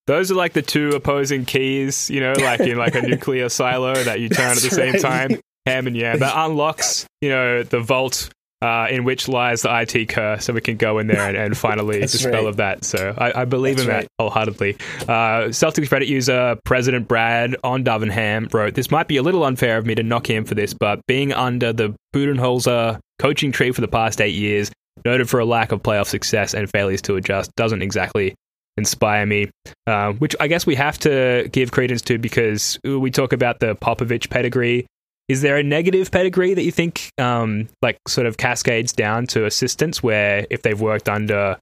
those 0.07 0.31
are 0.31 0.35
like 0.35 0.53
the 0.53 0.63
two 0.63 0.91
opposing 0.91 1.45
keys, 1.45 2.11
you 2.11 2.21
know, 2.21 2.35
like 2.35 2.61
in 2.61 2.77
like 2.77 2.95
a 2.95 3.03
nuclear 3.07 3.49
silo 3.49 3.95
that 3.95 4.21
you 4.21 4.29
turn 4.29 4.51
at 4.51 4.63
the 4.63 4.71
same 4.71 4.93
right. 4.95 5.03
time. 5.03 5.41
Ham 5.67 5.87
and 5.87 5.97
yam. 5.97 6.19
That 6.19 6.35
unlocks, 6.37 7.07
you 7.23 7.31
know, 7.31 7.63
the 7.63 7.81
vault 7.81 8.31
uh, 8.65 8.87
in 8.89 9.05
which 9.05 9.29
lies 9.29 9.61
the 9.61 9.81
IT 9.81 10.09
curse, 10.09 10.47
so 10.47 10.55
we 10.55 10.61
can 10.63 10.79
go 10.79 10.99
in 10.99 11.07
there 11.07 11.21
and, 11.21 11.37
and 11.37 11.57
finally 11.57 12.01
dispel 12.01 12.33
right. 12.33 12.47
of 12.47 12.57
that. 12.57 12.83
So 12.83 13.15
I, 13.19 13.43
I 13.43 13.45
believe 13.45 13.77
That's 13.77 13.87
in 13.87 13.95
right. 13.95 14.03
that 14.05 14.11
wholeheartedly. 14.19 14.79
Uh, 15.03 15.51
Celtics 15.53 15.89
Reddit 15.89 16.07
user 16.07 16.57
President 16.65 17.07
Brad 17.07 17.57
on 17.63 17.85
Ham 17.85 18.49
wrote, 18.55 18.73
"This 18.75 18.91
might 18.91 19.07
be 19.07 19.19
a 19.19 19.23
little 19.23 19.45
unfair 19.45 19.77
of 19.77 19.85
me 19.85 19.95
to 19.97 20.03
knock 20.03 20.31
him 20.31 20.47
for 20.47 20.55
this, 20.55 20.73
but 20.73 21.01
being 21.07 21.31
under 21.35 21.75
the 21.75 21.95
Budenholzer 22.15 23.01
coaching 23.19 23.53
tree 23.53 23.71
for 23.71 23.83
the 23.83 23.89
past 23.89 24.23
eight 24.23 24.35
years, 24.35 24.73
noted 25.05 25.29
for 25.29 25.41
a 25.41 25.45
lack 25.45 25.71
of 25.71 25.83
playoff 25.83 26.07
success 26.07 26.55
and 26.55 26.71
failures 26.71 27.03
to 27.03 27.17
adjust, 27.17 27.55
doesn't 27.57 27.83
exactly." 27.83 28.35
Inspire 28.77 29.25
me, 29.25 29.51
um, 29.87 30.17
which 30.17 30.35
I 30.41 30.49
guess 30.49 30.67
we 30.67 30.75
have 30.75 30.99
to 30.99 31.49
give 31.53 31.71
credence 31.71 32.03
to 32.03 32.19
because 32.19 32.77
we 32.83 33.13
talk 33.13 33.33
about 33.33 33.61
the 33.61 33.77
Popovich 33.77 34.29
pedigree 34.31 34.85
is 35.29 35.43
there 35.43 35.57
a 35.57 35.63
negative 35.63 36.11
pedigree 36.11 36.55
that 36.55 36.65
you 36.65 36.73
think 36.73 37.11
um, 37.19 37.69
like 37.83 37.97
sort 38.07 38.27
of 38.27 38.37
cascades 38.37 38.93
down 38.93 39.27
to 39.29 39.47
assistants 39.47 40.03
where 40.03 40.47
if 40.51 40.63
they've 40.63 40.81
worked 40.81 41.09
under 41.09 41.59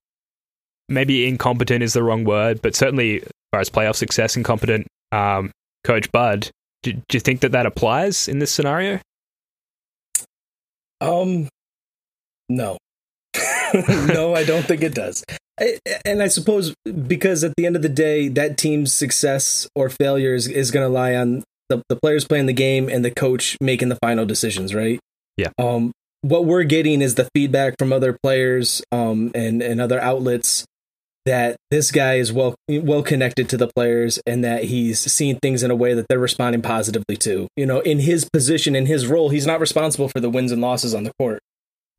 maybe 0.88 1.26
incompetent 1.26 1.82
is 1.82 1.92
the 1.92 2.02
wrong 2.02 2.24
word 2.24 2.60
but 2.62 2.74
certainly 2.74 3.22
as 3.22 3.30
far 3.52 3.60
as 3.60 3.70
playoff 3.70 3.96
success 3.96 4.36
incompetent 4.36 4.86
um, 5.12 5.50
coach 5.84 6.10
bud 6.12 6.50
do, 6.82 6.92
do 6.92 7.02
you 7.12 7.20
think 7.20 7.40
that 7.40 7.52
that 7.52 7.66
applies 7.66 8.28
in 8.28 8.38
this 8.38 8.50
scenario 8.50 8.98
Um, 11.00 11.48
no, 12.48 12.78
no, 13.74 14.34
I 14.34 14.44
don't 14.44 14.64
think 14.64 14.82
it 14.82 14.94
does. 14.94 15.24
I, 15.58 15.78
and 16.04 16.22
I 16.22 16.28
suppose 16.28 16.74
because 17.06 17.44
at 17.44 17.54
the 17.56 17.66
end 17.66 17.76
of 17.76 17.82
the 17.82 17.88
day, 17.88 18.28
that 18.28 18.56
team's 18.56 18.92
success 18.92 19.68
or 19.74 19.88
failure 19.88 20.34
is, 20.34 20.46
is 20.48 20.70
going 20.70 20.84
to 20.84 20.92
lie 20.92 21.14
on 21.14 21.44
the, 21.72 21.82
the 21.88 21.96
players 21.96 22.26
playing 22.26 22.46
the 22.46 22.52
game 22.52 22.88
and 22.88 23.04
the 23.04 23.10
coach 23.10 23.56
making 23.60 23.88
the 23.88 23.96
final 23.96 24.26
decisions, 24.26 24.74
right? 24.74 25.00
Yeah. 25.36 25.50
Um, 25.58 25.92
what 26.20 26.44
we're 26.44 26.64
getting 26.64 27.02
is 27.02 27.16
the 27.16 27.28
feedback 27.34 27.74
from 27.78 27.92
other 27.92 28.16
players 28.22 28.82
um, 28.92 29.32
and, 29.34 29.62
and 29.62 29.80
other 29.80 30.00
outlets 30.00 30.64
that 31.24 31.56
this 31.70 31.92
guy 31.92 32.14
is 32.14 32.32
well 32.32 32.56
well 32.68 33.02
connected 33.02 33.48
to 33.48 33.56
the 33.56 33.68
players 33.68 34.20
and 34.26 34.42
that 34.42 34.64
he's 34.64 34.98
seeing 34.98 35.38
things 35.38 35.62
in 35.62 35.70
a 35.70 35.76
way 35.76 35.94
that 35.94 36.06
they're 36.08 36.18
responding 36.18 36.62
positively 36.62 37.16
to. 37.16 37.46
You 37.56 37.66
know, 37.66 37.80
in 37.80 38.00
his 38.00 38.28
position, 38.28 38.74
in 38.74 38.86
his 38.86 39.06
role, 39.06 39.28
he's 39.28 39.46
not 39.46 39.60
responsible 39.60 40.08
for 40.08 40.20
the 40.20 40.30
wins 40.30 40.50
and 40.50 40.60
losses 40.60 40.94
on 40.94 41.04
the 41.04 41.12
court. 41.18 41.40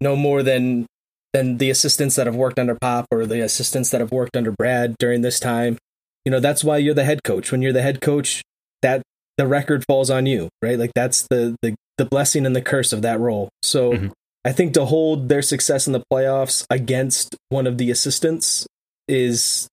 No 0.01 0.15
more 0.15 0.43
than 0.43 0.85
than 1.31 1.57
the 1.57 1.69
assistants 1.69 2.15
that 2.15 2.27
have 2.27 2.35
worked 2.35 2.59
under 2.59 2.75
Pop 2.75 3.07
or 3.11 3.25
the 3.25 3.41
assistants 3.41 3.89
that 3.91 4.01
have 4.01 4.11
worked 4.11 4.35
under 4.35 4.51
Brad 4.51 4.95
during 4.99 5.21
this 5.21 5.39
time. 5.39 5.77
You 6.25 6.31
know, 6.31 6.39
that's 6.39 6.63
why 6.63 6.77
you're 6.77 6.93
the 6.93 7.05
head 7.05 7.23
coach. 7.23 7.51
When 7.51 7.61
you're 7.61 7.73
the 7.73 7.81
head 7.81 8.01
coach, 8.01 8.43
that 8.81 9.01
the 9.37 9.47
record 9.47 9.83
falls 9.87 10.09
on 10.09 10.25
you, 10.25 10.49
right? 10.61 10.77
Like 10.77 10.91
that's 10.95 11.27
the 11.29 11.55
the 11.61 11.75
the 11.97 12.05
blessing 12.05 12.45
and 12.45 12.55
the 12.55 12.61
curse 12.61 12.91
of 12.93 13.01
that 13.03 13.19
role. 13.19 13.49
So 13.61 13.93
Mhm. 13.93 14.11
I 14.45 14.51
think 14.51 14.73
to 14.73 14.85
hold 14.85 15.29
their 15.29 15.41
success 15.41 15.87
in 15.87 15.93
the 15.93 16.03
playoffs 16.11 16.65
against 16.69 17.35
one 17.49 17.65
of 17.65 17.77
the 17.77 17.89
assistants 17.91 18.65
is, 19.07 19.67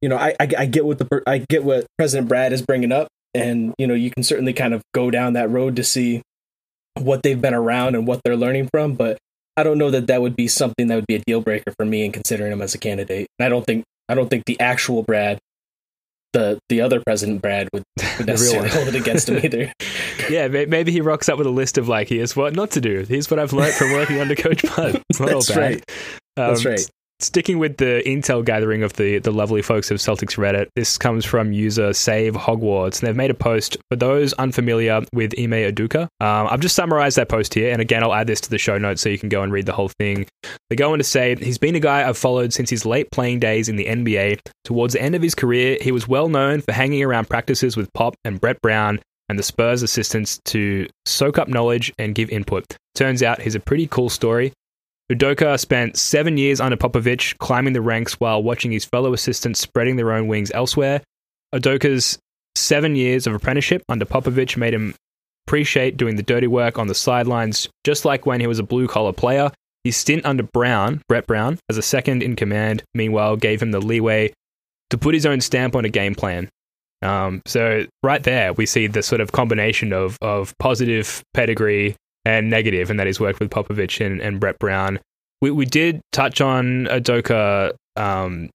you 0.00 0.08
know, 0.08 0.16
I 0.16 0.34
I, 0.40 0.48
I 0.58 0.66
get 0.66 0.84
what 0.84 0.98
the 0.98 1.22
I 1.26 1.38
get 1.48 1.64
what 1.64 1.86
President 1.98 2.28
Brad 2.28 2.52
is 2.52 2.62
bringing 2.62 2.92
up, 2.92 3.08
and 3.34 3.74
you 3.78 3.86
know, 3.86 3.94
you 3.94 4.10
can 4.10 4.22
certainly 4.22 4.52
kind 4.52 4.74
of 4.74 4.82
go 4.94 5.10
down 5.10 5.32
that 5.34 5.50
road 5.50 5.76
to 5.76 5.84
see 5.84 6.22
what 7.00 7.22
they've 7.22 7.40
been 7.40 7.54
around 7.54 7.94
and 7.94 8.06
what 8.06 8.20
they're 8.24 8.36
learning 8.36 8.68
from, 8.72 8.94
but 8.94 9.18
I 9.56 9.62
don't 9.62 9.78
know 9.78 9.90
that 9.90 10.06
that 10.06 10.22
would 10.22 10.36
be 10.36 10.48
something 10.48 10.86
that 10.88 10.94
would 10.94 11.06
be 11.06 11.16
a 11.16 11.22
deal 11.26 11.40
breaker 11.40 11.72
for 11.78 11.84
me 11.84 12.04
in 12.04 12.12
considering 12.12 12.52
him 12.52 12.62
as 12.62 12.74
a 12.74 12.78
candidate. 12.78 13.26
And 13.38 13.46
I 13.46 13.48
don't 13.48 13.64
think 13.66 13.84
I 14.08 14.14
don't 14.14 14.28
think 14.30 14.44
the 14.46 14.58
actual 14.60 15.02
Brad, 15.02 15.38
the 16.36 16.58
the 16.68 16.80
other 16.80 17.00
President 17.06 17.40
Brad 17.42 17.68
would, 17.72 17.82
would 18.18 18.26
necessarily 18.26 18.68
hold 18.68 18.88
it 18.88 18.94
against 18.94 19.28
him 19.28 19.42
either. 19.44 19.72
yeah 20.30 20.48
maybe 20.48 20.90
he 20.92 21.00
rocks 21.00 21.28
up 21.28 21.38
with 21.38 21.46
a 21.46 21.50
list 21.50 21.78
of 21.78 21.88
like 21.88 22.08
here's 22.08 22.34
what 22.34 22.54
not 22.54 22.70
to 22.72 22.80
do 22.80 23.04
here's 23.08 23.30
what 23.30 23.38
i've 23.38 23.52
learned 23.52 23.72
from 23.74 23.92
working 23.92 24.18
under 24.18 24.34
coach 24.34 24.62
bud 24.74 25.00
it's 25.08 25.20
not 25.20 25.28
all 25.32 25.40
That's 25.40 25.48
bad 25.50 25.58
right. 25.60 25.84
That's 26.36 26.66
Um, 26.66 26.72
right. 26.72 26.90
Sticking 27.18 27.58
with 27.58 27.78
the 27.78 28.02
intel 28.04 28.44
gathering 28.44 28.82
of 28.82 28.92
the, 28.94 29.18
the 29.20 29.30
lovely 29.30 29.62
folks 29.62 29.90
of 29.90 29.96
Celtics 29.96 30.36
Reddit, 30.36 30.68
this 30.76 30.98
comes 30.98 31.24
from 31.24 31.50
user 31.50 31.94
Save 31.94 32.34
Hogwarts, 32.34 33.00
and 33.00 33.08
they've 33.08 33.16
made 33.16 33.30
a 33.30 33.34
post 33.34 33.78
for 33.90 33.96
those 33.96 34.34
unfamiliar 34.34 35.00
with 35.14 35.32
Ime 35.38 35.52
Udoka. 35.52 36.02
Um, 36.20 36.46
I've 36.50 36.60
just 36.60 36.76
summarized 36.76 37.16
that 37.16 37.30
post 37.30 37.54
here, 37.54 37.72
and 37.72 37.80
again, 37.80 38.02
I'll 38.02 38.12
add 38.12 38.26
this 38.26 38.42
to 38.42 38.50
the 38.50 38.58
show 38.58 38.76
notes 38.76 39.00
so 39.00 39.08
you 39.08 39.18
can 39.18 39.30
go 39.30 39.42
and 39.42 39.50
read 39.50 39.64
the 39.64 39.72
whole 39.72 39.88
thing. 39.88 40.26
They 40.68 40.76
go 40.76 40.92
on 40.92 40.98
to 40.98 41.04
say 41.04 41.34
he's 41.36 41.56
been 41.56 41.74
a 41.74 41.80
guy 41.80 42.06
I've 42.06 42.18
followed 42.18 42.52
since 42.52 42.68
his 42.68 42.84
late 42.84 43.10
playing 43.10 43.40
days 43.40 43.70
in 43.70 43.76
the 43.76 43.86
NBA. 43.86 44.40
Towards 44.64 44.92
the 44.92 45.00
end 45.00 45.14
of 45.14 45.22
his 45.22 45.34
career, 45.34 45.78
he 45.80 45.92
was 45.92 46.06
well 46.06 46.28
known 46.28 46.60
for 46.60 46.72
hanging 46.72 47.02
around 47.02 47.30
practices 47.30 47.78
with 47.78 47.90
Pop 47.94 48.14
and 48.26 48.38
Brett 48.38 48.60
Brown 48.60 49.00
and 49.30 49.38
the 49.38 49.42
Spurs 49.42 49.82
assistants 49.82 50.38
to 50.44 50.86
soak 51.06 51.38
up 51.38 51.48
knowledge 51.48 51.94
and 51.98 52.14
give 52.14 52.28
input. 52.28 52.76
Turns 52.94 53.22
out 53.22 53.40
he's 53.40 53.54
a 53.54 53.60
pretty 53.60 53.86
cool 53.86 54.10
story. 54.10 54.52
Udoka 55.12 55.58
spent 55.58 55.96
seven 55.96 56.36
years 56.36 56.60
under 56.60 56.76
Popovich, 56.76 57.38
climbing 57.38 57.74
the 57.74 57.80
ranks 57.80 58.14
while 58.14 58.42
watching 58.42 58.72
his 58.72 58.84
fellow 58.84 59.12
assistants 59.12 59.60
spreading 59.60 59.96
their 59.96 60.12
own 60.12 60.26
wings 60.26 60.50
elsewhere. 60.52 61.00
Udoka's 61.54 62.18
seven 62.56 62.96
years 62.96 63.26
of 63.26 63.34
apprenticeship 63.34 63.82
under 63.88 64.04
Popovich 64.04 64.56
made 64.56 64.74
him 64.74 64.94
appreciate 65.46 65.96
doing 65.96 66.16
the 66.16 66.22
dirty 66.24 66.48
work 66.48 66.78
on 66.78 66.88
the 66.88 66.94
sidelines, 66.94 67.68
just 67.84 68.04
like 68.04 68.26
when 68.26 68.40
he 68.40 68.48
was 68.48 68.58
a 68.58 68.64
blue 68.64 68.88
collar 68.88 69.12
player. 69.12 69.52
His 69.84 69.96
stint 69.96 70.26
under 70.26 70.42
Brown, 70.42 71.02
Brett 71.08 71.28
Brown, 71.28 71.60
as 71.70 71.78
a 71.78 71.82
second 71.82 72.24
in 72.24 72.34
command, 72.34 72.82
meanwhile, 72.92 73.36
gave 73.36 73.62
him 73.62 73.70
the 73.70 73.80
leeway 73.80 74.32
to 74.90 74.98
put 74.98 75.14
his 75.14 75.26
own 75.26 75.40
stamp 75.40 75.76
on 75.76 75.84
a 75.84 75.88
game 75.88 76.16
plan. 76.16 76.48
Um, 77.02 77.42
so 77.46 77.86
right 78.02 78.22
there, 78.24 78.52
we 78.52 78.66
see 78.66 78.88
the 78.88 79.02
sort 79.04 79.20
of 79.20 79.30
combination 79.30 79.92
of 79.92 80.18
of 80.20 80.54
positive 80.58 81.22
pedigree 81.34 81.94
and 82.26 82.50
negative, 82.50 82.90
and 82.90 82.98
that 82.98 83.06
he's 83.06 83.20
worked 83.20 83.38
with 83.38 83.50
Popovich 83.50 84.04
and, 84.04 84.20
and 84.20 84.40
Brett 84.40 84.58
Brown. 84.58 84.98
We 85.40 85.52
we 85.52 85.64
did 85.64 86.00
touch 86.10 86.40
on 86.40 86.86
Udoka 86.86 87.72
um, 87.94 88.50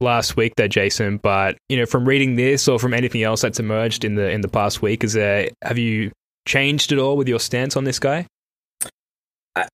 last 0.00 0.36
week 0.36 0.54
there, 0.56 0.66
Jason, 0.66 1.18
but 1.18 1.56
you 1.68 1.76
know, 1.76 1.86
from 1.86 2.06
reading 2.06 2.34
this 2.34 2.66
or 2.66 2.80
from 2.80 2.92
anything 2.92 3.22
else 3.22 3.40
that's 3.40 3.60
emerged 3.60 4.04
in 4.04 4.16
the 4.16 4.28
in 4.28 4.40
the 4.40 4.48
past 4.48 4.82
week, 4.82 5.04
is 5.04 5.12
there 5.12 5.48
have 5.62 5.78
you 5.78 6.10
changed 6.46 6.90
at 6.90 6.98
all 6.98 7.16
with 7.16 7.28
your 7.28 7.38
stance 7.38 7.76
on 7.76 7.84
this 7.84 8.00
guy? 8.00 8.26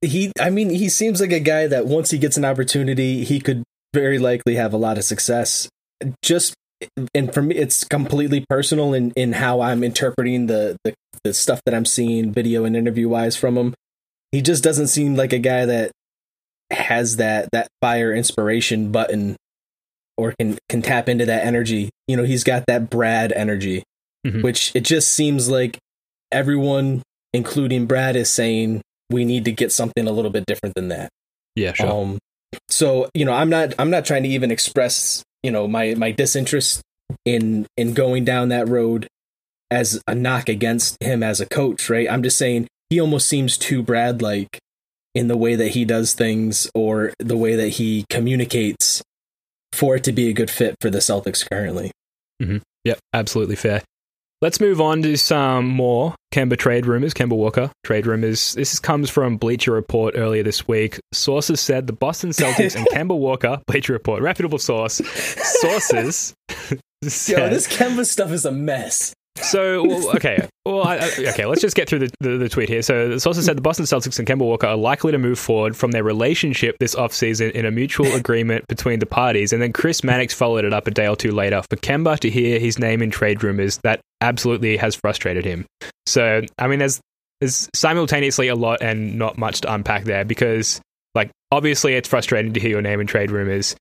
He 0.03 0.31
i 0.39 0.51
mean 0.51 0.69
he 0.69 0.91
seems 0.91 1.23
like 1.23 1.33
a 1.33 1.41
guy 1.41 1.67
that 1.67 1.87
once 1.87 2.11
he 2.11 2.19
gets 2.19 2.37
an 2.37 2.45
opportunity 2.45 3.25
he 3.25 3.41
could 3.41 3.63
very 3.95 4.19
likely 4.19 4.57
have 4.57 4.75
a 4.75 4.77
lot 4.77 4.99
of 4.99 5.05
success 5.05 5.71
just 6.23 6.53
and 7.15 7.33
for 7.35 7.43
me 7.43 7.55
it's 7.55 7.85
completely 7.85 8.45
personal 8.49 8.95
in 8.95 9.13
in 9.17 9.33
how 9.35 9.61
i'm 9.61 9.83
interpreting 9.85 10.47
the 10.47 10.77
the, 10.85 10.95
the 11.25 11.35
stuff 11.35 11.61
that 11.65 11.75
i'm 11.75 11.85
seeing 11.85 12.33
video 12.33 12.65
and 12.65 12.77
interview 12.77 13.09
wise 13.09 13.37
from 13.37 13.57
him 13.59 13.75
he 14.33 14.41
just 14.41 14.63
doesn't 14.65 14.89
seem 14.89 15.15
like 15.17 15.33
a 15.33 15.39
guy 15.39 15.67
that 15.67 15.91
has 16.71 17.17
that 17.17 17.49
that 17.53 17.69
fire 17.81 18.15
inspiration 18.15 18.91
button 18.93 19.37
or 20.17 20.33
can 20.39 20.57
can 20.69 20.81
tap 20.83 21.09
into 21.09 21.27
that 21.27 21.45
energy 21.45 21.91
you 22.07 22.17
know 22.17 22.25
he's 22.25 22.45
got 22.45 22.65
that 22.67 22.89
brad 22.91 23.33
energy 23.33 23.83
Mhm. 24.27 24.43
which 24.43 24.71
it 24.75 24.85
just 24.85 25.09
seems 25.09 25.49
like 25.49 25.79
everyone 26.31 27.03
including 27.33 27.87
brad 27.87 28.17
is 28.17 28.29
saying 28.31 28.83
we 29.11 29.25
need 29.25 29.45
to 29.47 29.53
get 29.53 29.73
something 29.73 30.07
a 30.07 30.13
little 30.13 30.31
bit 30.31 30.45
different 30.47 30.75
than 30.77 30.89
that. 30.89 31.09
Yeah, 31.57 31.73
sure. 31.73 31.91
Um, 31.91 32.19
so 32.69 33.09
you 33.15 33.25
know, 33.25 33.33
I'm 33.33 33.51
not 33.51 33.75
I'm 33.79 33.91
not 33.91 34.05
trying 34.05 34.23
to 34.23 34.29
even 34.29 34.51
express 34.53 35.23
you 35.43 35.51
know 35.51 35.67
my 35.67 35.95
my 35.95 36.11
disinterest 36.11 36.83
in 37.25 37.67
in 37.77 37.95
going 37.95 38.25
down 38.25 38.49
that 38.49 38.69
road 38.69 39.07
as 39.71 40.03
a 40.07 40.15
knock 40.15 40.49
against 40.49 41.01
him 41.03 41.23
as 41.23 41.41
a 41.41 41.47
coach, 41.47 41.89
right? 41.89 42.11
I'm 42.11 42.23
just 42.23 42.39
saying 42.39 42.67
he 42.89 43.01
almost 43.01 43.29
seems 43.29 43.57
too 43.57 43.83
Brad 43.83 44.21
like 44.21 44.59
in 45.15 45.29
the 45.29 45.37
way 45.37 45.55
that 45.55 45.69
he 45.69 45.85
does 45.85 46.13
things 46.13 46.71
or 46.75 47.13
the 47.19 47.37
way 47.37 47.55
that 47.57 47.71
he 47.71 48.05
communicates 48.11 49.03
for 49.73 49.97
it 49.97 50.05
to 50.05 50.13
be 50.13 50.29
a 50.29 50.33
good 50.33 50.51
fit 50.51 50.77
for 50.81 50.91
the 50.91 50.99
Celtics 50.99 51.49
currently. 51.49 51.93
Mm-hmm. 52.43 52.59
Yep, 52.85 52.99
absolutely 53.13 53.57
fair. 53.57 53.83
Let's 54.43 54.59
move 54.59 54.81
on 54.81 55.03
to 55.03 55.19
some 55.19 55.67
more 55.67 56.15
Kemba 56.33 56.57
trade 56.57 56.87
rumors, 56.87 57.13
Kemba 57.13 57.37
Walker 57.37 57.71
trade 57.85 58.07
rumors. 58.07 58.55
This 58.55 58.79
comes 58.81 59.11
from 59.11 59.37
Bleacher 59.37 59.73
Report 59.73 60.15
earlier 60.17 60.43
this 60.43 60.67
week. 60.67 60.99
Sources 61.13 61.61
said 61.61 61.87
the 61.87 61.93
Boston 61.93 62.31
Celtics 62.31 62.75
and 62.75 62.87
Kemba 62.93 63.19
Walker, 63.19 63.61
Bleacher 63.67 63.93
Report, 63.93 64.23
reputable 64.23 64.59
source, 64.59 64.95
sources 64.95 66.33
said, 67.05 67.39
Yo, 67.39 67.51
this 67.51 67.69
Kemba 67.69 68.07
stuff 68.07 68.31
is 68.31 68.47
a 68.47 68.51
mess. 68.51 69.13
so, 69.43 69.87
well, 69.87 70.17
okay. 70.17 70.49
Well, 70.65 70.85
I, 70.85 70.97
okay, 71.19 71.45
let's 71.45 71.61
just 71.61 71.77
get 71.77 71.91
through 71.91 71.99
the, 71.99 72.11
the, 72.21 72.39
the 72.39 72.49
tweet 72.49 72.71
here. 72.71 72.81
So, 72.81 73.11
the 73.11 73.21
sources 73.21 73.45
said 73.45 73.59
the 73.59 73.63
Boston 73.63 73.85
Celtics 73.85 74.19
and 74.19 74.27
Kemba 74.27 74.47
Walker 74.47 74.69
are 74.69 74.77
likely 74.77 75.13
to 75.13 75.19
move 75.19 75.39
forward 75.39 75.77
from 75.77 75.91
their 75.91 76.05
relationship 76.05 76.77
this 76.81 76.95
offseason 76.95 77.51
in 77.53 77.67
a 77.67 77.71
mutual 77.71 78.07
agreement 78.15 78.67
between 78.69 79.01
the 79.01 79.07
parties. 79.07 79.53
And 79.53 79.61
then 79.61 79.75
Chris 79.75 80.03
Mannix 80.03 80.33
followed 80.33 80.65
it 80.65 80.73
up 80.73 80.87
a 80.87 80.91
day 80.91 81.09
or 81.09 81.17
two 81.17 81.33
later 81.33 81.61
for 81.69 81.77
Kemba 81.77 82.19
to 82.21 82.31
hear 82.31 82.59
his 82.59 82.79
name 82.79 83.03
in 83.03 83.11
trade 83.11 83.45
rumors 83.45 83.79
that 83.83 84.01
absolutely 84.21 84.77
has 84.77 84.95
frustrated 84.95 85.45
him. 85.45 85.67
So, 86.07 86.43
I 86.59 86.67
mean, 86.67 86.79
there's, 86.79 87.01
there's 87.41 87.69
simultaneously 87.75 88.49
a 88.49 88.55
lot 88.55 88.83
and 88.83 89.19
not 89.19 89.39
much 89.39 89.63
to 89.63 89.73
unpack 89.73 90.05
there 90.05 90.25
because, 90.25 90.81
like, 91.15 91.31
obviously 91.51 91.95
it's 91.95 92.09
frustrating 92.09 92.53
to 92.55 92.61
hear 92.61 92.71
your 92.71 92.83
name 92.83 93.01
in 93.01 93.07
trade 93.07 93.31
rumors 93.31 93.77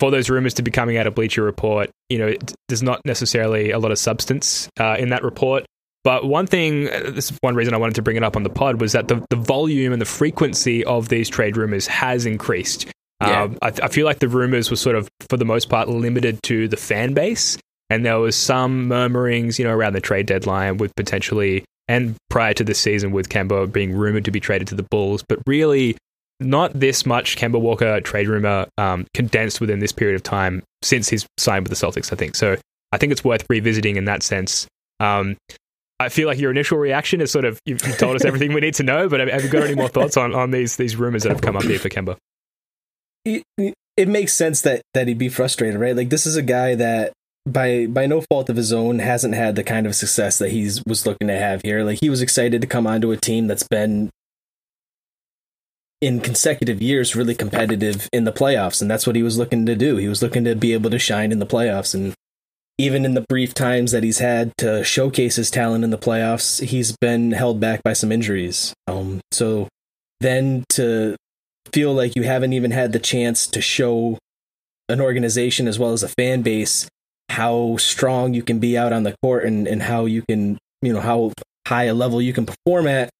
for 0.00 0.10
those 0.10 0.28
rumors 0.28 0.54
to 0.54 0.62
be 0.62 0.70
coming 0.70 0.96
out 0.96 1.06
of 1.06 1.14
Bleacher 1.14 1.42
Report, 1.42 1.90
you 2.08 2.18
know, 2.18 2.34
there's 2.68 2.82
not 2.82 3.00
necessarily 3.04 3.70
a 3.70 3.78
lot 3.78 3.92
of 3.92 3.98
substance 3.98 4.68
uh, 4.78 4.96
in 4.98 5.10
that 5.10 5.22
report. 5.22 5.64
But 6.02 6.26
one 6.26 6.46
thing, 6.46 6.88
uh, 6.90 7.10
this 7.14 7.30
is 7.30 7.38
one 7.40 7.54
reason 7.54 7.72
I 7.72 7.78
wanted 7.78 7.94
to 7.94 8.02
bring 8.02 8.16
it 8.16 8.22
up 8.22 8.36
on 8.36 8.42
the 8.42 8.50
pod, 8.50 8.80
was 8.80 8.92
that 8.92 9.08
the, 9.08 9.24
the 9.30 9.36
volume 9.36 9.92
and 9.92 10.02
the 10.02 10.06
frequency 10.06 10.84
of 10.84 11.08
these 11.08 11.28
trade 11.28 11.56
rumors 11.56 11.86
has 11.86 12.26
increased. 12.26 12.86
Yeah. 13.22 13.44
Um, 13.44 13.58
I, 13.62 13.68
I 13.68 13.88
feel 13.88 14.04
like 14.04 14.18
the 14.18 14.28
rumors 14.28 14.68
were 14.68 14.76
sort 14.76 14.96
of, 14.96 15.08
for 15.30 15.36
the 15.36 15.46
most 15.46 15.70
part, 15.70 15.88
limited 15.88 16.42
to 16.44 16.68
the 16.68 16.76
fan 16.76 17.14
base. 17.14 17.56
And 17.90 18.04
there 18.04 18.18
was 18.18 18.36
some 18.36 18.88
murmurings, 18.88 19.58
you 19.58 19.64
know, 19.64 19.72
around 19.72 19.92
the 19.92 20.00
trade 20.00 20.26
deadline 20.26 20.78
with 20.78 20.94
potentially, 20.96 21.64
and 21.86 22.16
prior 22.30 22.54
to 22.54 22.64
this 22.64 22.78
season 22.78 23.12
with 23.12 23.28
Kemba 23.28 23.70
being 23.70 23.92
rumored 23.92 24.24
to 24.24 24.30
be 24.30 24.40
traded 24.40 24.68
to 24.68 24.74
the 24.74 24.86
Bulls. 24.90 25.22
But 25.28 25.40
really, 25.46 25.96
not 26.40 26.72
this 26.78 27.04
much 27.04 27.36
Kemba 27.36 27.60
Walker 27.60 28.00
trade 28.00 28.28
rumor 28.28 28.66
um, 28.78 29.06
condensed 29.14 29.60
within 29.60 29.80
this 29.80 29.92
period 29.92 30.16
of 30.16 30.22
time 30.22 30.62
since 30.82 31.08
he's 31.08 31.26
signed 31.38 31.68
with 31.68 31.78
the 31.78 31.86
Celtics, 31.86 32.12
I 32.12 32.16
think. 32.16 32.34
So 32.34 32.56
I 32.92 32.98
think 32.98 33.12
it's 33.12 33.24
worth 33.24 33.44
revisiting 33.48 33.96
in 33.96 34.06
that 34.06 34.22
sense. 34.22 34.66
Um, 35.00 35.36
I 36.00 36.08
feel 36.08 36.26
like 36.26 36.38
your 36.38 36.50
initial 36.50 36.78
reaction 36.78 37.20
is 37.20 37.30
sort 37.30 37.44
of 37.44 37.60
you've, 37.66 37.80
told 37.98 38.16
us 38.16 38.24
everything 38.24 38.52
we 38.52 38.60
need 38.60 38.74
to 38.74 38.82
know, 38.82 39.08
but 39.08 39.20
have 39.20 39.44
you 39.44 39.48
got 39.48 39.62
any 39.62 39.74
more 39.74 39.88
thoughts 39.88 40.16
on, 40.16 40.34
on 40.34 40.50
these 40.50 40.76
these 40.76 40.96
rumors 40.96 41.22
that 41.22 41.30
have 41.30 41.40
come 41.40 41.56
up 41.56 41.62
here 41.62 41.78
for 41.78 41.88
Kemba? 41.88 42.16
it, 43.24 43.74
it 43.96 44.08
makes 44.08 44.32
sense 44.32 44.62
that 44.62 44.82
that 44.92 45.08
he'd 45.08 45.18
be 45.18 45.28
frustrated, 45.28 45.80
right? 45.80 45.96
Like 45.96 46.10
this 46.10 46.26
is 46.26 46.36
a 46.36 46.42
guy 46.42 46.74
that 46.74 47.12
by 47.46 47.86
by 47.86 48.06
no 48.06 48.22
fault 48.22 48.48
of 48.48 48.56
his 48.56 48.72
own 48.72 48.98
hasn't 48.98 49.34
had 49.34 49.54
the 49.54 49.64
kind 49.64 49.86
of 49.86 49.94
success 49.94 50.38
that 50.38 50.50
he's 50.50 50.82
was 50.86 51.06
looking 51.06 51.28
to 51.28 51.36
have 51.36 51.60
here. 51.62 51.84
Like 51.84 52.00
he 52.00 52.10
was 52.10 52.22
excited 52.22 52.60
to 52.60 52.66
come 52.66 52.86
onto 52.86 53.12
a 53.12 53.16
team 53.16 53.46
that's 53.46 53.68
been 53.68 54.10
in 56.00 56.20
consecutive 56.20 56.82
years 56.82 57.16
really 57.16 57.34
competitive 57.34 58.08
in 58.12 58.24
the 58.24 58.32
playoffs 58.32 58.82
and 58.82 58.90
that's 58.90 59.06
what 59.06 59.16
he 59.16 59.22
was 59.22 59.38
looking 59.38 59.66
to 59.66 59.74
do. 59.74 59.96
He 59.96 60.08
was 60.08 60.22
looking 60.22 60.44
to 60.44 60.54
be 60.54 60.72
able 60.72 60.90
to 60.90 60.98
shine 60.98 61.32
in 61.32 61.38
the 61.38 61.46
playoffs 61.46 61.94
and 61.94 62.14
even 62.76 63.04
in 63.04 63.14
the 63.14 63.24
brief 63.28 63.54
times 63.54 63.92
that 63.92 64.02
he's 64.02 64.18
had 64.18 64.52
to 64.58 64.82
showcase 64.82 65.36
his 65.36 65.50
talent 65.50 65.84
in 65.84 65.90
the 65.90 65.98
playoffs, 65.98 66.62
he's 66.62 66.96
been 66.96 67.32
held 67.32 67.60
back 67.60 67.82
by 67.82 67.92
some 67.92 68.10
injuries. 68.10 68.74
Um 68.86 69.20
so 69.32 69.68
then 70.20 70.64
to 70.70 71.16
feel 71.72 71.92
like 71.92 72.16
you 72.16 72.22
haven't 72.22 72.52
even 72.52 72.70
had 72.70 72.92
the 72.92 72.98
chance 72.98 73.46
to 73.46 73.60
show 73.60 74.18
an 74.88 75.00
organization 75.00 75.68
as 75.68 75.78
well 75.78 75.92
as 75.92 76.02
a 76.02 76.08
fan 76.08 76.42
base 76.42 76.88
how 77.28 77.76
strong 77.78 78.34
you 78.34 78.42
can 78.42 78.58
be 78.58 78.76
out 78.76 78.92
on 78.92 79.02
the 79.02 79.14
court 79.22 79.44
and, 79.44 79.66
and 79.66 79.82
how 79.82 80.04
you 80.04 80.22
can, 80.28 80.58
you 80.82 80.92
know, 80.92 81.00
how 81.00 81.32
high 81.66 81.84
a 81.84 81.94
level 81.94 82.20
you 82.20 82.32
can 82.32 82.46
perform 82.46 82.86
at 82.86 83.10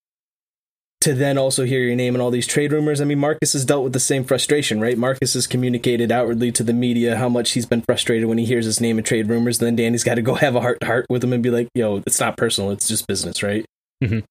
to 1.05 1.13
then 1.13 1.37
also 1.37 1.65
hear 1.65 1.81
your 1.81 1.95
name 1.95 2.15
in 2.15 2.21
all 2.23 2.31
these 2.31 2.47
trade 2.47 2.73
rumors. 2.73 2.99
I 2.99 3.05
mean, 3.05 3.19
Marcus 3.19 3.53
has 3.53 3.67
dealt 3.67 3.85
with 3.85 3.93
the 3.93 4.01
same 4.01 4.25
frustration, 4.25 4.81
right? 4.81 4.97
Marcus 4.97 5.35
has 5.35 5.47
communicated 5.47 6.11
outwardly 6.11 6.51
to 6.53 6.63
the 6.63 6.73
media 6.73 7.17
how 7.17 7.29
much 7.29 7.53
he's 7.53 7.67
been 7.67 7.83
frustrated 7.83 8.27
when 8.27 8.39
he 8.39 8.47
hears 8.47 8.65
his 8.65 8.81
name 8.81 8.97
in 8.97 9.05
trade 9.05 9.29
rumors. 9.29 9.59
Then 9.59 9.77
Danny's 9.77 10.03
got 10.03 10.15
to 10.15 10.23
go 10.23 10.35
have 10.37 10.57
a 10.57 10.63
heart 10.63 10.81
to 10.81 10.87
heart 10.87 11.05
with 11.11 11.23
him 11.23 11.35
and 11.35 11.43
be 11.43 11.51
like, 11.51 11.69
yo, 11.75 12.03
it's 12.07 12.21
not 12.21 12.39
personal, 12.39 12.71
it's 12.71 12.89
just 12.89 13.07
business, 13.07 13.43
right? 13.43 13.67
Mhm. 14.03 14.25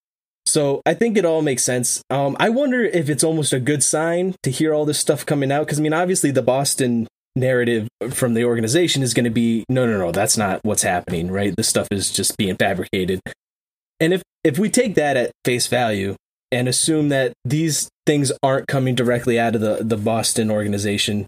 So 0.47 0.81
I 0.85 0.95
think 0.95 1.15
it 1.15 1.25
all 1.25 1.41
makes 1.41 1.63
sense. 1.63 2.01
Um, 2.09 2.35
I 2.39 2.49
wonder 2.49 2.83
if 2.83 3.07
it's 3.07 3.23
almost 3.23 3.53
a 3.53 3.59
good 3.59 3.83
sign 3.83 4.35
to 4.43 4.49
hear 4.49 4.73
all 4.73 4.85
this 4.85 4.99
stuff 4.99 5.25
coming 5.25 5.51
out 5.51 5.67
because 5.67 5.79
I 5.79 5.83
mean, 5.83 5.93
obviously 5.93 6.31
the 6.31 6.41
Boston 6.41 7.07
narrative 7.35 7.87
from 8.11 8.33
the 8.33 8.45
organization 8.45 9.01
is 9.01 9.13
going 9.13 9.23
to 9.25 9.31
be 9.31 9.65
no, 9.69 9.85
no, 9.85 9.97
no, 9.97 10.11
that's 10.11 10.37
not 10.37 10.59
what's 10.63 10.83
happening, 10.83 11.31
right? 11.31 11.55
This 11.55 11.67
stuff 11.67 11.87
is 11.91 12.11
just 12.11 12.37
being 12.37 12.55
fabricated. 12.55 13.19
And 13.99 14.13
if 14.13 14.21
if 14.43 14.59
we 14.59 14.69
take 14.69 14.95
that 14.95 15.17
at 15.17 15.31
face 15.45 15.67
value 15.67 16.15
and 16.51 16.67
assume 16.67 17.09
that 17.09 17.33
these 17.45 17.89
things 18.05 18.31
aren't 18.43 18.67
coming 18.67 18.95
directly 18.95 19.39
out 19.39 19.55
of 19.55 19.61
the 19.61 19.79
the 19.81 19.97
Boston 19.97 20.51
organization, 20.51 21.25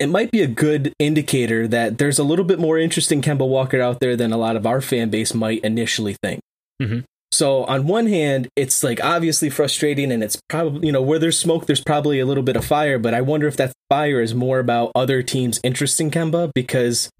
it 0.00 0.08
might 0.08 0.30
be 0.30 0.42
a 0.42 0.46
good 0.46 0.92
indicator 0.98 1.66
that 1.68 1.98
there's 1.98 2.18
a 2.18 2.24
little 2.24 2.44
bit 2.44 2.58
more 2.58 2.78
interest 2.78 3.10
in 3.12 3.20
Kemba 3.20 3.48
Walker 3.48 3.80
out 3.80 4.00
there 4.00 4.16
than 4.16 4.32
a 4.32 4.36
lot 4.36 4.56
of 4.56 4.66
our 4.66 4.80
fan 4.80 5.10
base 5.10 5.34
might 5.34 5.62
initially 5.64 6.16
think. 6.22 6.40
Mhm. 6.82 7.04
So 7.34 7.64
on 7.64 7.88
one 7.88 8.06
hand, 8.06 8.48
it's 8.54 8.84
like 8.84 9.02
obviously 9.02 9.50
frustrating, 9.50 10.12
and 10.12 10.22
it's 10.22 10.40
probably 10.48 10.86
you 10.86 10.92
know 10.92 11.02
where 11.02 11.18
there's 11.18 11.38
smoke, 11.38 11.66
there's 11.66 11.82
probably 11.82 12.20
a 12.20 12.26
little 12.26 12.44
bit 12.44 12.54
of 12.54 12.64
fire. 12.64 12.96
But 12.98 13.12
I 13.12 13.22
wonder 13.22 13.48
if 13.48 13.56
that 13.56 13.72
fire 13.90 14.20
is 14.20 14.34
more 14.34 14.60
about 14.60 14.92
other 14.94 15.20
teams' 15.22 15.60
interest 15.64 16.00
in 16.00 16.12
Kemba 16.12 16.52
because 16.54 17.10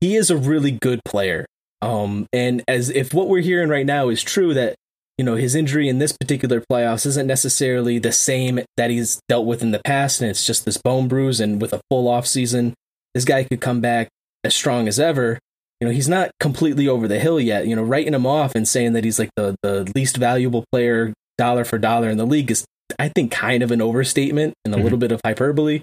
he 0.00 0.16
is 0.16 0.28
a 0.28 0.36
really 0.36 0.72
good 0.72 1.00
player. 1.04 1.46
Um, 1.80 2.26
and 2.32 2.64
as 2.66 2.90
if 2.90 3.14
what 3.14 3.28
we're 3.28 3.42
hearing 3.42 3.68
right 3.68 3.86
now 3.86 4.08
is 4.08 4.24
true, 4.24 4.52
that 4.54 4.74
you 5.16 5.24
know 5.24 5.36
his 5.36 5.54
injury 5.54 5.88
in 5.88 6.00
this 6.00 6.12
particular 6.12 6.60
playoffs 6.60 7.06
isn't 7.06 7.28
necessarily 7.28 8.00
the 8.00 8.12
same 8.12 8.60
that 8.76 8.90
he's 8.90 9.20
dealt 9.28 9.46
with 9.46 9.62
in 9.62 9.70
the 9.70 9.82
past, 9.84 10.20
and 10.20 10.28
it's 10.28 10.44
just 10.44 10.64
this 10.64 10.78
bone 10.78 11.06
bruise. 11.06 11.38
And 11.38 11.62
with 11.62 11.72
a 11.72 11.80
full 11.88 12.08
off 12.08 12.26
season, 12.26 12.74
this 13.14 13.24
guy 13.24 13.44
could 13.44 13.60
come 13.60 13.80
back 13.80 14.08
as 14.42 14.52
strong 14.52 14.88
as 14.88 14.98
ever. 14.98 15.38
You 15.80 15.88
know, 15.88 15.92
he's 15.94 16.08
not 16.08 16.30
completely 16.40 16.86
over 16.88 17.08
the 17.08 17.18
hill 17.18 17.40
yet. 17.40 17.66
You 17.66 17.74
know, 17.74 17.82
writing 17.82 18.14
him 18.14 18.26
off 18.26 18.54
and 18.54 18.68
saying 18.68 18.92
that 18.92 19.04
he's 19.04 19.18
like 19.18 19.30
the 19.36 19.56
the 19.62 19.90
least 19.94 20.16
valuable 20.16 20.64
player 20.72 21.12
dollar 21.38 21.64
for 21.64 21.78
dollar 21.78 22.10
in 22.10 22.18
the 22.18 22.26
league 22.26 22.50
is, 22.50 22.64
I 22.98 23.08
think, 23.08 23.32
kind 23.32 23.62
of 23.62 23.70
an 23.70 23.80
overstatement 23.80 24.52
and 24.64 24.74
a 24.74 24.78
Mhm. 24.78 24.82
little 24.82 24.98
bit 24.98 25.10
of 25.12 25.20
hyperbole. 25.24 25.80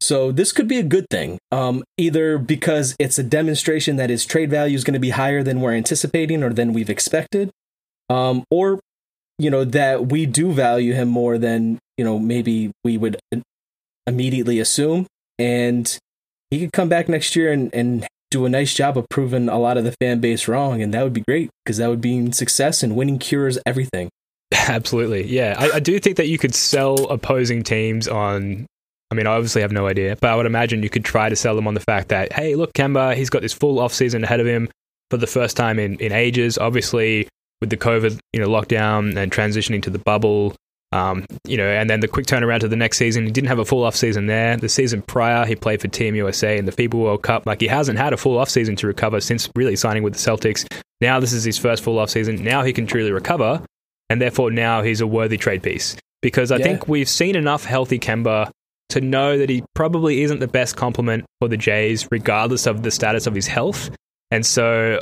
So 0.00 0.32
this 0.32 0.52
could 0.52 0.68
be 0.68 0.78
a 0.78 0.82
good 0.84 1.06
thing, 1.10 1.38
um, 1.50 1.82
either 1.98 2.38
because 2.38 2.94
it's 2.98 3.18
a 3.18 3.22
demonstration 3.22 3.96
that 3.96 4.10
his 4.10 4.24
trade 4.24 4.48
value 4.48 4.76
is 4.76 4.84
going 4.84 4.94
to 4.94 5.00
be 5.00 5.10
higher 5.10 5.42
than 5.42 5.60
we're 5.60 5.74
anticipating 5.74 6.42
or 6.42 6.50
than 6.50 6.72
we've 6.72 6.88
expected, 6.88 7.50
um, 8.08 8.44
or 8.50 8.80
you 9.38 9.50
know 9.50 9.64
that 9.64 10.06
we 10.06 10.24
do 10.24 10.52
value 10.52 10.94
him 10.94 11.08
more 11.08 11.36
than 11.36 11.78
you 11.98 12.04
know 12.04 12.18
maybe 12.18 12.70
we 12.84 12.96
would 12.96 13.18
immediately 14.06 14.58
assume, 14.58 15.06
and 15.38 15.98
he 16.50 16.60
could 16.60 16.72
come 16.72 16.88
back 16.88 17.08
next 17.08 17.36
year 17.36 17.52
and, 17.52 17.74
and 17.74 18.06
do 18.30 18.44
a 18.44 18.48
nice 18.48 18.74
job 18.74 18.98
of 18.98 19.08
proving 19.08 19.48
a 19.48 19.58
lot 19.58 19.76
of 19.76 19.84
the 19.84 19.94
fan 20.00 20.20
base 20.20 20.48
wrong, 20.48 20.82
and 20.82 20.92
that 20.94 21.02
would 21.02 21.12
be 21.12 21.22
great 21.26 21.50
because 21.64 21.78
that 21.78 21.88
would 21.88 22.00
be 22.00 22.30
success 22.32 22.82
and 22.82 22.96
winning 22.96 23.18
cures 23.18 23.58
everything. 23.64 24.08
Absolutely. 24.52 25.26
Yeah. 25.26 25.56
I, 25.58 25.76
I 25.76 25.80
do 25.80 25.98
think 25.98 26.16
that 26.16 26.28
you 26.28 26.38
could 26.38 26.54
sell 26.54 27.06
opposing 27.06 27.62
teams 27.62 28.08
on. 28.08 28.66
I 29.10 29.14
mean, 29.14 29.26
I 29.26 29.30
obviously 29.30 29.62
have 29.62 29.72
no 29.72 29.86
idea, 29.86 30.16
but 30.20 30.30
I 30.30 30.36
would 30.36 30.44
imagine 30.44 30.82
you 30.82 30.90
could 30.90 31.04
try 31.04 31.30
to 31.30 31.36
sell 31.36 31.56
them 31.56 31.66
on 31.66 31.72
the 31.72 31.80
fact 31.80 32.08
that, 32.08 32.30
hey, 32.32 32.54
look, 32.54 32.74
Kemba, 32.74 33.14
he's 33.14 33.30
got 33.30 33.40
this 33.40 33.54
full 33.54 33.78
off 33.78 33.94
season 33.94 34.22
ahead 34.22 34.40
of 34.40 34.46
him 34.46 34.68
for 35.10 35.16
the 35.16 35.26
first 35.26 35.56
time 35.56 35.78
in, 35.78 35.96
in 35.96 36.12
ages. 36.12 36.58
Obviously, 36.58 37.26
with 37.62 37.70
the 37.70 37.78
COVID, 37.78 38.18
you 38.34 38.40
know, 38.40 38.48
lockdown 38.48 39.16
and 39.16 39.32
transitioning 39.32 39.82
to 39.82 39.90
the 39.90 39.98
bubble, 39.98 40.54
um, 40.92 41.24
you 41.46 41.56
know, 41.56 41.68
and 41.68 41.88
then 41.90 42.00
the 42.00 42.08
quick 42.08 42.26
turnaround 42.26 42.60
to 42.60 42.68
the 42.68 42.76
next 42.76 42.96
season. 42.98 43.24
He 43.26 43.30
didn't 43.30 43.48
have 43.48 43.58
a 43.58 43.64
full 43.64 43.84
off 43.84 43.94
season 43.94 44.26
there. 44.26 44.56
The 44.56 44.68
season 44.68 45.02
prior, 45.02 45.44
he 45.44 45.54
played 45.54 45.80
for 45.80 45.88
Team 45.88 46.14
USA 46.14 46.56
in 46.56 46.64
the 46.64 46.72
FIBA 46.72 46.94
World 46.94 47.22
Cup. 47.22 47.44
Like 47.46 47.60
he 47.60 47.66
hasn't 47.66 47.98
had 47.98 48.12
a 48.12 48.16
full 48.16 48.38
off 48.38 48.48
season 48.48 48.74
to 48.76 48.86
recover 48.86 49.20
since 49.20 49.50
really 49.54 49.76
signing 49.76 50.02
with 50.02 50.14
the 50.14 50.18
Celtics. 50.18 50.66
Now 51.00 51.20
this 51.20 51.32
is 51.32 51.44
his 51.44 51.58
first 51.58 51.82
full 51.82 51.98
off 51.98 52.10
season. 52.10 52.42
Now 52.42 52.62
he 52.62 52.72
can 52.72 52.86
truly 52.86 53.12
recover, 53.12 53.62
and 54.08 54.20
therefore 54.20 54.50
now 54.50 54.82
he's 54.82 55.00
a 55.00 55.06
worthy 55.06 55.36
trade 55.36 55.62
piece. 55.62 55.96
Because 56.22 56.50
I 56.50 56.56
Yeah. 56.56 56.64
think 56.64 56.88
we've 56.88 57.08
seen 57.08 57.36
enough 57.36 57.64
healthy 57.64 57.98
Kemba 57.98 58.50
to 58.88 59.00
know 59.02 59.36
that 59.36 59.50
he 59.50 59.62
probably 59.74 60.22
isn't 60.22 60.40
the 60.40 60.48
best 60.48 60.74
complement 60.76 61.26
for 61.40 61.48
the 61.48 61.58
Jays, 61.58 62.08
regardless 62.10 62.66
of 62.66 62.82
the 62.82 62.90
status 62.90 63.26
of 63.26 63.34
his 63.34 63.46
health. 63.46 63.90
And 64.30 64.44
so 64.44 65.00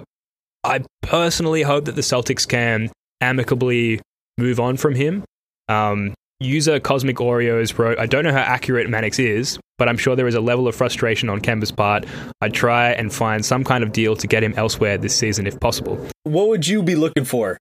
I 0.64 0.80
personally 1.02 1.62
hope 1.62 1.84
that 1.84 1.94
the 1.94 2.00
Celtics 2.02 2.46
can 2.46 2.90
amicably 3.20 4.00
move 4.36 4.58
on 4.60 4.76
from 4.76 4.94
him 4.96 5.24
Um, 5.68 6.14
user 6.40 6.78
Cosmic 6.80 7.16
Oreos 7.16 7.76
wrote, 7.78 7.98
I 7.98 8.06
don't 8.06 8.24
know 8.24 8.32
how 8.32 8.38
accurate 8.38 8.88
Mannix 8.88 9.18
is, 9.18 9.58
but 9.78 9.88
I'm 9.88 9.96
sure 9.96 10.16
there 10.16 10.26
is 10.26 10.34
a 10.34 10.40
level 10.40 10.68
of 10.68 10.74
frustration 10.74 11.28
on 11.28 11.40
Kemba's 11.40 11.72
part. 11.72 12.04
I'd 12.40 12.54
try 12.54 12.90
and 12.90 13.12
find 13.12 13.44
some 13.44 13.64
kind 13.64 13.82
of 13.82 13.92
deal 13.92 14.16
to 14.16 14.26
get 14.26 14.42
him 14.42 14.54
elsewhere 14.56 14.98
this 14.98 15.16
season 15.16 15.46
if 15.46 15.58
possible. 15.60 15.98
What 16.24 16.48
would 16.48 16.66
you 16.66 16.82
be 16.82 16.94
looking 16.94 17.24
for 17.24 17.58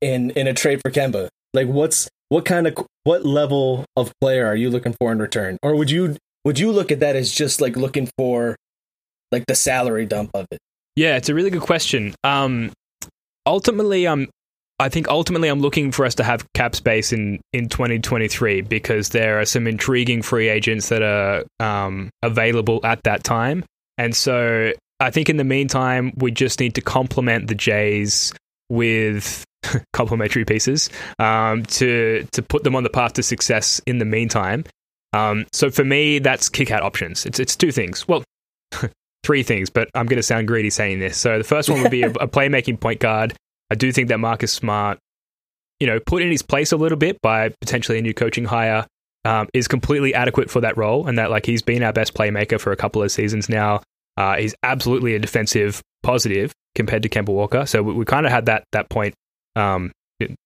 in 0.00 0.30
in 0.30 0.46
a 0.46 0.54
trade 0.54 0.80
for 0.82 0.90
Kemba? 0.90 1.28
Like, 1.52 1.66
what's 1.66 2.08
what 2.28 2.44
kind 2.44 2.66
of 2.66 2.76
what 3.04 3.24
level 3.24 3.84
of 3.96 4.12
player 4.20 4.46
are 4.46 4.56
you 4.56 4.70
looking 4.70 4.94
for 5.00 5.12
in 5.12 5.18
return, 5.18 5.58
or 5.62 5.74
would 5.74 5.90
you 5.90 6.16
would 6.44 6.58
you 6.58 6.72
look 6.72 6.90
at 6.90 7.00
that 7.00 7.16
as 7.16 7.32
just 7.32 7.60
like 7.60 7.76
looking 7.76 8.08
for 8.16 8.56
like 9.32 9.44
the 9.46 9.54
salary 9.54 10.06
dump 10.06 10.30
of 10.34 10.46
it? 10.50 10.58
Yeah, 10.96 11.16
it's 11.16 11.28
a 11.28 11.34
really 11.34 11.50
good 11.50 11.62
question. 11.62 12.14
Um, 12.24 12.72
ultimately, 13.46 14.06
I'm. 14.06 14.28
I 14.80 14.88
think 14.88 15.08
ultimately 15.08 15.48
I'm 15.48 15.60
looking 15.60 15.92
for 15.92 16.06
us 16.06 16.14
to 16.16 16.24
have 16.24 16.44
cap 16.54 16.74
space 16.74 17.12
in, 17.12 17.40
in 17.52 17.68
2023 17.68 18.62
because 18.62 19.10
there 19.10 19.38
are 19.38 19.44
some 19.44 19.66
intriguing 19.66 20.22
free 20.22 20.48
agents 20.48 20.88
that 20.88 21.02
are 21.02 21.44
um, 21.60 22.10
available 22.22 22.80
at 22.82 23.02
that 23.04 23.22
time. 23.22 23.64
And 23.98 24.16
so 24.16 24.72
I 24.98 25.10
think 25.10 25.28
in 25.28 25.36
the 25.36 25.44
meantime, 25.44 26.12
we 26.16 26.30
just 26.30 26.60
need 26.60 26.74
to 26.76 26.80
complement 26.80 27.48
the 27.48 27.54
Jays 27.54 28.32
with 28.70 29.44
complementary 29.92 30.46
pieces 30.46 30.88
um, 31.18 31.64
to 31.64 32.26
to 32.32 32.42
put 32.42 32.64
them 32.64 32.74
on 32.74 32.82
the 32.82 32.90
path 32.90 33.12
to 33.14 33.22
success 33.22 33.80
in 33.86 33.98
the 33.98 34.04
meantime. 34.06 34.64
Um, 35.12 35.46
so 35.52 35.70
for 35.70 35.84
me, 35.84 36.18
that's 36.18 36.48
kick 36.48 36.70
out 36.70 36.82
options. 36.82 37.26
It's 37.26 37.38
it's 37.38 37.56
two 37.56 37.72
things. 37.72 38.08
Well, 38.08 38.24
three 39.24 39.42
things, 39.42 39.68
but 39.68 39.90
I'm 39.94 40.06
going 40.06 40.16
to 40.16 40.22
sound 40.22 40.48
greedy 40.48 40.70
saying 40.70 41.00
this. 41.00 41.18
So 41.18 41.38
the 41.38 41.44
first 41.44 41.68
one 41.68 41.82
would 41.82 41.90
be 41.90 42.02
a, 42.02 42.10
a 42.20 42.28
playmaking 42.28 42.80
point 42.80 43.00
guard. 43.00 43.34
I 43.70 43.74
do 43.74 43.92
think 43.92 44.08
that 44.08 44.18
Marcus 44.18 44.52
Smart, 44.52 44.98
you 45.78 45.86
know, 45.86 46.00
put 46.00 46.22
in 46.22 46.30
his 46.30 46.42
place 46.42 46.72
a 46.72 46.76
little 46.76 46.98
bit 46.98 47.20
by 47.22 47.50
potentially 47.60 47.98
a 47.98 48.02
new 48.02 48.14
coaching 48.14 48.44
hire, 48.44 48.86
um, 49.24 49.48
is 49.52 49.68
completely 49.68 50.14
adequate 50.14 50.50
for 50.50 50.60
that 50.60 50.76
role, 50.76 51.06
and 51.06 51.18
that 51.18 51.30
like 51.30 51.46
he's 51.46 51.62
been 51.62 51.82
our 51.82 51.92
best 51.92 52.14
playmaker 52.14 52.58
for 52.58 52.72
a 52.72 52.76
couple 52.76 53.02
of 53.02 53.12
seasons 53.12 53.48
now. 53.48 53.82
Uh, 54.16 54.36
he's 54.36 54.54
absolutely 54.62 55.14
a 55.14 55.18
defensive 55.18 55.80
positive 56.02 56.52
compared 56.74 57.02
to 57.02 57.08
Kemba 57.08 57.28
Walker, 57.28 57.66
so 57.66 57.82
we, 57.82 57.92
we 57.92 58.04
kind 58.04 58.26
of 58.26 58.32
had 58.32 58.46
that 58.46 58.64
that 58.72 58.88
point 58.88 59.14
um, 59.56 59.92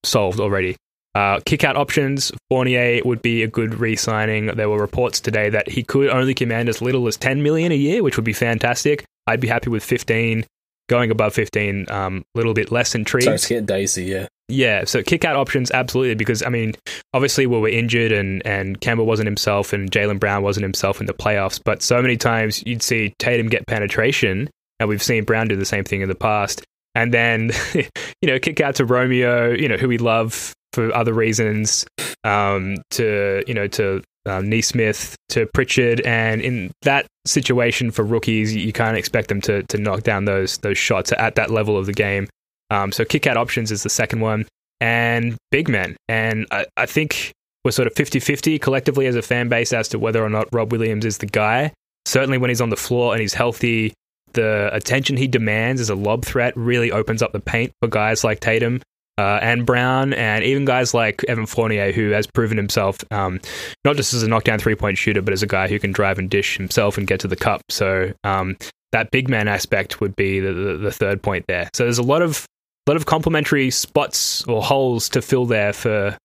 solved 0.04 0.40
already. 0.40 0.76
Uh, 1.14 1.38
kick 1.46 1.62
out 1.62 1.76
options, 1.76 2.32
Fournier 2.50 3.00
would 3.04 3.22
be 3.22 3.44
a 3.44 3.46
good 3.46 3.74
re-signing. 3.74 4.46
There 4.46 4.68
were 4.68 4.80
reports 4.80 5.20
today 5.20 5.48
that 5.50 5.68
he 5.68 5.84
could 5.84 6.08
only 6.08 6.34
command 6.34 6.68
as 6.68 6.82
little 6.82 7.06
as 7.06 7.16
10 7.16 7.40
million 7.40 7.70
a 7.70 7.76
year, 7.76 8.02
which 8.02 8.16
would 8.16 8.24
be 8.24 8.32
fantastic. 8.32 9.04
I'd 9.28 9.40
be 9.40 9.46
happy 9.46 9.70
with 9.70 9.84
15 9.84 10.44
going 10.88 11.10
above 11.10 11.34
15, 11.34 11.86
a 11.88 11.94
um, 11.94 12.24
little 12.34 12.54
bit 12.54 12.70
less 12.70 12.94
intrigued. 12.94 13.24
Starts 13.24 13.48
getting 13.48 13.66
dicey, 13.66 14.04
yeah. 14.04 14.28
Yeah, 14.48 14.84
so 14.84 15.02
kick 15.02 15.24
out 15.24 15.36
options, 15.36 15.70
absolutely, 15.70 16.16
because 16.16 16.42
I 16.42 16.50
mean, 16.50 16.74
obviously 17.14 17.46
we 17.46 17.58
were 17.58 17.68
injured 17.68 18.12
and 18.12 18.46
and 18.46 18.78
Kemba 18.80 19.04
wasn't 19.04 19.26
himself 19.26 19.72
and 19.72 19.90
Jaylen 19.90 20.20
Brown 20.20 20.42
wasn't 20.42 20.64
himself 20.64 21.00
in 21.00 21.06
the 21.06 21.14
playoffs, 21.14 21.58
but 21.64 21.82
so 21.82 22.02
many 22.02 22.18
times 22.18 22.62
you'd 22.66 22.82
see 22.82 23.14
Tatum 23.18 23.48
get 23.48 23.66
penetration, 23.66 24.50
and 24.78 24.88
we've 24.88 25.02
seen 25.02 25.24
Brown 25.24 25.48
do 25.48 25.56
the 25.56 25.64
same 25.64 25.84
thing 25.84 26.02
in 26.02 26.08
the 26.10 26.14
past. 26.14 26.62
And 26.94 27.12
then, 27.12 27.50
you 27.74 28.28
know, 28.28 28.38
kick 28.38 28.60
out 28.60 28.76
to 28.76 28.84
Romeo, 28.84 29.52
you 29.52 29.66
know, 29.66 29.76
who 29.76 29.88
we 29.88 29.98
love 29.98 30.52
for 30.74 30.94
other 30.94 31.14
reasons, 31.14 31.86
um, 32.22 32.76
to 32.90 33.42
you 33.46 33.54
know 33.54 33.66
to 33.68 34.02
um, 34.26 34.48
Nesmith 34.48 35.16
to 35.30 35.46
Pritchard, 35.54 36.00
and 36.02 36.40
in 36.40 36.72
that 36.82 37.06
situation 37.26 37.90
for 37.90 38.04
rookies, 38.04 38.54
you 38.54 38.72
can't 38.72 38.96
expect 38.96 39.28
them 39.28 39.40
to 39.42 39.62
to 39.64 39.78
knock 39.78 40.02
down 40.02 40.24
those 40.24 40.58
those 40.58 40.78
shots 40.78 41.12
at 41.12 41.34
that 41.36 41.50
level 41.50 41.76
of 41.76 41.86
the 41.86 41.92
game. 41.92 42.28
Um, 42.70 42.92
so 42.92 43.04
kick 43.04 43.26
out 43.26 43.36
options 43.36 43.70
is 43.70 43.82
the 43.82 43.90
second 43.90 44.20
one, 44.20 44.46
and 44.80 45.36
big 45.50 45.68
men, 45.68 45.96
and 46.08 46.46
I, 46.50 46.66
I 46.76 46.86
think 46.86 47.32
we're 47.64 47.70
sort 47.70 47.88
of 47.88 47.94
50-50 47.94 48.60
collectively 48.60 49.06
as 49.06 49.16
a 49.16 49.22
fan 49.22 49.48
base 49.48 49.72
as 49.72 49.88
to 49.88 49.98
whether 49.98 50.22
or 50.22 50.28
not 50.28 50.48
Rob 50.52 50.70
Williams 50.70 51.06
is 51.06 51.18
the 51.18 51.26
guy. 51.26 51.72
Certainly, 52.06 52.38
when 52.38 52.50
he's 52.50 52.60
on 52.60 52.70
the 52.70 52.76
floor 52.76 53.12
and 53.12 53.20
he's 53.20 53.32
healthy, 53.32 53.94
the 54.34 54.68
attention 54.72 55.16
he 55.16 55.26
demands 55.26 55.80
as 55.80 55.88
a 55.88 55.94
lob 55.94 56.24
threat 56.24 56.54
really 56.56 56.92
opens 56.92 57.22
up 57.22 57.32
the 57.32 57.40
paint 57.40 57.72
for 57.80 57.88
guys 57.88 58.24
like 58.24 58.40
Tatum 58.40 58.80
uh, 59.16 59.38
and 59.40 59.64
Brown, 59.64 60.12
and 60.12 60.44
even 60.44 60.64
guys 60.64 60.92
like 60.92 61.22
Evan 61.28 61.46
Fournier, 61.46 61.92
who 61.92 62.10
has 62.10 62.26
proven 62.26 62.56
himself 62.56 62.98
um, 63.10 63.40
not 63.84 63.96
just 63.96 64.12
as 64.12 64.22
a 64.22 64.28
knockdown 64.28 64.58
three 64.58 64.74
point 64.74 64.98
shooter, 64.98 65.22
but 65.22 65.32
as 65.32 65.42
a 65.42 65.46
guy 65.46 65.68
who 65.68 65.78
can 65.78 65.92
drive 65.92 66.18
and 66.18 66.28
dish 66.28 66.56
himself 66.56 66.98
and 66.98 67.06
get 67.06 67.20
to 67.20 67.28
the 67.28 67.36
cup. 67.36 67.62
So 67.70 68.12
um, 68.24 68.56
that 68.92 69.10
big 69.10 69.28
man 69.28 69.48
aspect 69.48 70.00
would 70.00 70.16
be 70.16 70.40
the, 70.40 70.52
the, 70.52 70.76
the, 70.76 70.92
third 70.92 71.22
point 71.22 71.44
there. 71.46 71.68
So 71.74 71.84
there's 71.84 71.98
a 71.98 72.02
lot 72.02 72.22
of 72.22 72.46
lot 72.86 72.96
of 72.96 73.06
complementary 73.06 73.70
spots 73.70 74.44
or 74.44 74.62
holes 74.62 75.08
to 75.10 75.22
fill 75.22 75.46
there 75.46 75.72
for 75.72 76.16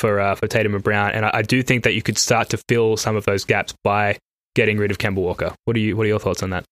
for 0.00 0.20
uh, 0.20 0.34
for 0.34 0.46
Tatum 0.46 0.74
and 0.74 0.84
Brown, 0.84 1.12
and 1.12 1.24
I, 1.24 1.30
I 1.34 1.42
do 1.42 1.62
think 1.62 1.84
that 1.84 1.94
you 1.94 2.02
could 2.02 2.18
start 2.18 2.50
to 2.50 2.58
fill 2.68 2.96
some 2.96 3.16
of 3.16 3.24
those 3.24 3.44
gaps 3.44 3.74
by 3.84 4.18
getting 4.54 4.76
rid 4.76 4.90
of 4.90 4.98
Kemba 4.98 5.16
Walker. 5.16 5.54
What 5.64 5.76
are 5.76 5.80
you 5.80 5.96
What 5.96 6.04
are 6.04 6.08
your 6.08 6.18
thoughts 6.18 6.42
on 6.42 6.50
that? 6.50 6.64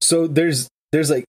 So 0.00 0.26
there's 0.26 0.68
there's 0.92 1.10
like 1.10 1.24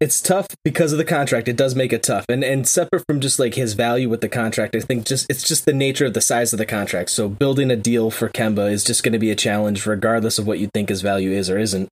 it's 0.00 0.20
tough 0.20 0.48
because 0.64 0.92
of 0.92 0.98
the 0.98 1.04
contract. 1.04 1.48
It 1.48 1.56
does 1.56 1.74
make 1.74 1.92
it 1.92 2.02
tough, 2.02 2.24
and 2.28 2.44
and 2.44 2.68
separate 2.68 3.04
from 3.08 3.20
just 3.20 3.38
like 3.38 3.54
his 3.54 3.74
value 3.74 4.08
with 4.08 4.20
the 4.20 4.28
contract, 4.28 4.76
I 4.76 4.80
think 4.80 5.06
just 5.06 5.26
it's 5.30 5.46
just 5.46 5.64
the 5.64 5.72
nature 5.72 6.06
of 6.06 6.14
the 6.14 6.20
size 6.20 6.52
of 6.52 6.58
the 6.58 6.66
contract. 6.66 7.10
So 7.10 7.28
building 7.28 7.70
a 7.70 7.76
deal 7.76 8.10
for 8.10 8.28
Kemba 8.28 8.70
is 8.70 8.84
just 8.84 9.02
going 9.02 9.14
to 9.14 9.18
be 9.18 9.30
a 9.30 9.36
challenge, 9.36 9.86
regardless 9.86 10.38
of 10.38 10.46
what 10.46 10.58
you 10.58 10.68
think 10.74 10.88
his 10.88 11.02
value 11.02 11.30
is 11.30 11.48
or 11.48 11.58
isn't. 11.58 11.88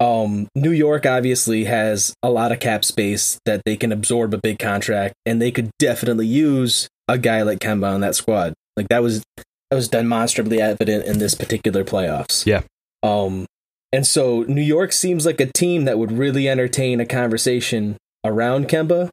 Um, 0.00 0.48
New 0.56 0.72
York 0.72 1.06
obviously 1.06 1.64
has 1.64 2.12
a 2.24 2.30
lot 2.30 2.50
of 2.50 2.58
cap 2.58 2.84
space 2.84 3.38
that 3.44 3.62
they 3.64 3.76
can 3.76 3.92
absorb 3.92 4.34
a 4.34 4.38
big 4.38 4.58
contract, 4.58 5.14
and 5.24 5.40
they 5.40 5.52
could 5.52 5.70
definitely 5.78 6.26
use 6.26 6.88
a 7.06 7.18
guy 7.18 7.42
like 7.42 7.60
Kemba 7.60 7.94
on 7.94 8.00
that 8.00 8.16
squad. 8.16 8.54
Like 8.76 8.88
that 8.88 9.02
was 9.02 9.22
that 9.36 9.76
was 9.76 9.88
demonstrably 9.88 10.60
evident 10.60 11.04
in 11.04 11.18
this 11.18 11.34
particular 11.34 11.84
playoffs. 11.84 12.44
Yeah. 12.46 12.62
Um, 13.02 13.46
and 13.92 14.06
so 14.06 14.42
New 14.42 14.62
York 14.62 14.92
seems 14.92 15.26
like 15.26 15.40
a 15.40 15.46
team 15.52 15.84
that 15.84 15.98
would 15.98 16.12
really 16.12 16.48
entertain 16.48 17.00
a 17.00 17.06
conversation 17.06 17.96
around 18.24 18.68
Kemba. 18.68 19.10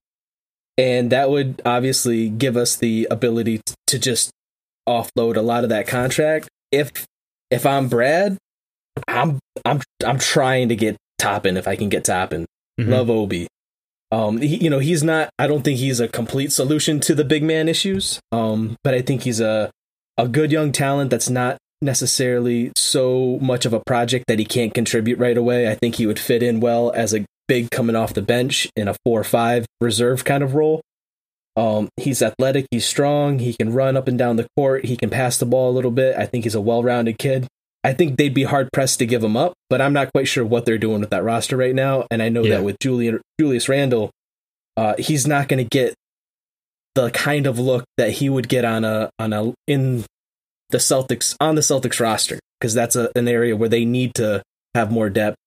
And 0.78 1.12
that 1.12 1.30
would 1.30 1.62
obviously 1.66 2.30
give 2.30 2.56
us 2.56 2.78
the 2.78 3.08
ability 3.12 3.62
to 3.88 4.00
just 4.00 4.32
offload 4.88 5.36
a 5.36 5.42
lot 5.42 5.64
of 5.64 5.70
that 5.70 5.88
contract. 5.88 6.48
If 6.72 7.06
if 7.52 7.66
I'm 7.66 7.90
Brad, 7.90 8.38
I'm 9.08 9.40
I'm 9.66 9.82
I'm 10.06 10.20
trying 10.20 10.70
to 10.70 10.76
get 10.78 10.96
Toppin 11.18 11.58
if 11.58 11.68
I 11.68 11.76
can 11.76 11.90
get 11.90 12.06
Toppin. 12.06 12.46
Mm-hmm. 12.80 12.92
Love 12.92 13.10
Obi. 13.10 13.48
Um, 14.12 14.40
he, 14.40 14.56
you 14.56 14.70
know, 14.70 14.80
he's 14.80 15.04
not. 15.04 15.30
I 15.38 15.48
don't 15.48 15.64
think 15.64 15.80
he's 15.80 16.00
a 16.00 16.08
complete 16.08 16.54
solution 16.54 17.02
to 17.02 17.14
the 17.14 17.26
big 17.26 17.44
man 17.44 17.68
issues. 17.68 18.20
Um, 18.32 18.78
but 18.84 18.94
I 18.94 19.02
think 19.02 19.24
he's 19.24 19.42
a 19.42 19.70
a 20.18 20.30
good 20.30 20.52
young 20.52 20.72
talent 20.72 21.10
that's 21.10 21.30
not 21.30 21.58
necessarily 21.82 22.72
so 22.76 23.40
much 23.42 23.66
of 23.66 23.74
a 23.74 23.80
project 23.80 24.26
that 24.28 24.40
he 24.40 24.46
can't 24.46 24.74
contribute 24.74 25.18
right 25.18 25.38
away. 25.38 25.70
I 25.72 25.76
think 25.76 25.96
he 25.96 26.06
would 26.06 26.20
fit 26.20 26.44
in 26.44 26.60
well 26.60 26.92
as 26.92 27.14
a 27.14 27.26
big 27.48 27.72
coming 27.72 27.96
off 27.96 28.14
the 28.14 28.22
bench 28.22 28.70
in 28.76 28.88
a 28.88 28.96
four 29.06 29.20
or 29.20 29.24
five 29.24 29.66
reserve 29.82 30.26
kind 30.26 30.44
of 30.44 30.56
role. 30.56 30.82
Um, 31.56 31.90
he's 31.98 32.22
athletic, 32.22 32.68
he's 32.72 32.86
strong, 32.86 33.40
he 33.40 33.54
can 33.54 33.74
run 33.74 33.98
up 33.98 34.08
and 34.08 34.18
down 34.18 34.38
the 34.38 34.48
court, 34.56 34.86
he 34.86 34.96
can 34.96 35.10
pass 35.10 35.38
the 35.38 35.46
ball 35.46 35.70
a 35.70 35.76
little 35.76 35.92
bit. 35.92 36.16
I 36.16 36.26
think 36.26 36.46
he's 36.46 36.56
a 36.56 36.62
well 36.62 36.84
rounded 36.84 37.18
kid. 37.18 37.48
I 37.84 37.94
think 37.94 38.18
they'd 38.18 38.34
be 38.34 38.44
hard 38.44 38.70
pressed 38.74 39.00
to 39.00 39.06
give 39.06 39.24
him 39.24 39.38
up, 39.38 39.54
but 39.70 39.82
I'm 39.82 39.94
not 39.94 40.12
quite 40.12 40.28
sure 40.28 40.46
what 40.46 40.66
they're 40.66 40.78
doing 40.78 41.00
with 41.00 41.10
that 41.12 41.24
roster 41.24 41.58
right 41.58 41.74
now. 41.74 42.06
And 42.12 42.22
I 42.22 42.30
know 42.30 42.44
yeah. 42.44 42.58
that 42.58 42.64
with 42.64 42.78
Julian, 42.80 43.22
Julius 43.40 43.70
Randle, 43.70 44.12
uh, 44.78 44.96
he's 44.98 45.26
not 45.26 45.48
going 45.48 45.64
to 45.64 45.70
get 45.70 45.96
the 46.96 47.10
kind 47.12 47.48
of 47.48 47.58
look 47.58 47.86
that 47.98 48.12
he 48.12 48.30
would 48.30 48.50
get 48.50 48.66
on 48.66 48.84
a 48.84 49.10
on 49.18 49.34
a 49.34 49.54
in 49.68 50.04
the 50.70 50.78
Celtics 50.78 51.36
on 51.40 51.56
the 51.56 51.62
Celtics 51.62 52.00
roster 52.00 52.40
because 52.60 52.74
that's 52.74 52.96
a, 52.96 53.12
an 53.16 53.28
area 53.28 53.56
where 53.56 53.70
they 53.70 53.86
need 53.86 54.14
to 54.16 54.44
have 54.76 54.92
more 54.92 55.10
depth, 55.10 55.38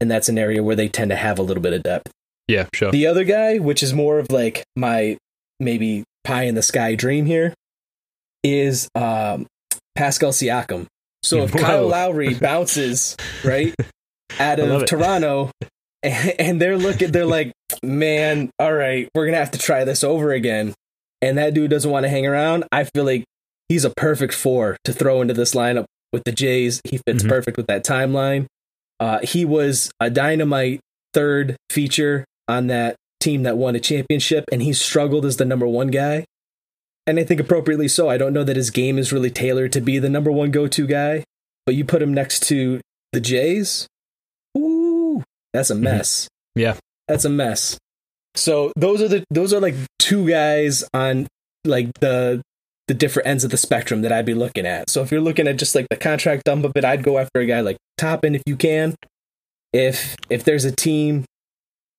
and 0.00 0.10
that's 0.10 0.28
an 0.28 0.38
area 0.38 0.62
where 0.62 0.76
they 0.76 0.88
tend 0.88 1.10
to 1.10 1.16
have 1.16 1.38
a 1.38 1.42
little 1.42 1.62
bit 1.62 1.72
of 1.72 1.82
depth. 1.82 2.10
Yeah, 2.48 2.66
sure. 2.74 2.90
The 2.90 3.06
other 3.06 3.24
guy, 3.24 3.58
which 3.58 3.82
is 3.82 3.94
more 3.94 4.18
of 4.18 4.30
like 4.30 4.64
my 4.76 5.16
maybe 5.58 6.04
pie 6.24 6.44
in 6.44 6.54
the 6.54 6.62
sky 6.62 6.94
dream 6.94 7.26
here, 7.26 7.54
is 8.42 8.88
um, 8.94 9.46
Pascal 9.94 10.32
Siakam. 10.32 10.86
So 11.22 11.42
if 11.42 11.54
Whoa. 11.54 11.60
Kyle 11.60 11.86
Lowry 11.86 12.34
bounces 12.40 13.16
right 13.44 13.74
out 14.38 14.58
of 14.58 14.86
Toronto, 14.86 15.50
and 16.02 16.60
they're 16.60 16.78
looking, 16.78 17.12
they're 17.12 17.26
like, 17.26 17.52
man, 17.82 18.50
all 18.58 18.72
right, 18.72 19.08
we're 19.14 19.26
gonna 19.26 19.38
have 19.38 19.52
to 19.52 19.58
try 19.58 19.84
this 19.84 20.02
over 20.04 20.32
again. 20.32 20.74
And 21.22 21.36
that 21.36 21.52
dude 21.52 21.70
doesn't 21.70 21.90
want 21.90 22.04
to 22.04 22.08
hang 22.08 22.26
around. 22.26 22.64
I 22.72 22.84
feel 22.84 23.04
like 23.04 23.24
he's 23.70 23.84
a 23.86 23.90
perfect 23.96 24.34
four 24.34 24.76
to 24.84 24.92
throw 24.92 25.22
into 25.22 25.32
this 25.32 25.54
lineup 25.54 25.86
with 26.12 26.24
the 26.24 26.32
Jays. 26.32 26.82
He 26.84 26.98
fits 26.98 27.22
mm-hmm. 27.22 27.28
perfect 27.30 27.56
with 27.56 27.68
that 27.68 27.84
timeline. 27.84 28.46
Uh, 28.98 29.20
he 29.22 29.46
was 29.46 29.90
a 29.98 30.10
dynamite 30.10 30.80
third 31.14 31.56
feature 31.70 32.26
on 32.48 32.66
that 32.66 32.96
team 33.20 33.44
that 33.44 33.56
won 33.56 33.76
a 33.76 33.80
championship, 33.80 34.44
and 34.52 34.60
he 34.60 34.74
struggled 34.74 35.24
as 35.24 35.38
the 35.38 35.44
number 35.44 35.66
one 35.66 35.88
guy. 35.88 36.26
And 37.06 37.18
I 37.18 37.24
think 37.24 37.40
appropriately 37.40 37.88
so. 37.88 38.10
I 38.10 38.18
don't 38.18 38.34
know 38.34 38.44
that 38.44 38.56
his 38.56 38.70
game 38.70 38.98
is 38.98 39.12
really 39.12 39.30
tailored 39.30 39.72
to 39.72 39.80
be 39.80 39.98
the 39.98 40.10
number 40.10 40.30
one 40.30 40.50
go 40.50 40.66
to 40.66 40.86
guy, 40.86 41.24
but 41.64 41.74
you 41.74 41.84
put 41.84 42.02
him 42.02 42.12
next 42.12 42.40
to 42.48 42.80
the 43.12 43.20
Jays, 43.20 43.86
ooh, 44.56 45.22
that's 45.52 45.70
a 45.70 45.74
mm-hmm. 45.74 45.84
mess. 45.84 46.24
Mm-hmm. 46.24 46.60
Yeah. 46.60 46.76
That's 47.08 47.24
a 47.24 47.30
mess. 47.30 47.78
So 48.34 48.72
those 48.76 49.02
are 49.02 49.08
the 49.08 49.24
those 49.30 49.52
are 49.52 49.60
like 49.60 49.74
two 49.98 50.28
guys 50.28 50.84
on 50.94 51.26
like 51.64 51.92
the 52.00 52.42
the 52.90 52.94
different 52.94 53.28
ends 53.28 53.44
of 53.44 53.52
the 53.52 53.56
spectrum 53.56 54.02
that 54.02 54.10
I'd 54.10 54.26
be 54.26 54.34
looking 54.34 54.66
at. 54.66 54.90
So 54.90 55.00
if 55.00 55.12
you're 55.12 55.20
looking 55.20 55.46
at 55.46 55.58
just 55.58 55.76
like 55.76 55.86
the 55.90 55.96
contract 55.96 56.42
dump 56.42 56.64
of 56.64 56.72
it, 56.74 56.84
I'd 56.84 57.04
go 57.04 57.18
after 57.18 57.38
a 57.38 57.46
guy 57.46 57.60
like 57.60 57.76
Toppin 57.96 58.34
if 58.34 58.42
you 58.46 58.56
can. 58.56 58.96
If 59.72 60.16
if 60.28 60.42
there's 60.42 60.64
a 60.64 60.72
team 60.72 61.24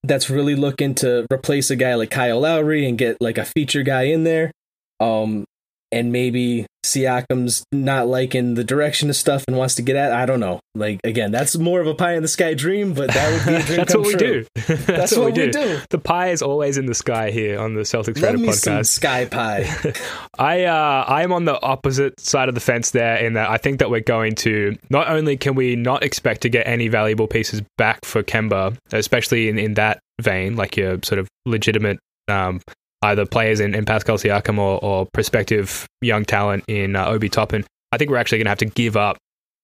that's 0.04 0.30
really 0.30 0.54
looking 0.54 0.94
to 0.96 1.26
replace 1.32 1.72
a 1.72 1.78
guy 1.78 1.96
like 1.96 2.12
Kyle 2.12 2.42
Lowry 2.42 2.86
and 2.90 2.98
get 2.98 3.22
like 3.22 3.38
a 3.38 3.46
feature 3.46 3.84
guy 3.84 4.02
in 4.04 4.26
there, 4.26 4.52
um, 5.00 5.46
and 5.92 6.12
maybe 6.12 6.66
Siakam's 6.86 7.64
not 7.72 8.08
liking 8.08 8.56
the 8.56 8.64
direction 8.64 9.10
of 9.10 9.16
stuff 9.16 9.44
and 9.48 9.58
wants 9.58 9.76
to 9.76 9.82
get 9.82 9.96
at. 9.96 10.12
I 10.12 10.26
don't 10.26 10.40
know. 10.40 10.60
Like 10.74 11.00
again, 11.04 11.32
that's 11.32 11.58
more 11.58 11.80
of 11.80 11.88
a 11.88 11.94
pie 11.94 12.14
in 12.14 12.22
the 12.22 12.28
sky 12.28 12.54
dream, 12.54 12.94
but 12.94 13.12
that 13.12 13.32
would 13.32 13.46
be 13.46 13.56
a 13.56 13.64
dream 13.66 13.78
That's 13.78 13.94
come 13.94 14.02
what 14.02 14.14
we 14.14 14.16
do. 14.16 14.46
That's, 14.86 15.16
what 15.16 15.26
we 15.26 15.32
do. 15.32 15.80
The 15.90 16.00
pie 16.00 16.30
is 16.30 16.42
always 16.42 16.78
in 16.78 16.88
the 16.88 16.96
sky 16.96 17.30
here 17.30 17.60
on 17.60 17.76
the 17.76 17.82
Celtics 17.82 18.22
Love 18.22 18.34
Radar 18.34 18.38
me 18.38 18.52
some 18.54 18.74
podcast. 18.74 18.86
sky 18.88 19.26
pie. 19.26 19.94
I 20.40 20.64
uh, 20.64 21.06
I'm 21.08 21.32
on 21.32 21.46
the 21.46 21.62
opposite 21.62 22.20
side 22.20 22.50
of 22.50 22.56
the 22.56 22.62
fence 22.62 22.92
there 22.92 23.18
in 23.18 23.34
that 23.34 23.50
I 23.50 23.58
think 23.58 23.80
that 23.80 23.90
we're 23.90 24.02
going 24.02 24.36
to 24.36 24.78
not 24.90 25.08
only 25.10 25.38
can 25.38 25.56
we 25.56 25.76
not 25.76 26.04
expect 26.04 26.42
to 26.42 26.50
get 26.50 26.68
any 26.68 26.88
valuable 26.88 27.28
pieces 27.28 27.62
back 27.78 28.06
for 28.06 28.24
Kemba, 28.24 28.78
especially 28.92 29.50
in, 29.50 29.60
in 29.60 29.76
that 29.76 30.00
vein, 30.20 30.56
like 30.56 30.78
your 30.78 31.00
sort 31.04 31.20
of 31.20 31.28
legitimate 31.46 32.00
um, 32.28 32.62
either 33.04 33.26
players 33.26 33.60
in, 33.60 33.74
in 33.74 33.86
Pascal 33.86 34.18
Siakam 34.18 34.58
or, 34.58 34.84
or 34.84 35.08
prospective 35.14 35.88
young 36.02 36.26
talent 36.26 36.64
in 36.68 36.96
uh, 36.96 37.08
Obi 37.08 37.30
Toppin. 37.30 37.66
I 37.92 37.98
think 37.98 38.10
we're 38.10 38.18
actually 38.18 38.40
going 38.40 38.46
to 38.46 38.52
have 38.52 38.58
to 38.60 38.66
give 38.66 38.96
up 38.96 39.18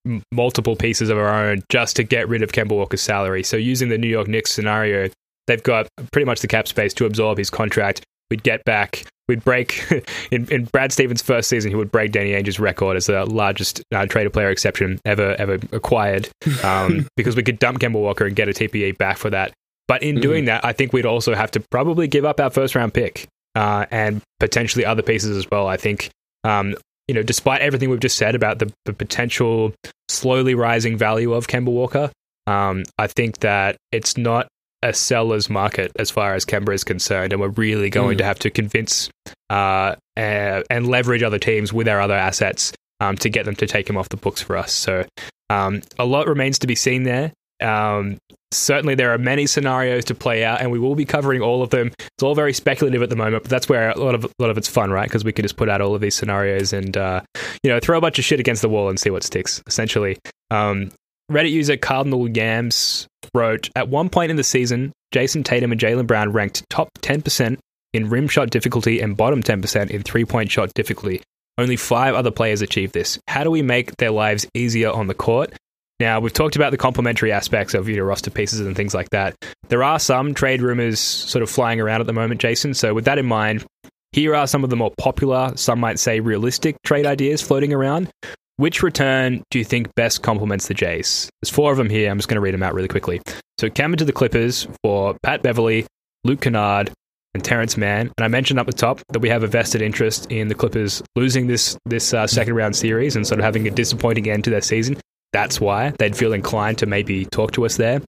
m- 0.06 0.24
multiple 0.32 0.76
pieces 0.76 1.10
of 1.10 1.18
our 1.18 1.28
own 1.28 1.64
just 1.70 1.96
to 1.98 2.04
get 2.04 2.28
rid 2.28 2.42
of 2.42 2.52
Kemba 2.52 2.72
Walker's 2.72 3.02
salary. 3.02 3.44
So 3.44 3.58
using 3.58 3.90
the 3.90 3.98
New 3.98 4.08
York 4.08 4.28
Knicks 4.28 4.52
scenario, 4.52 5.10
they've 5.46 5.64
got 5.64 5.88
pretty 6.12 6.26
much 6.26 6.42
the 6.42 6.48
cap 6.48 6.68
space 6.68 6.94
to 6.96 7.06
absorb 7.06 7.38
his 7.38 7.50
contract. 7.50 8.04
We'd 8.30 8.44
get 8.44 8.64
back. 8.66 9.06
We'd 9.28 9.44
break 9.44 9.86
in, 10.32 10.48
in 10.52 10.66
Brad 10.66 10.92
Stevens' 10.92 11.22
first 11.22 11.50
season. 11.50 11.72
He 11.72 11.76
would 11.76 11.92
break 11.92 12.12
Danny 12.12 12.32
Ainge's 12.32 12.60
record 12.60 12.98
as 12.98 13.08
the 13.08 13.26
largest 13.26 13.82
uh, 13.94 14.06
trader 14.06 14.30
player 14.30 14.50
exception 14.50 15.00
ever 15.06 15.36
ever 15.38 15.60
acquired, 15.72 16.30
um, 16.64 17.08
because 17.16 17.36
we 17.36 17.44
could 17.44 17.60
dump 17.60 17.80
Kemba 17.80 17.94
Walker 17.94 18.26
and 18.26 18.36
get 18.36 18.50
a 18.50 18.52
TPE 18.52 18.98
back 18.98 19.18
for 19.18 19.30
that. 19.30 19.54
But 19.88 20.04
in 20.04 20.20
doing 20.20 20.46
that, 20.46 20.66
I 20.66 20.74
think 20.74 20.92
we'd 20.92 21.06
also 21.06 21.34
have 21.34 21.52
to 21.52 21.62
probably 21.72 22.08
give 22.08 22.26
up 22.26 22.40
our 22.40 22.50
first 22.50 22.76
round 22.76 22.94
pick 22.94 23.28
uh, 23.56 23.86
and 23.90 24.22
potentially 24.40 24.86
other 24.86 25.02
pieces 25.02 25.36
as 25.38 25.50
well. 25.50 25.68
I 25.68 25.78
think, 25.78 26.10
um, 26.44 26.76
you 27.08 27.16
know, 27.16 27.24
despite 27.24 27.62
everything 27.62 27.90
we've 27.90 28.00
just 28.00 28.18
said 28.18 28.36
about 28.36 28.60
the, 28.60 28.72
the 28.86 28.94
potential 28.94 29.74
slowly 30.10 30.56
rising 30.56 30.98
value 30.98 31.34
of 31.34 31.48
Kemba 31.48 31.70
Walker, 31.70 32.12
um, 32.48 32.84
I 32.98 33.08
think 33.08 33.40
that 33.40 33.78
it's 33.92 34.18
not 34.18 34.48
a 34.84 34.94
seller's 34.94 35.50
market 35.50 35.92
as 35.98 36.10
far 36.10 36.36
as 36.36 36.46
Kemba 36.46 36.74
is 36.74 36.84
concerned, 36.84 37.34
and 37.34 37.42
we're 37.42 37.50
really 37.50 37.90
going 37.90 38.18
to 38.20 38.24
have 38.24 38.40
to 38.40 38.50
convince 38.50 39.10
uh, 39.50 39.96
uh, 40.16 40.64
and 40.70 40.88
leverage 40.88 41.24
other 41.24 41.40
teams 41.40 41.74
with 41.74 41.88
our 41.88 42.00
other 42.00 42.14
assets 42.14 42.74
um, 43.00 43.16
to 43.18 43.30
get 43.30 43.46
them 43.46 43.56
to 43.56 43.68
take 43.68 43.90
him 43.90 43.98
off 43.98 44.10
the 44.10 44.18
books 44.18 44.42
for 44.42 44.58
us. 44.58 44.72
So 44.72 45.06
um, 45.50 45.82
a 45.98 46.06
lot 46.06 46.28
remains 46.28 46.60
to 46.60 46.68
be 46.68 46.76
seen 46.76 47.04
there. 47.04 47.32
Um, 47.62 48.18
certainly, 48.52 48.96
there 48.96 49.14
are 49.14 49.18
many 49.18 49.48
scenarios 49.48 50.06
to 50.06 50.16
play 50.16 50.44
out, 50.44 50.62
and 50.62 50.72
we 50.72 50.80
will 50.80 50.96
be 50.96 51.06
covering 51.06 51.42
all 51.42 51.62
of 51.62 51.70
them. 51.70 51.92
It's 52.00 52.24
all 52.24 52.36
very 52.36 52.54
speculative 52.54 53.02
at 53.02 53.10
the 53.10 53.16
moment, 53.16 53.44
but 53.44 53.50
that's 53.50 53.68
where 53.70 53.90
a 53.90 54.00
lot 54.00 54.16
of 54.16 54.26
a 54.26 54.30
lot 54.40 54.50
of 54.50 54.58
it's 54.58 54.68
fun, 54.68 54.92
right? 54.92 55.08
Because 55.08 55.24
we 55.24 55.32
can 55.34 55.44
just 55.44 55.58
put 55.58 55.70
out 55.70 55.82
all 55.82 55.96
of 55.96 56.02
these 56.02 56.16
scenarios 56.16 56.74
and 56.74 56.96
uh, 56.96 57.22
you 57.64 57.70
know 57.70 57.80
throw 57.80 57.98
a 57.98 58.02
bunch 58.02 58.20
of 58.20 58.26
shit 58.26 58.40
against 58.40 58.62
the 58.62 58.70
wall 58.70 58.90
and 58.90 59.00
see 59.00 59.10
what 59.10 59.24
sticks. 59.24 59.62
Essentially, 59.68 60.18
um, 60.52 60.92
Reddit 61.32 61.52
user 61.52 61.76
Cardinal 61.76 62.30
Yams 62.30 63.08
wrote 63.34 63.70
At 63.76 63.90
one 63.90 64.10
point 64.10 64.32
in 64.32 64.38
the 64.38 64.44
season, 64.44 64.94
Jayson 65.12 65.44
Tatum 65.44 65.72
and 65.72 65.82
Jaylen 65.82 66.08
Brown 66.08 66.32
ranked 66.32 66.64
top 66.70 66.90
10% 67.02 67.58
in 67.94 68.10
rim 68.10 68.28
shot 68.28 68.50
difficulty 68.50 69.02
and 69.02 69.18
bottom 69.18 69.44
10% 69.44 69.90
in 69.90 70.04
three 70.04 70.26
point 70.26 70.52
shot 70.52 70.74
difficulty. 70.74 71.22
Only 71.58 71.76
five 71.76 72.14
other 72.14 72.32
players 72.32 72.62
achieved 72.62 72.94
this. 72.94 73.20
How 73.28 73.44
do 73.44 73.52
we 73.52 73.62
make 73.62 73.98
their 73.98 74.12
lives 74.12 74.48
easier 74.54 74.92
on 74.92 75.08
the 75.08 75.16
court? 75.16 75.54
Now, 76.00 76.20
we've 76.20 76.34
talked 76.34 76.56
about 76.56 76.70
the 76.70 76.78
complementary 76.78 77.32
aspects 77.32 77.74
of 77.74 77.90
you 77.90 77.98
know, 77.98 78.04
roster 78.04 78.30
pieces 78.30 78.60
and 78.60 78.76
things 78.76 78.94
like 78.94 79.10
that. 79.10 79.36
There 79.70 79.84
are 79.84 79.98
some 79.98 80.36
trade 80.36 80.62
rumors 80.62 81.00
sort 81.00 81.42
of 81.42 81.50
flying 81.50 81.82
around 81.82 82.02
at 82.02 82.08
the 82.08 82.14
moment, 82.14 82.40
Jason. 82.40 82.76
So, 82.76 82.94
with 82.94 83.06
that 83.06 83.18
in 83.18 83.26
mind, 83.26 83.66
here 84.12 84.36
are 84.36 84.46
some 84.46 84.64
of 84.64 84.70
the 84.70 84.76
more 84.76 84.94
popular, 84.98 85.54
some 85.56 85.80
might 85.80 86.00
say 86.00 86.20
realistic 86.20 86.76
trade 86.84 87.06
ideas 87.06 87.42
floating 87.42 87.74
around. 87.74 88.12
Which 88.58 88.82
return 88.84 89.44
do 89.52 89.60
you 89.60 89.66
think 89.66 89.94
best 89.96 90.22
complements 90.24 90.68
the 90.68 90.74
Jays? 90.74 91.30
There's 91.42 91.54
four 91.54 91.72
of 91.72 91.78
them 91.78 91.90
here. 91.90 92.10
I'm 92.10 92.18
just 92.18 92.28
going 92.28 92.36
to 92.36 92.42
read 92.42 92.54
them 92.54 92.64
out 92.64 92.74
really 92.74 92.88
quickly. 92.88 93.22
So, 93.60 93.70
Kemba 93.70 93.98
to 93.98 94.06
the 94.06 94.14
Clippers 94.14 94.68
for 94.84 95.18
Pat 95.24 95.42
Beverley, 95.42 95.88
Luke 96.24 96.42
Kennard, 96.42 96.92
and 97.34 97.44
Terance 97.44 97.76
Mann. 97.76 98.12
And 98.18 98.26
I 98.26 98.28
mentioned 98.28 98.60
up 98.60 98.68
the 98.68 98.74
top 98.74 99.02
that 99.10 99.20
we 99.20 99.30
have 99.30 99.44
a 99.44 99.48
vested 99.48 99.82
interest 99.82 100.32
in 100.32 100.48
the 100.48 100.56
Clippers 100.56 101.02
losing 101.16 101.48
this 101.48 101.76
this 101.86 102.14
uh, 102.14 102.28
second 102.28 102.56
round 102.56 102.76
series 102.76 103.16
and 103.16 103.26
sort 103.26 103.40
of 103.40 103.46
having 103.46 103.68
a 103.68 103.72
disappointing 103.72 104.30
end 104.30 104.44
to 104.44 104.52
their 104.52 104.62
season. 104.62 104.98
That's 105.34 105.60
why 105.60 105.94
they'd 106.00 106.16
feel 106.16 106.34
inclined 106.34 106.80
to 106.80 106.86
maybe 106.86 107.26
talk 107.26 107.52
to 107.54 107.66
us 107.66 107.78
there. 107.78 108.02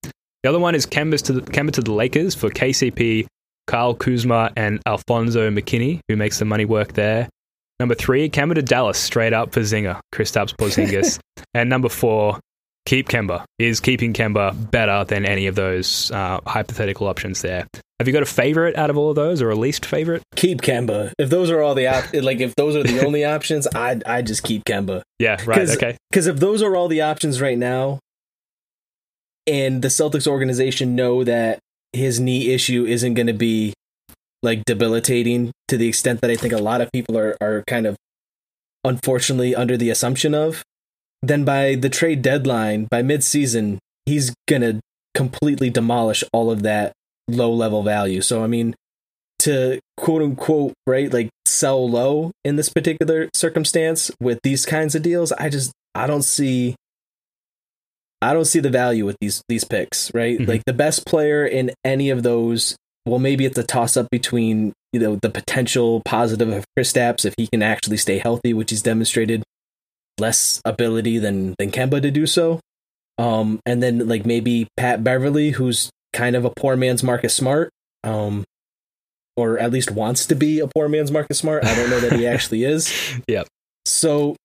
The 0.44 0.50
other 0.50 0.60
one 0.60 0.76
is 0.76 0.86
Kemba 0.86 1.22
to 1.24 1.34
the, 1.34 1.42
Kemba 1.42 1.72
to 1.74 1.82
the 1.82 1.92
Lakers 1.92 2.34
for 2.34 2.50
KCP, 2.50 3.28
Kyle 3.68 3.94
Kuzma, 3.94 4.52
and 4.56 4.82
Alfonzo 4.86 5.50
McKinnie, 5.50 6.00
who 6.08 6.16
makes 6.16 6.40
the 6.40 6.46
money 6.46 6.66
work 6.66 6.94
there. 6.94 7.28
Number 7.80 7.96
three, 7.96 8.30
Kemba 8.30 8.56
to 8.56 8.62
Dallas, 8.62 8.98
straight 8.98 9.34
up 9.34 9.54
for 9.54 9.62
Zinger, 9.62 10.00
Kristaps 10.14 10.56
Porzingis. 10.56 11.20
and 11.54 11.70
number 11.70 11.90
four, 11.90 12.40
keep 12.86 13.08
Kemba. 13.10 13.44
Is 13.58 13.80
keeping 13.80 14.14
Kemba 14.14 14.72
better 14.72 15.04
than 15.04 15.26
any 15.26 15.48
of 15.48 15.56
those 15.56 16.12
uh, 16.12 16.40
hypothetical 16.46 17.08
options 17.08 17.42
there? 17.42 17.68
Have 18.00 18.08
you 18.08 18.14
got 18.14 18.24
a 18.24 18.28
favorite 18.28 18.78
out 18.78 18.90
of 18.90 18.98
all 18.98 19.10
of 19.10 19.16
those, 19.16 19.42
or 19.42 19.50
a 19.50 19.56
least 19.56 19.86
favorite? 19.86 20.24
keep 20.36 20.62
Kemba. 20.62 21.12
If 21.20 21.30
those 21.30 21.50
are 21.52 21.62
all 21.62 21.76
the 21.76 21.88
op- 21.88 22.14
like 22.14 22.40
if 22.40 22.56
those 22.56 22.76
are 22.76 22.84
the 22.84 23.02
only 23.06 23.26
options, 23.26 23.68
I 23.76 24.00
I 24.06 24.22
just 24.22 24.44
keep 24.44 24.64
Kemba. 24.64 25.02
Yeah, 25.20 25.38
right. 25.46 25.70
Okay. 25.70 25.98
Because 26.10 26.28
if 26.28 26.38
those 26.38 26.62
are 26.62 26.76
all 26.76 26.88
the 26.88 27.02
options 27.02 27.42
right 27.42 27.58
now, 27.58 28.00
and 29.46 29.82
the 29.82 29.90
Celtics 29.90 30.28
organization 30.28 30.96
know 30.96 31.24
that 31.24 31.60
his 31.92 32.20
knee 32.20 32.54
issue 32.54 32.86
isn't 32.86 33.16
going 33.16 33.28
to 33.28 33.34
be 33.34 33.74
like 34.42 34.64
debilitating 34.66 35.52
to 35.68 35.76
the 35.76 35.88
extent 35.88 36.22
that 36.22 36.32
I 36.32 36.36
think 36.36 36.54
a 36.54 36.58
lot 36.58 36.80
of 36.82 36.90
people 36.94 37.18
are 37.18 37.36
are 37.42 37.64
kind 37.68 37.86
of 37.86 37.98
unfortunately 38.86 39.54
under 39.54 39.76
the 39.76 39.90
assumption 39.90 40.34
of, 40.34 40.64
then 41.22 41.44
by 41.44 41.76
the 41.76 41.90
trade 41.90 42.22
deadline, 42.22 42.88
by 42.90 43.02
mid-season, 43.02 43.78
he's 44.06 44.34
going 44.48 44.62
to 44.62 44.80
completely 45.14 45.70
demolish 45.70 46.24
all 46.32 46.50
of 46.50 46.62
that 46.64 46.94
low 47.36 47.52
level 47.54 47.84
value. 47.84 48.22
So 48.22 48.44
I 48.44 48.48
mean, 48.48 48.76
to 49.40 49.80
quote 49.98 50.22
unquote 50.22 50.74
right 50.86 51.12
like 51.12 51.30
sell 51.46 51.90
low 51.90 52.32
in 52.44 52.56
this 52.58 52.70
particular 52.70 53.30
circumstance 53.34 54.12
with 54.20 54.40
these 54.44 54.66
kinds 54.66 54.96
of 54.96 55.02
deals, 55.02 55.32
I 55.32 55.50
just 55.50 55.72
I 55.96 56.08
don't 56.08 56.24
see 56.24 56.76
I 58.22 58.34
don't 58.34 58.46
see 58.46 58.60
the 58.60 58.70
value 58.70 59.06
with 59.06 59.16
these 59.22 59.42
these 59.48 59.64
picks, 59.64 60.14
right? 60.14 60.38
Mhm. 60.40 60.48
Like 60.48 60.66
the 60.66 60.74
best 60.74 61.06
player 61.06 61.46
in 61.46 61.72
any 61.86 62.10
of 62.10 62.24
those, 62.24 62.76
well 63.06 63.20
maybe 63.20 63.46
it's 63.46 63.58
a 63.58 63.64
toss 63.64 63.96
up 63.96 64.10
between, 64.12 64.74
you 64.92 65.00
know, 65.00 65.16
the 65.22 65.30
potential 65.30 66.02
positive 66.04 66.50
of 66.50 66.66
Kristaps 66.78 67.24
if 67.26 67.34
he 67.38 67.48
can 67.48 67.64
actually 67.64 67.98
stay 67.98 68.18
healthy, 68.18 68.54
which 68.54 68.72
he's 68.72 68.82
demonstrated 68.82 69.44
less 70.20 70.62
ability 70.66 71.18
than 71.18 71.56
than 71.60 71.72
Kemba 71.72 72.02
to 72.02 72.12
do 72.12 72.28
so. 72.28 72.60
Um 73.18 73.60
and 73.66 73.82
then 73.82 74.08
like 74.08 74.26
maybe 74.26 74.68
Pat 74.76 75.02
Beverley 75.02 75.52
who's 75.52 75.90
kind 76.20 76.36
of 76.36 76.44
a 76.44 76.50
poor 76.50 76.76
man's 76.76 77.02
Marcus 77.04 77.34
Smart. 77.34 77.70
Um 78.04 78.44
or 79.38 79.58
at 79.58 79.72
least 79.72 79.90
wants 79.90 80.26
to 80.26 80.36
be 80.36 80.60
a 80.60 80.68
poor 80.68 80.90
man's 80.90 81.12
Marcus 81.12 81.40
Smart. 81.40 81.64
I 81.64 81.74
don't 81.74 81.90
know 81.90 82.00
that 82.02 82.14
he 82.14 82.28
actually 82.34 82.66
is. 82.66 82.94
Yep. 83.28 83.48
So 83.86 84.36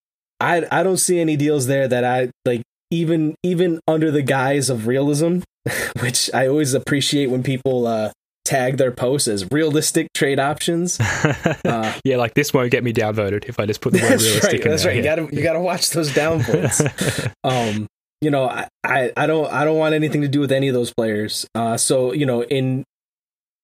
I 0.41 0.67
I 0.71 0.83
don't 0.85 0.99
see 0.99 1.19
any 1.19 1.37
deals 1.37 1.67
there 1.67 1.89
that 1.89 2.05
I 2.05 2.31
like 2.45 2.63
even 2.91 3.35
even 3.43 3.81
under 3.89 4.11
the 4.13 4.23
guise 4.23 4.71
of 4.71 4.87
realism, 4.87 5.41
which 6.01 6.33
I 6.33 6.47
always 6.47 6.75
appreciate 6.75 7.27
when 7.27 7.43
people 7.43 7.87
uh 7.87 8.13
tag 8.45 8.77
their 8.77 8.93
posts 8.93 9.27
as 9.27 9.51
realistic 9.51 10.07
trade 10.15 10.39
options. 10.39 11.01
Uh, 11.01 11.93
yeah, 12.05 12.17
like 12.17 12.35
this 12.35 12.53
won't 12.53 12.71
get 12.71 12.85
me 12.85 12.93
downvoted 12.93 13.47
if 13.47 13.59
I 13.59 13.67
just 13.67 13.81
put 13.81 13.95
the 13.95 14.01
word 14.01 14.21
realistic 14.21 14.43
right. 14.45 14.61
in 14.61 14.71
That's 14.71 14.83
there. 14.83 14.93
right. 14.93 14.97
You 14.99 15.03
gotta 15.03 15.29
you 15.35 15.43
gotta 15.43 15.61
watch 15.61 15.91
those 15.91 16.11
downvotes. 16.13 17.33
um 17.43 17.89
you 18.25 18.31
know 18.31 18.45
I, 18.49 18.67
I 18.83 19.13
i 19.17 19.27
don't 19.27 19.53
i 19.53 19.65
don't 19.65 19.77
want 19.79 19.95
anything 19.95 20.23
to 20.23 20.29
do 20.29 20.41
with 20.41 20.51
any 20.53 20.69
of 20.69 20.75
those 20.75 20.93
players. 20.93 21.47
Uh 21.55 21.77
so 21.77 22.13
you 22.13 22.27
know 22.27 22.43
in 22.45 22.85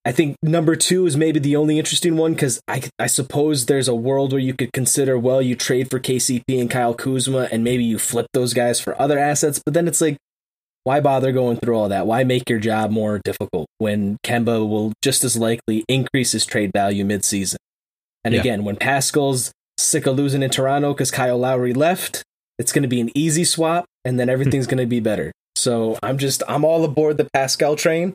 i 0.04 0.12
think 0.12 0.36
number 0.42 0.76
two 0.76 1.06
is 1.06 1.16
maybe 1.16 1.40
the 1.40 1.56
only 1.56 1.78
interesting 1.78 2.16
one 2.16 2.32
because 2.34 2.60
i 2.68 2.82
i 2.98 3.06
suppose 3.06 3.66
there's 3.66 3.88
a 3.88 3.94
world 3.94 4.32
where 4.32 4.40
you 4.48 4.54
could 4.54 4.72
consider 4.72 5.18
well 5.18 5.40
you 5.42 5.54
trade 5.56 5.90
for 5.90 5.98
kcp 5.98 6.42
and 6.60 6.70
kyle 6.70 6.94
kuzma 6.94 7.48
and 7.52 7.64
maybe 7.64 7.84
you 7.84 7.98
flip 7.98 8.26
those 8.32 8.52
guys 8.54 8.80
for 8.80 9.00
other 9.00 9.18
assets 9.18 9.60
but 9.64 9.74
then 9.74 9.88
it's 9.88 10.00
like 10.00 10.16
why 10.84 10.98
bother 11.00 11.30
going 11.30 11.58
through 11.58 11.76
all 11.76 11.90
that? 11.90 12.06
Why 12.06 12.24
make 12.24 12.48
your 12.48 12.58
job 12.58 12.90
more 12.90 13.20
difficult 13.22 13.66
when 13.76 14.16
kemba 14.24 14.66
will 14.66 14.94
just 15.02 15.24
as 15.24 15.36
likely 15.36 15.84
increase 15.88 16.32
his 16.32 16.46
trade 16.46 16.70
value 16.72 17.04
mid-season? 17.04 17.58
And 18.24 18.32
Yeah. 18.34 18.40
again 18.40 18.64
when 18.64 18.76
pascal's 18.76 19.52
sick 19.76 20.06
of 20.06 20.16
losing 20.16 20.42
in 20.42 20.50
toronto 20.50 20.92
because 20.94 21.10
kyle 21.10 21.38
lowry 21.38 21.74
left 21.74 22.22
it's 22.58 22.72
going 22.72 22.82
to 22.82 22.88
be 22.88 23.00
an 23.00 23.10
easy 23.14 23.44
swap 23.44 23.84
and 24.04 24.18
then 24.18 24.28
everything's 24.28 24.66
going 24.66 24.78
to 24.78 24.86
be 24.86 25.00
better 25.00 25.32
so 25.56 25.98
i'm 26.02 26.18
just 26.18 26.42
i'm 26.48 26.64
all 26.64 26.84
aboard 26.84 27.16
the 27.16 27.28
pascal 27.32 27.76
train 27.76 28.14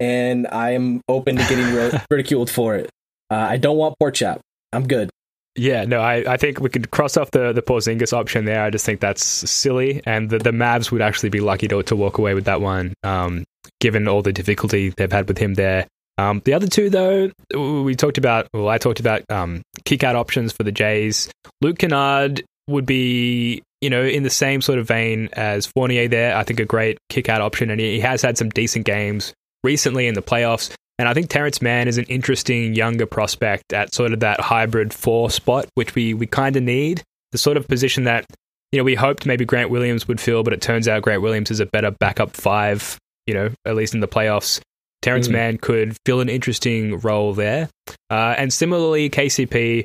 and 0.00 0.46
i 0.48 0.70
am 0.70 1.00
open 1.08 1.36
to 1.36 1.42
getting 1.48 1.72
ri- 1.74 1.98
ridiculed 2.10 2.50
for 2.50 2.74
it 2.76 2.90
uh, 3.30 3.34
i 3.34 3.56
don't 3.56 3.76
want 3.76 3.94
pork 3.98 4.14
chop 4.14 4.40
i'm 4.72 4.86
good 4.86 5.10
Yeah, 5.56 5.84
no, 5.84 6.00
I, 6.00 6.34
I 6.34 6.36
think 6.36 6.58
we 6.58 6.68
could 6.68 6.90
cross 6.90 7.16
off 7.16 7.30
the, 7.30 7.52
the 7.52 7.62
Porzingis 7.62 8.12
option 8.12 8.44
there. 8.44 8.64
I 8.64 8.70
just 8.70 8.84
think 8.84 8.98
that's 8.98 9.24
silly, 9.48 10.02
and 10.04 10.28
the, 10.28 10.38
the 10.38 10.50
Mavs 10.50 10.90
would 10.90 11.00
actually 11.00 11.30
be 11.30 11.38
lucky 11.38 11.68
to, 11.68 11.80
to 11.84 11.94
walk 11.94 12.18
away 12.18 12.34
with 12.34 12.46
that 12.46 12.60
one, 12.60 12.92
um, 13.04 13.44
given 13.78 14.08
all 14.08 14.20
the 14.20 14.32
difficulty 14.32 14.92
they've 14.96 15.12
had 15.12 15.28
with 15.28 15.38
him 15.38 15.54
there. 15.54 15.86
Um, 16.18 16.42
the 16.44 16.54
other 16.54 16.66
two, 16.66 16.90
though, 16.90 17.30
we 17.54 17.94
talked 17.94 18.18
about, 18.18 18.48
well, 18.52 18.68
I 18.68 18.78
talked 18.78 18.98
about 18.98 19.22
um, 19.30 19.62
kick 19.84 20.02
out 20.02 20.16
options 20.16 20.52
for 20.52 20.64
the 20.64 20.72
Jays. 20.72 21.30
Luke 21.60 21.78
Kennard 21.78 22.42
would 22.66 22.84
be, 22.84 23.62
you 23.84 23.90
know, 23.90 24.02
in 24.02 24.22
the 24.22 24.30
same 24.30 24.62
sort 24.62 24.78
of 24.78 24.88
vein 24.88 25.28
as 25.34 25.66
Fournier 25.66 26.08
there. 26.08 26.34
I 26.34 26.42
think 26.42 26.58
a 26.58 26.64
great 26.64 26.96
kick 27.10 27.28
out 27.28 27.42
option, 27.42 27.68
and 27.68 27.78
he, 27.78 28.00
has 28.00 28.22
had 28.22 28.38
some 28.38 28.48
decent 28.48 28.86
games 28.86 29.34
recently 29.62 30.06
in 30.06 30.14
the 30.14 30.22
playoffs. 30.22 30.72
And 30.98 31.06
I 31.06 31.12
think 31.12 31.28
Terance 31.28 31.60
Mann 31.60 31.86
is 31.86 31.98
an 31.98 32.04
interesting 32.04 32.74
younger 32.74 33.04
prospect 33.04 33.74
at 33.74 33.92
sort 33.92 34.14
of 34.14 34.20
that 34.20 34.40
hybrid 34.40 34.94
four 34.94 35.28
spot, 35.28 35.66
which 35.74 35.94
we, 35.94 36.14
we 36.14 36.26
kind 36.26 36.56
of 36.56 36.62
need. 36.62 37.02
The 37.32 37.38
sort 37.38 37.58
of 37.58 37.68
position 37.68 38.04
that, 38.04 38.24
you 38.72 38.78
know, 38.78 38.84
we 38.84 38.94
hoped 38.94 39.26
maybe 39.26 39.44
Grant 39.44 39.68
Williams 39.68 40.08
would 40.08 40.20
fill, 40.20 40.44
but 40.44 40.54
it 40.54 40.62
turns 40.62 40.88
out 40.88 41.02
Grant 41.02 41.20
Williams 41.20 41.50
is 41.50 41.60
a 41.60 41.66
better 41.66 41.90
backup 41.90 42.30
five, 42.30 42.96
you 43.26 43.34
know, 43.34 43.50
at 43.66 43.76
least 43.76 43.92
in 43.92 44.00
the 44.00 44.08
playoffs. 44.08 44.62
Terance 45.02 45.28
Mm. 45.28 45.32
Mann 45.32 45.58
could 45.58 45.94
fill 46.06 46.22
an 46.22 46.30
interesting 46.30 46.98
role 47.00 47.34
there. 47.34 47.68
Uh, 48.08 48.34
and 48.38 48.50
similarly, 48.50 49.10
KCP, 49.10 49.84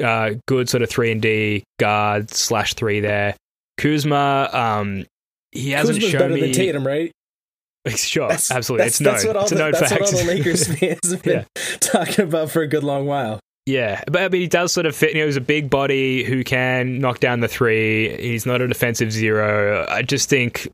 uh, 0.00 0.34
good 0.46 0.68
sort 0.68 0.82
of 0.82 0.90
3 0.90 1.12
and 1.12 1.22
D 1.22 1.64
guard 1.78 2.30
slash 2.30 2.74
3 2.74 3.00
there. 3.00 3.36
Kuzma, 3.78 4.50
um, 4.52 5.06
he 5.52 5.70
hasn't 5.70 5.96
Kuzma's 5.98 6.10
shown 6.10 6.20
better 6.20 6.34
me. 6.34 6.40
than 6.40 6.52
Tatum, 6.52 6.86
right? 6.86 7.12
Sure, 7.96 8.28
That's, 8.28 8.50
absolutely. 8.50 8.84
That's, 8.84 9.00
it's 9.00 9.00
known. 9.00 9.14
that's 9.14 9.26
what 9.26 9.36
all 9.36 9.42
it's 9.44 9.52
a 9.52 9.54
the, 9.54 9.60
known 9.60 9.72
that's 9.72 9.88
fact. 9.88 10.00
what 10.02 10.12
all 10.12 10.20
the 10.20 10.26
Lakers 10.26 10.66
fans 10.78 11.10
have 11.10 11.22
been 11.22 11.46
talking 11.80 12.24
about 12.26 12.50
for 12.50 12.60
a 12.60 12.66
good 12.66 12.84
long 12.84 13.06
while. 13.06 13.40
Yeah, 13.64 14.02
but 14.06 14.20
I 14.22 14.28
mean, 14.28 14.42
he 14.42 14.48
does 14.48 14.72
sort 14.72 14.84
of 14.84 14.94
fit. 14.94 15.14
You 15.14 15.20
know, 15.20 15.26
he's 15.26 15.36
a 15.36 15.40
big 15.40 15.70
body 15.70 16.24
who 16.24 16.44
can 16.44 16.98
knock 16.98 17.20
down 17.20 17.40
the 17.40 17.48
three. 17.48 18.14
He's 18.20 18.44
not 18.44 18.60
a 18.60 18.68
defensive 18.68 19.12
zero. 19.12 19.86
I 19.88 20.02
just 20.02 20.28
think, 20.28 20.68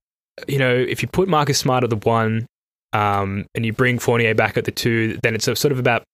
you 0.48 0.58
know, 0.58 0.74
if 0.74 1.02
you 1.02 1.08
put 1.08 1.28
Marcus 1.28 1.58
Smart 1.58 1.84
at 1.84 1.90
the 1.90 1.96
one, 1.96 2.46
um, 2.92 3.46
and 3.54 3.66
you 3.66 3.72
bring 3.72 3.98
Fournier 3.98 4.34
back 4.34 4.56
at 4.56 4.64
the 4.64 4.72
two, 4.72 5.18
then 5.22 5.34
it's 5.34 5.46
a 5.46 5.54
sort 5.54 5.72
of 5.72 5.78
about 5.78 6.04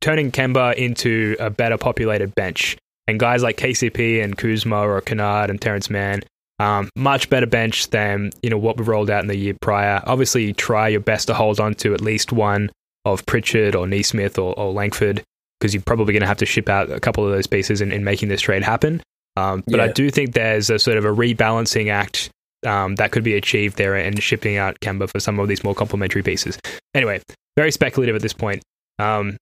turning 0.00 0.30
Kemba 0.30 0.74
into 0.74 1.36
a 1.38 1.50
better 1.50 1.78
populated 1.78 2.34
bench. 2.34 2.76
And 3.06 3.18
guys 3.18 3.42
like 3.42 3.56
KCP 3.56 4.22
and 4.22 4.36
Kuzma 4.36 4.86
or 4.86 5.00
Kennard 5.00 5.50
and 5.50 5.60
Terance 5.60 5.90
Mann, 5.90 6.22
um, 6.60 6.90
much 6.94 7.30
better 7.30 7.46
bench 7.46 7.88
than 7.88 8.30
you 8.42 8.50
know 8.50 8.58
what 8.58 8.76
we 8.76 8.84
rolled 8.84 9.10
out 9.10 9.22
in 9.22 9.28
the 9.28 9.36
year 9.36 9.54
prior. 9.60 10.02
Obviously, 10.06 10.52
try 10.52 10.88
your 10.88 11.00
best 11.00 11.26
to 11.26 11.34
hold 11.34 11.58
on 11.58 11.74
to 11.76 11.94
at 11.94 12.00
least 12.00 12.32
one 12.32 12.70
of 13.04 13.24
Pritchard 13.26 13.74
or 13.74 13.86
Nesmith 13.86 14.38
or, 14.38 14.56
or 14.58 14.72
Langford 14.72 15.24
because 15.58 15.74
you're 15.74 15.82
probably 15.82 16.12
going 16.12 16.22
to 16.22 16.26
have 16.26 16.38
to 16.38 16.46
ship 16.46 16.68
out 16.68 16.90
a 16.90 17.00
couple 17.00 17.24
of 17.24 17.30
those 17.32 17.46
pieces 17.46 17.80
in, 17.80 17.92
in 17.92 18.04
making 18.04 18.28
this 18.28 18.40
trade 18.40 18.62
happen. 18.62 19.02
Um, 19.36 19.62
but 19.66 19.80
I 19.80 19.88
do 19.88 20.10
think 20.10 20.32
there's 20.32 20.70
a 20.70 20.78
sort 20.78 20.96
of 20.96 21.04
a 21.04 21.08
rebalancing 21.08 21.90
act 21.90 22.30
um, 22.66 22.96
that 22.96 23.10
could 23.12 23.24
be 23.24 23.34
achieved 23.34 23.76
there 23.76 23.94
and 23.94 24.22
shipping 24.22 24.56
out 24.56 24.78
Kemba 24.80 25.08
for 25.10 25.20
some 25.20 25.38
of 25.38 25.48
these 25.48 25.64
more 25.64 25.74
complementary 25.74 26.22
pieces. 26.22 26.58
Anyway, 26.94 27.20
very 27.56 27.70
speculative 27.70 28.16
at 28.16 28.22
this 28.22 28.32
point. 28.32 28.62
Um, 28.98 29.36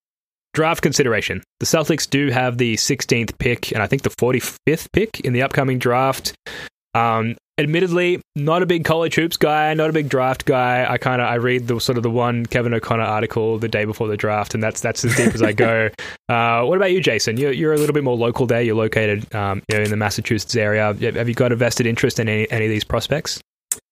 draft 0.53 0.81
consideration. 0.81 1.43
The 1.59 1.65
Celtics 1.65 2.09
do 2.09 2.29
have 2.29 2.57
the 2.57 2.75
16th 2.75 3.37
pick 3.37 3.71
and 3.71 3.81
I 3.81 3.87
think 3.87 4.03
the 4.03 4.09
45th 4.09 4.91
pick 4.91 5.19
in 5.21 5.33
the 5.33 5.41
upcoming 5.43 5.79
draft. 5.79 6.33
Um, 6.95 7.35
admittedly, 7.59 8.21
not 8.35 8.63
a 8.63 8.65
big 8.65 8.83
college 8.83 9.15
hoops 9.15 9.37
guy, 9.37 9.73
not 9.73 9.89
a 9.89 9.93
big 9.93 10.09
draft 10.09 10.45
guy. 10.45 10.85
I 10.89 10.97
kind 10.97 11.21
of 11.21 11.27
I 11.27 11.35
read 11.35 11.67
the 11.67 11.79
sort 11.79 11.97
of 11.97 12.03
the 12.03 12.09
one 12.09 12.45
Kevin 12.45 12.73
O'Connor 12.73 13.03
article 13.03 13.59
the 13.59 13.67
day 13.67 13.85
before 13.85 14.07
the 14.07 14.17
draft, 14.17 14.53
and 14.53 14.63
that's 14.63 14.81
that's 14.81 15.05
as 15.05 15.15
deep 15.15 15.33
as 15.33 15.41
I 15.41 15.53
go. 15.53 15.89
Uh, 16.29 16.63
what 16.63 16.77
about 16.77 16.91
you, 16.91 17.01
Jason? 17.01 17.37
You're 17.37 17.51
you're 17.51 17.73
a 17.73 17.77
little 17.77 17.93
bit 17.93 18.03
more 18.03 18.15
local 18.15 18.45
there. 18.45 18.61
You're 18.61 18.75
located, 18.75 19.33
um, 19.33 19.63
you 19.67 19.77
know, 19.77 19.83
in 19.83 19.89
the 19.89 19.97
Massachusetts 19.97 20.55
area. 20.55 20.93
Have 20.93 21.27
you 21.27 21.33
got 21.33 21.51
a 21.51 21.55
vested 21.55 21.87
interest 21.87 22.19
in 22.19 22.29
any, 22.29 22.49
any 22.51 22.65
of 22.65 22.69
these 22.69 22.83
prospects? 22.83 23.41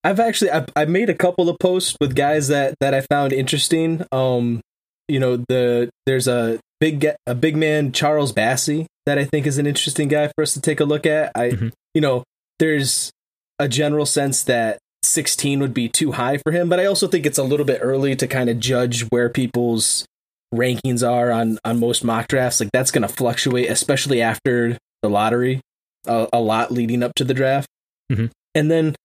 I've 0.03 0.19
actually 0.19 0.51
I've, 0.51 0.69
I've 0.75 0.89
made 0.89 1.09
a 1.09 1.15
couple 1.15 1.49
of 1.49 1.57
posts 1.57 1.97
with 1.99 2.15
guys 2.15 2.49
that 2.49 2.75
that 2.79 2.93
I 2.93 3.01
found 3.01 3.33
interesting. 3.33 4.05
Um, 4.11 4.61
you 5.07 5.19
know 5.19 5.37
the 5.49 5.89
there's 6.05 6.27
a 6.27 6.59
big 6.79 7.05
a 7.25 7.35
big 7.35 7.55
man 7.55 7.91
Charles 7.91 8.31
Bassey 8.33 8.85
that 9.05 9.17
I 9.17 9.25
think 9.25 9.47
is 9.47 9.57
an 9.57 9.65
interesting 9.67 10.07
guy 10.07 10.27
for 10.35 10.41
us 10.43 10.53
to 10.53 10.61
take 10.61 10.79
a 10.79 10.85
look 10.85 11.05
at. 11.05 11.31
I 11.35 11.49
Mhm. 11.51 11.71
you 11.93 12.01
know 12.01 12.23
there's 12.59 13.11
a 13.59 13.67
general 13.67 14.05
sense 14.05 14.43
that 14.43 14.77
16 15.03 15.59
would 15.59 15.73
be 15.73 15.87
too 15.87 16.11
high 16.13 16.37
for 16.37 16.51
him, 16.51 16.69
but 16.69 16.79
I 16.79 16.85
also 16.85 17.07
think 17.07 17.25
it's 17.25 17.37
a 17.37 17.43
little 17.43 17.65
bit 17.65 17.79
early 17.81 18.15
to 18.15 18.27
kind 18.27 18.49
of 18.49 18.59
judge 18.59 19.03
where 19.09 19.29
people's 19.29 20.05
rankings 20.53 21.07
are 21.07 21.31
on 21.31 21.59
on 21.65 21.79
most 21.79 22.03
mock 22.03 22.27
drafts. 22.27 22.59
Like 22.59 22.69
that's 22.73 22.91
going 22.91 23.07
to 23.07 23.13
fluctuate, 23.13 23.69
especially 23.69 24.21
after 24.21 24.77
the 25.01 25.09
lottery, 25.09 25.61
a, 26.05 26.27
a 26.33 26.39
lot 26.41 26.71
leading 26.71 27.03
up 27.03 27.13
to 27.15 27.23
the 27.23 27.33
draft, 27.33 27.67
Mhm. 28.11 28.31
and 28.55 28.69
then 28.71 28.95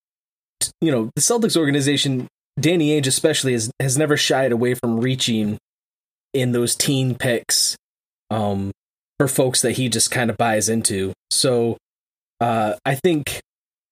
you 0.81 0.91
know 0.91 1.11
the 1.15 1.21
Celtics 1.23 1.57
organization, 1.57 2.27
Danny 2.59 2.91
Ainge 2.91 3.07
especially, 3.07 3.53
has 3.53 3.71
has 3.81 3.97
never 3.99 4.17
shied 4.17 4.53
away 4.53 4.75
from 4.75 5.01
reaching 5.01 5.59
in 6.33 6.53
those 6.53 6.75
teen 6.75 7.15
picks 7.15 7.77
um, 8.31 8.73
for 9.19 9.29
folks 9.29 9.63
that 9.63 9.73
he 9.73 9.89
just 9.89 10.11
kind 10.11 10.31
of 10.31 10.37
buys 10.37 10.69
into. 10.69 11.13
So 11.31 11.77
uh, 12.41 12.75
I 12.85 12.95
think 12.95 13.41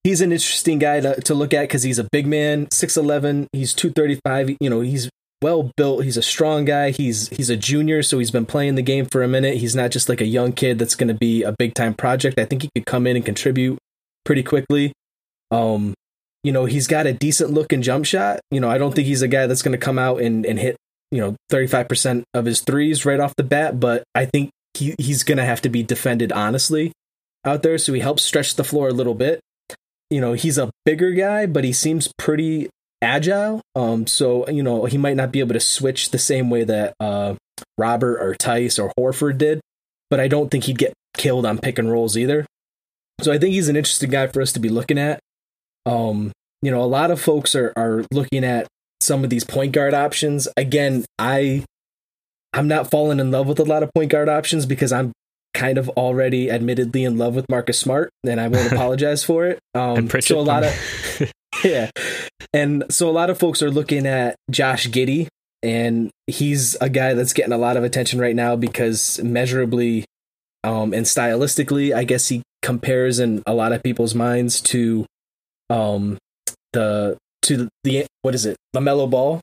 he's 0.05 0.21
an 0.21 0.33
interesting 0.33 0.79
guy 0.79 1.01
to, 1.01 1.21
to 1.23 1.35
look 1.35 1.55
at 1.55 1.63
because 1.63 1.83
he's 1.83 1.99
a 1.99 2.09
big 2.11 2.27
man, 2.27 2.71
six 2.71 2.97
eleven, 2.97 3.47
he's 3.53 3.75
two 3.75 3.91
thirty 3.91 4.19
five. 4.25 4.51
You 4.61 4.71
know, 4.71 4.81
he's 4.81 5.09
well 5.43 5.71
built. 5.77 6.05
He's 6.05 6.17
a 6.17 6.23
strong 6.23 6.65
guy. 6.65 6.91
He's 6.91 7.29
he's 7.29 7.51
a 7.51 7.57
junior, 7.57 8.03
so 8.03 8.19
he's 8.19 8.31
been 8.31 8.47
playing 8.47 8.75
the 8.75 8.83
game 8.83 9.07
for 9.07 9.23
a 9.23 9.29
minute. 9.29 9.57
He's 9.59 9.75
not 9.75 9.91
just 9.91 10.09
like 10.09 10.21
a 10.21 10.27
young 10.27 10.53
kid 10.53 10.79
that's 10.79 10.95
going 10.95 11.09
to 11.09 11.15
be 11.15 11.43
a 11.43 11.53
big 11.53 11.75
time 11.75 11.95
project. 11.95 12.39
I 12.39 12.45
think 12.45 12.63
he 12.63 12.71
could 12.75 12.87
come 12.87 13.07
in 13.07 13.17
and 13.17 13.25
contribute 13.25 13.79
pretty 14.25 14.43
quickly. 14.43 14.93
Um, 15.51 15.95
you 16.43 16.53
know, 16.53 16.65
he's 16.65 16.87
got 16.87 17.07
a 17.07 17.13
decent 17.13 17.51
looking 17.51 17.83
jump 17.83 18.05
shot. 18.05 18.41
You 18.51 18.61
know, 18.61 18.71
I 18.71 18.79
don't 18.79 18.95
think 18.95 19.07
he's 19.07 19.23
a 19.23 19.29
guy 19.29 19.47
that's 19.47 19.63
going 19.63 19.73
to 19.73 19.79
come 19.79 19.99
out 19.99 20.21
and, 20.21 20.47
and 20.47 20.59
hit, 20.59 20.77
you 21.11 21.21
know, 21.21 21.37
35% 21.51 22.23
of 22.35 22.45
his 22.45 22.61
threes 22.61 23.05
right 23.05 23.21
off 23.21 23.35
the 23.37 23.43
bat, 23.43 23.81
but 23.81 24.05
I 24.15 24.27
think 24.27 24.51
he, 24.75 24.95
he's 24.99 25.23
going 25.23 25.39
to 25.39 25.45
have 25.45 25.63
to 25.63 25.69
be 25.69 25.83
defended 25.83 26.33
honestly 26.33 26.93
out 27.45 27.63
there. 27.63 27.79
So 27.79 27.93
he 27.93 28.01
helps 28.01 28.23
stretch 28.23 28.55
the 28.55 28.65
floor 28.65 28.89
a 28.89 28.93
little 28.93 29.15
bit. 29.15 29.41
You 30.09 30.21
know, 30.21 30.33
he's 30.33 30.59
a 30.59 30.71
bigger 30.85 31.13
guy, 31.13 31.47
but 31.47 31.65
he 31.65 31.73
seems 31.73 32.13
pretty 32.19 32.69
agile. 33.03 33.61
Um, 33.75 34.07
so, 34.07 34.49
you 34.49 34.63
know, 34.63 34.85
he 34.85 34.99
might 34.99 35.17
not 35.17 35.33
be 35.33 35.41
able 35.41 35.55
to 35.55 35.61
switch 35.61 36.11
the 36.11 36.19
same 36.19 36.51
way 36.51 36.65
that 36.65 36.95
uh, 37.01 37.35
Robert 37.79 38.19
or 38.19 38.35
Theis 38.35 38.79
or 38.79 38.93
Horford 38.99 39.39
did, 39.39 39.61
but 40.11 40.21
I 40.21 40.29
don't 40.29 40.51
think 40.51 40.65
he'd 40.65 40.79
get 40.79 40.93
killed 41.17 41.47
on 41.47 41.59
pick 41.59 41.79
and 41.79 41.91
rolls 41.91 42.17
either. 42.17 42.47
So 43.21 43.33
I 43.33 43.39
think 43.39 43.53
he's 43.53 43.69
an 43.69 43.77
interesting 43.77 44.11
guy 44.11 44.27
for 44.29 44.41
us 44.41 44.53
to 44.53 44.61
be 44.61 44.69
looking 44.69 44.99
at. 44.99 45.21
Um, 45.87 46.33
you 46.63 46.71
know, 46.71 46.83
a 46.83 46.87
lot 46.87 47.11
of 47.11 47.21
folks 47.21 47.55
are 47.55 47.73
are 47.77 48.05
looking 48.13 48.45
at 48.45 48.67
some 49.01 49.25
of 49.25 49.31
these 49.31 49.45
point 49.45 49.73
guard 49.73 49.95
options. 49.95 50.49
Again, 50.57 51.05
I 51.19 51.65
I'm 52.53 52.69
not 52.69 52.91
falling 52.91 53.21
in 53.21 53.31
love 53.31 53.47
with 53.47 53.61
a 53.61 53.65
lot 53.65 53.83
of 53.83 53.91
point 53.95 54.11
guard 54.11 54.29
options 54.29 54.67
because 54.67 54.93
I'm 54.93 55.13
kind 55.55 55.79
of 55.79 55.89
already 55.91 56.51
admittedly 56.51 57.05
in 57.05 57.19
love 57.19 57.35
with 57.35 57.47
Marcus 57.49 57.79
Smart, 57.79 58.11
and 58.27 58.41
I 58.41 58.49
won't 58.49 58.73
apologize 58.73 59.25
for 59.25 59.47
it. 59.47 59.59
Um, 59.75 60.09
so 60.21 60.39
a 60.39 60.43
lot 60.43 60.65
of 60.65 60.73
yeah, 61.65 61.91
and 62.53 62.85
so 62.91 63.09
a 63.09 63.13
lot 63.13 63.31
of 63.31 63.39
folks 63.39 63.63
are 63.63 63.71
looking 63.71 64.07
at 64.07 64.37
Josh 64.51 64.89
Giddey, 64.89 65.29
and 65.63 66.11
he's 66.27 66.77
a 66.77 66.89
guy 66.89 67.15
that's 67.15 67.33
getting 67.33 67.53
a 67.53 67.59
lot 67.59 67.77
of 67.77 67.85
attention 67.85 68.19
right 68.19 68.37
now 68.37 68.57
because 68.57 69.21
measurably 69.23 70.05
um, 70.63 70.93
and 70.93 71.07
stylistically, 71.07 71.95
I 71.95 72.05
guess 72.05 72.29
he 72.29 72.43
compares 72.63 73.19
in 73.19 73.43
a 73.47 73.55
lot 73.55 73.73
of 73.73 73.83
people's 73.83 74.15
minds 74.15 74.61
to 74.61 75.07
um, 75.71 76.19
the 76.73 77.17
to 77.43 77.69
the 77.85 78.07
what 78.23 78.35
is 78.35 78.47
it, 78.47 78.57
LaMelo 78.77 79.09
Ball. 79.11 79.41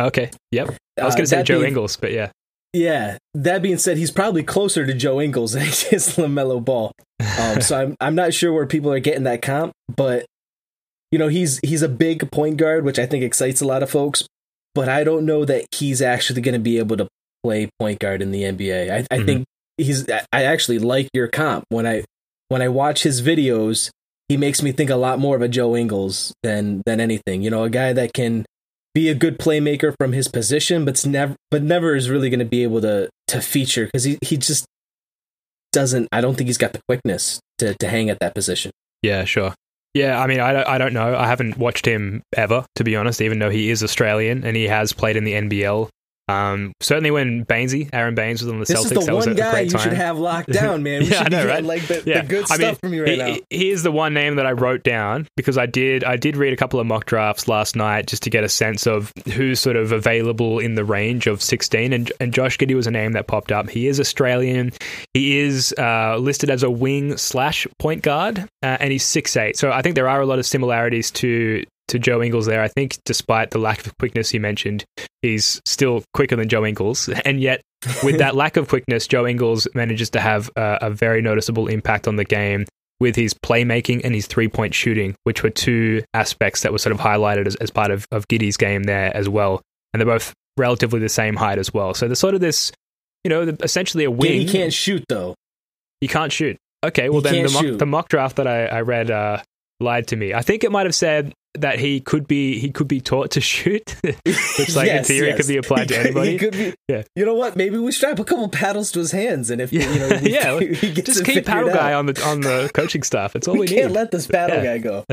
okay, 0.00 0.30
yep. 0.52 0.68
I 0.98 1.04
was 1.04 1.14
Uh, 1.14 1.16
going 1.18 1.24
to 1.24 1.26
say 1.30 1.42
Joe 1.42 1.58
being- 1.60 1.68
Ingles, 1.68 1.96
but 1.96 2.12
yeah. 2.12 2.30
Yeah, 2.72 3.18
that 3.34 3.62
being 3.62 3.78
said, 3.78 3.96
he's 3.98 4.12
probably 4.12 4.44
closer 4.44 4.86
to 4.86 4.94
Joe 4.94 5.20
Ingles 5.20 5.52
than 5.54 5.62
he 5.62 5.96
is 5.96 6.16
LaMelo 6.16 6.64
Ball. 6.64 6.92
Um, 7.40 7.60
so 7.60 7.76
I'm 7.80 7.96
I'm 8.00 8.14
not 8.14 8.32
sure 8.32 8.52
where 8.52 8.66
people 8.66 8.92
are 8.92 9.00
getting 9.00 9.24
that 9.24 9.42
comp, 9.42 9.72
but 9.96 10.24
you 11.10 11.18
know 11.18 11.26
he's 11.28 11.58
he's 11.64 11.82
a 11.82 11.88
big 11.88 12.30
point 12.30 12.56
guard, 12.58 12.84
which 12.84 12.98
I 12.98 13.06
think 13.06 13.24
excites 13.24 13.60
a 13.60 13.66
lot 13.66 13.82
of 13.82 13.90
folks. 13.90 14.24
But 14.74 14.88
I 14.88 15.02
don't 15.02 15.26
know 15.26 15.44
that 15.44 15.66
he's 15.74 16.00
actually 16.00 16.42
going 16.42 16.52
to 16.54 16.60
be 16.60 16.78
able 16.78 16.96
to 16.98 17.08
play 17.42 17.68
point 17.80 17.98
guard 17.98 18.22
in 18.22 18.30
the 18.30 18.44
NBA. 18.44 18.88
I, 18.88 18.98
I 19.10 19.18
Mhm. 19.18 19.26
think 19.26 19.44
he's. 19.76 20.08
I 20.08 20.44
actually 20.44 20.78
like 20.78 21.08
your 21.12 21.26
comp 21.26 21.64
when 21.70 21.86
I 21.88 22.04
when 22.50 22.62
I 22.62 22.68
watch 22.68 23.02
his 23.02 23.20
videos. 23.20 23.90
He 24.30 24.36
makes 24.36 24.62
me 24.62 24.70
think 24.70 24.90
a 24.90 24.96
lot 24.96 25.18
more 25.18 25.34
of 25.34 25.42
a 25.42 25.48
Joe 25.48 25.74
Ingles 25.74 26.32
than 26.44 26.82
than 26.86 27.00
anything. 27.00 27.42
You 27.42 27.50
know, 27.50 27.64
a 27.64 27.68
guy 27.68 27.92
that 27.92 28.12
can 28.12 28.46
be 28.94 29.08
a 29.08 29.14
good 29.14 29.40
playmaker 29.40 29.92
from 29.98 30.12
his 30.12 30.28
position, 30.28 30.84
but's 30.84 31.04
never 31.04 31.34
but 31.50 31.64
never 31.64 31.96
is 31.96 32.08
really 32.08 32.30
going 32.30 32.38
to 32.38 32.44
be 32.44 32.62
able 32.62 32.80
to 32.82 33.10
to 33.26 33.40
feature 33.40 33.86
because 33.86 34.04
he 34.04 34.18
he 34.22 34.36
just 34.36 34.66
doesn't. 35.72 36.06
I 36.12 36.20
don't 36.20 36.36
think 36.36 36.46
he's 36.46 36.58
got 36.58 36.74
the 36.74 36.80
quickness 36.88 37.40
to 37.58 37.74
to 37.80 37.88
hang 37.88 38.08
at 38.08 38.20
that 38.20 38.36
position. 38.36 38.70
Yeah, 39.02 39.24
sure. 39.24 39.52
Yeah, 39.94 40.22
I 40.22 40.28
mean, 40.28 40.38
I 40.38 40.62
I 40.62 40.78
don't 40.78 40.92
know. 40.92 41.16
I 41.16 41.26
haven't 41.26 41.58
watched 41.58 41.84
him 41.84 42.22
ever, 42.36 42.64
to 42.76 42.84
be 42.84 42.94
honest, 42.94 43.20
even 43.20 43.40
though 43.40 43.50
he 43.50 43.68
is 43.68 43.82
Australian 43.82 44.44
and 44.44 44.56
he 44.56 44.68
has 44.68 44.92
played 44.92 45.16
in 45.16 45.24
the 45.24 45.32
NBL. 45.32 45.88
Um, 46.30 46.72
certainly 46.80 47.10
when 47.10 47.44
Baynesy, 47.44 47.88
Aron 47.92 48.14
Baynes 48.14 48.42
was 48.42 48.50
on 48.52 48.58
the 48.60 48.64
This 48.64 48.78
Celtics, 48.78 48.98
is 49.00 49.06
the 49.06 49.14
one 49.14 49.34
guy 49.34 49.60
you 49.60 49.78
should 49.78 49.92
have 49.92 50.18
locked 50.18 50.52
down, 50.52 50.82
man. 50.82 51.02
We 51.02 51.08
Yeah, 51.08 51.24
I 51.26 51.28
know, 51.28 51.46
right? 51.46 51.64
like 51.64 51.82
the, 51.86 52.02
Yeah. 52.06 52.22
the 52.22 52.28
good 52.28 52.42
I 52.50 52.54
stuff 52.56 52.60
mean, 52.60 52.74
from 52.76 52.94
you 52.94 53.02
right 53.04 53.10
he- 53.12 53.16
now. 53.18 53.26
he- 53.26 53.42
Here's 53.70 53.82
the 53.82 53.92
one 53.92 54.14
name 54.14 54.36
that 54.36 54.46
I 54.46 54.52
wrote 54.52 54.82
down 54.82 55.26
because 55.36 55.58
I 55.58 55.66
did 55.66 56.04
I 56.04 56.16
did 56.16 56.36
read 56.36 56.52
a 56.52 56.56
couple 56.56 56.80
of 56.80 56.86
mock 56.86 57.04
drafts 57.06 57.48
last 57.48 57.76
night 57.76 58.06
just 58.06 58.22
to 58.24 58.30
get 58.30 58.44
a 58.44 58.48
sense 58.48 58.86
of 58.86 59.12
who's 59.34 59.60
sort 59.60 59.76
of 59.76 59.92
available 59.92 60.58
in 60.58 60.74
the 60.74 60.84
range 60.84 61.26
of 61.26 61.42
16. 61.42 61.92
And, 61.92 62.12
and 62.20 62.32
Josh 62.32 62.56
Giddey 62.58 62.74
was 62.74 62.86
a 62.86 62.90
name 62.90 63.12
that 63.12 63.26
popped 63.26 63.52
up. 63.52 63.68
He 63.68 63.86
is 63.86 63.98
Australian. 64.00 64.72
He 65.14 65.38
is 65.38 65.74
uh, 65.78 66.16
listed 66.18 66.50
as 66.50 66.62
a 66.62 66.70
wing 66.70 67.16
slash 67.16 67.66
point 67.78 68.02
guard, 68.02 68.38
uh, 68.62 68.76
and 68.80 68.92
he's 68.92 69.04
6'8". 69.04 69.56
So 69.56 69.70
I 69.72 69.82
think 69.82 69.94
there 69.94 70.08
are 70.08 70.20
a 70.20 70.26
lot 70.26 70.38
of 70.38 70.46
similarities 70.46 71.10
to 71.12 71.64
to 71.90 71.98
Joe 71.98 72.22
Ingles 72.22 72.46
there. 72.46 72.62
I 72.62 72.68
think 72.68 72.98
despite 73.04 73.50
the 73.50 73.58
lack 73.58 73.86
of 73.86 73.96
quickness 73.98 74.30
he 74.30 74.38
mentioned, 74.38 74.84
he's 75.22 75.60
still 75.64 76.02
quicker 76.14 76.36
than 76.36 76.48
Joe 76.48 76.64
Ingles, 76.64 77.08
and 77.24 77.40
yet 77.40 77.60
with 78.02 78.18
that 78.18 78.34
lack 78.34 78.56
of 78.56 78.68
quickness, 78.68 79.06
Joe 79.06 79.26
Ingles 79.26 79.66
manages 79.74 80.10
to 80.10 80.20
have 80.20 80.50
a, 80.56 80.78
a 80.82 80.90
very 80.90 81.22
noticeable 81.22 81.68
impact 81.68 82.08
on 82.08 82.16
the 82.16 82.24
game 82.24 82.66
with 83.00 83.16
his 83.16 83.32
playmaking 83.32 84.02
and 84.04 84.14
his 84.14 84.26
three 84.26 84.48
point 84.48 84.74
shooting, 84.74 85.14
which 85.24 85.42
were 85.42 85.50
two 85.50 86.02
aspects 86.14 86.62
that 86.62 86.72
were 86.72 86.78
sort 86.78 86.94
of 86.94 87.00
highlighted 87.00 87.46
as, 87.46 87.56
as 87.56 87.70
part 87.70 87.90
of, 87.90 88.06
of 88.12 88.28
Giddey's 88.28 88.56
game 88.56 88.84
there 88.84 89.16
as 89.16 89.28
well. 89.28 89.62
And 89.92 90.00
they're 90.00 90.06
both 90.06 90.34
relatively 90.56 91.00
the 91.00 91.08
same 91.08 91.36
height 91.36 91.58
as 91.58 91.72
well. 91.72 91.94
So 91.94 92.06
there's 92.06 92.18
sort 92.18 92.34
of 92.34 92.40
this, 92.40 92.70
you 93.24 93.30
know, 93.30 93.56
essentially 93.62 94.04
a 94.04 94.10
wing. 94.10 94.42
He 94.42 94.46
can't 94.46 94.72
shoot 94.72 95.04
though. 95.08 95.34
He 96.00 96.08
can't 96.08 96.32
shoot. 96.32 96.56
Okay, 96.84 97.08
well 97.08 97.22
He 97.22 97.30
then 97.30 97.46
the 97.46 97.50
mock, 97.50 97.78
the 97.78 97.86
mock 97.86 98.08
draft 98.08 98.36
that 98.36 98.46
I, 98.46 98.66
I 98.66 98.80
read 98.82 99.10
uh, 99.10 99.42
lied 99.80 100.06
to 100.08 100.16
me. 100.16 100.34
I 100.34 100.42
think 100.42 100.64
it 100.64 100.70
might 100.70 100.86
have 100.86 100.94
said 100.94 101.32
that 101.54 101.78
he 101.80 102.00
could 102.00 102.28
be 102.28 102.58
he 102.58 102.70
could 102.70 102.86
be 102.88 103.00
taught 103.00 103.30
to 103.32 103.40
shoot, 103.52 103.96
which 104.04 104.76
like 104.76 104.88
in 104.88 105.04
theory 105.04 105.28
yes. 105.28 105.36
could 105.36 105.48
be 105.48 105.56
applied 105.56 105.88
to 105.88 105.98
anybody. 106.00 106.32
He 106.32 106.38
could 106.38 106.52
be, 106.52 106.74
Yeah. 106.88 107.02
You 107.16 107.24
know 107.24 107.34
what? 107.34 107.56
Maybe 107.56 107.76
we 107.78 107.90
strap 107.92 108.18
a 108.18 108.24
couple 108.24 108.48
paddles 108.48 108.92
to 108.92 108.98
his 109.00 109.12
hands, 109.12 109.50
and 109.50 109.60
if 109.60 109.72
you 109.72 109.80
know, 109.80 110.18
we- 110.22 110.30
yeah, 110.32 110.58
just 111.02 111.24
keep 111.24 111.46
paddle 111.46 111.70
guy 111.70 111.92
on 111.94 112.06
the 112.06 112.22
on 112.24 112.40
the 112.40 112.70
coaching 112.74 113.02
staff. 113.02 113.34
It's 113.34 113.48
all 113.48 113.54
we, 113.54 113.60
We 113.60 113.66
can't 113.68 113.88
need. 113.88 113.94
let 113.96 114.10
this 114.10 114.26
paddle 114.26 114.62
Yeah. 114.62 114.78
guy 114.78 114.78
go. 114.78 115.04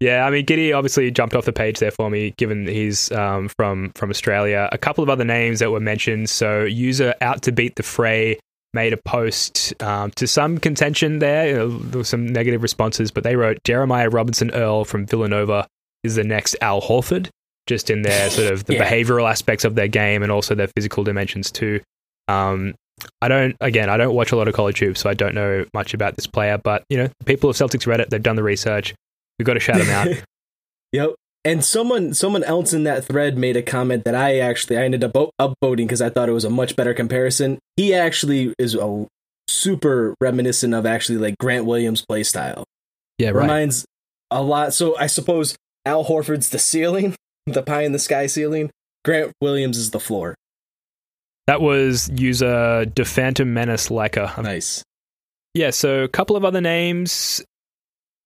yeah, 0.00 0.24
I 0.26 0.30
mean, 0.30 0.46
Giddey 0.46 0.76
obviously 0.76 1.10
jumped 1.10 1.34
off 1.34 1.44
the 1.44 1.52
page 1.52 1.78
there 1.78 1.90
for 1.90 2.10
me, 2.10 2.30
given 2.36 2.66
he's 2.66 3.10
um, 3.12 3.48
from 3.48 3.90
from 3.94 4.10
Australia. 4.10 4.68
A 4.72 4.78
couple 4.78 5.02
of 5.02 5.10
other 5.10 5.24
names 5.24 5.58
that 5.60 5.70
were 5.70 5.80
mentioned. 5.80 6.30
So, 6.30 6.64
user 6.64 7.14
out 7.20 7.42
to 7.42 7.52
beat 7.52 7.76
the 7.76 7.82
fray 7.82 8.38
made 8.72 8.92
a 8.92 8.96
post 8.96 9.74
um, 9.82 10.10
to 10.12 10.26
some 10.26 10.58
contention 10.58 11.18
there. 11.18 11.54
Know, 11.56 11.68
there 11.78 11.98
were 11.98 12.04
some 12.04 12.26
negative 12.26 12.62
responses, 12.62 13.10
but 13.10 13.24
they 13.24 13.36
wrote 13.36 13.58
Jeremiah 13.64 14.08
Robinson 14.08 14.50
Earl 14.52 14.84
from 14.84 15.06
Villanova 15.06 15.66
is 16.04 16.14
the 16.14 16.24
next 16.24 16.56
Al 16.60 16.80
Horford, 16.80 17.28
just 17.66 17.90
in 17.90 18.02
their 18.02 18.30
sort 18.30 18.52
of 18.52 18.64
the 18.66 18.74
Yeah. 18.74 18.88
behavioral 18.90 19.28
aspects 19.28 19.64
of 19.64 19.74
their 19.74 19.88
game 19.88 20.22
and 20.22 20.30
also 20.32 20.54
their 20.54 20.68
physical 20.76 21.04
dimensions 21.04 21.50
too. 21.50 21.80
Um, 22.28 22.74
I 23.22 23.28
don't, 23.28 23.56
again, 23.60 23.88
I 23.90 23.96
don't 23.96 24.14
watch 24.14 24.30
a 24.32 24.36
lot 24.36 24.46
of 24.46 24.54
college 24.54 24.78
hoops, 24.78 25.00
so 25.00 25.10
I 25.10 25.14
don't 25.14 25.34
know 25.34 25.64
much 25.74 25.94
about 25.94 26.16
this 26.16 26.26
player. 26.26 26.58
But 26.58 26.84
you 26.90 26.96
know, 26.98 27.08
people 27.24 27.48
of 27.50 27.56
Celtics 27.56 27.86
Reddit, 27.86 28.10
they've 28.10 28.22
done 28.22 28.36
the 28.36 28.42
research. 28.42 28.94
We've 29.38 29.46
got 29.46 29.54
to 29.54 29.60
shout 29.60 29.80
him 29.80 29.90
out. 29.90 30.06
Yep. 30.92 31.10
And 31.44 31.64
someone 31.64 32.12
someone 32.12 32.44
else 32.44 32.72
in 32.74 32.84
that 32.84 33.04
thread 33.06 33.38
made 33.38 33.56
a 33.56 33.62
comment 33.62 34.04
that 34.04 34.14
I 34.14 34.38
actually 34.38 34.76
I 34.76 34.84
ended 34.84 35.02
up 35.02 35.16
up- 35.16 35.30
upvoting 35.40 35.76
because 35.78 36.02
I 36.02 36.10
thought 36.10 36.28
it 36.28 36.32
was 36.32 36.44
a 36.44 36.50
much 36.50 36.76
better 36.76 36.92
comparison. 36.92 37.58
He 37.76 37.94
actually 37.94 38.52
is 38.58 38.74
a 38.74 39.06
super 39.48 40.14
reminiscent 40.20 40.74
of 40.74 40.84
actually 40.84 41.18
like 41.18 41.38
Grant 41.38 41.64
Williams' 41.64 42.04
play 42.06 42.22
style. 42.24 42.64
yeah, 43.18 43.30
Reminds 43.30 43.86
a 44.30 44.42
lot. 44.42 44.74
So 44.74 44.96
I 44.98 45.06
suppose 45.06 45.56
Al 45.86 46.04
Horford's 46.04 46.50
the 46.50 46.58
ceiling, 46.58 47.16
the 47.46 47.62
pie 47.62 47.82
in 47.82 47.92
the 47.92 47.98
sky 47.98 48.26
ceiling. 48.26 48.70
Grant 49.04 49.32
Williams 49.40 49.78
is 49.78 49.92
the 49.92 50.00
floor. 50.00 50.34
That 51.46 51.62
was 51.62 52.10
user 52.14 52.84
Defantum 52.86 53.48
Menace 53.48 53.88
Leica. 53.88 54.40
Nice. 54.42 54.84
Yeah, 55.54 55.70
so 55.70 56.04
a 56.04 56.08
couple 56.08 56.36
of 56.36 56.44
other 56.44 56.60
names 56.60 57.42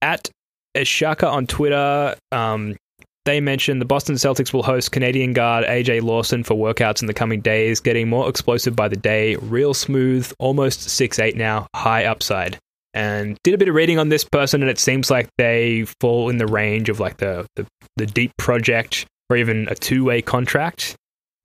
at 0.03 0.29
Eshaka 0.77 1.31
on 1.31 1.47
Twitter. 1.47 2.17
Um, 2.33 2.77
they 3.25 3.41
mentioned 3.41 3.81
the 3.81 3.87
Boston 3.87 4.16
Celtics 4.16 4.53
will 4.53 4.62
host 4.62 4.93
Canadian 4.93 5.33
guard 5.33 5.64
AJ 5.64 6.03
Lawson 6.03 6.45
for 6.45 6.55
workouts 6.55 7.01
in 7.01 7.07
the 7.07 7.14
coming 7.14 7.41
days, 7.41 7.81
getting 7.81 8.09
more 8.09 8.29
explosive 8.29 8.77
by 8.77 8.89
the 8.89 8.97
day, 8.97 9.37
real 9.37 9.75
smooth, 9.75 10.31
almost 10.39 10.83
six 10.83 11.18
eight 11.18 11.37
now, 11.37 11.66
high 11.75 12.05
upside. 12.05 12.59
And 12.93 13.37
did 13.43 13.55
a 13.55 13.59
bit 13.59 13.68
of 13.68 13.75
reading 13.75 13.99
on 13.99 14.09
this 14.09 14.25
person, 14.25 14.62
and 14.62 14.70
it 14.70 14.79
seems 14.79 15.11
like 15.11 15.29
they 15.37 15.85
fall 16.01 16.29
in 16.29 16.39
the 16.39 16.47
range 16.47 16.89
of 16.89 17.01
like 17.01 17.16
the 17.16 17.47
the, 17.57 17.66
the 17.97 18.07
deep 18.07 18.33
project 18.39 19.07
or 19.31 19.37
even 19.37 19.68
a 19.68 19.75
two 19.75 20.05
way 20.05 20.22
contract. 20.22 20.95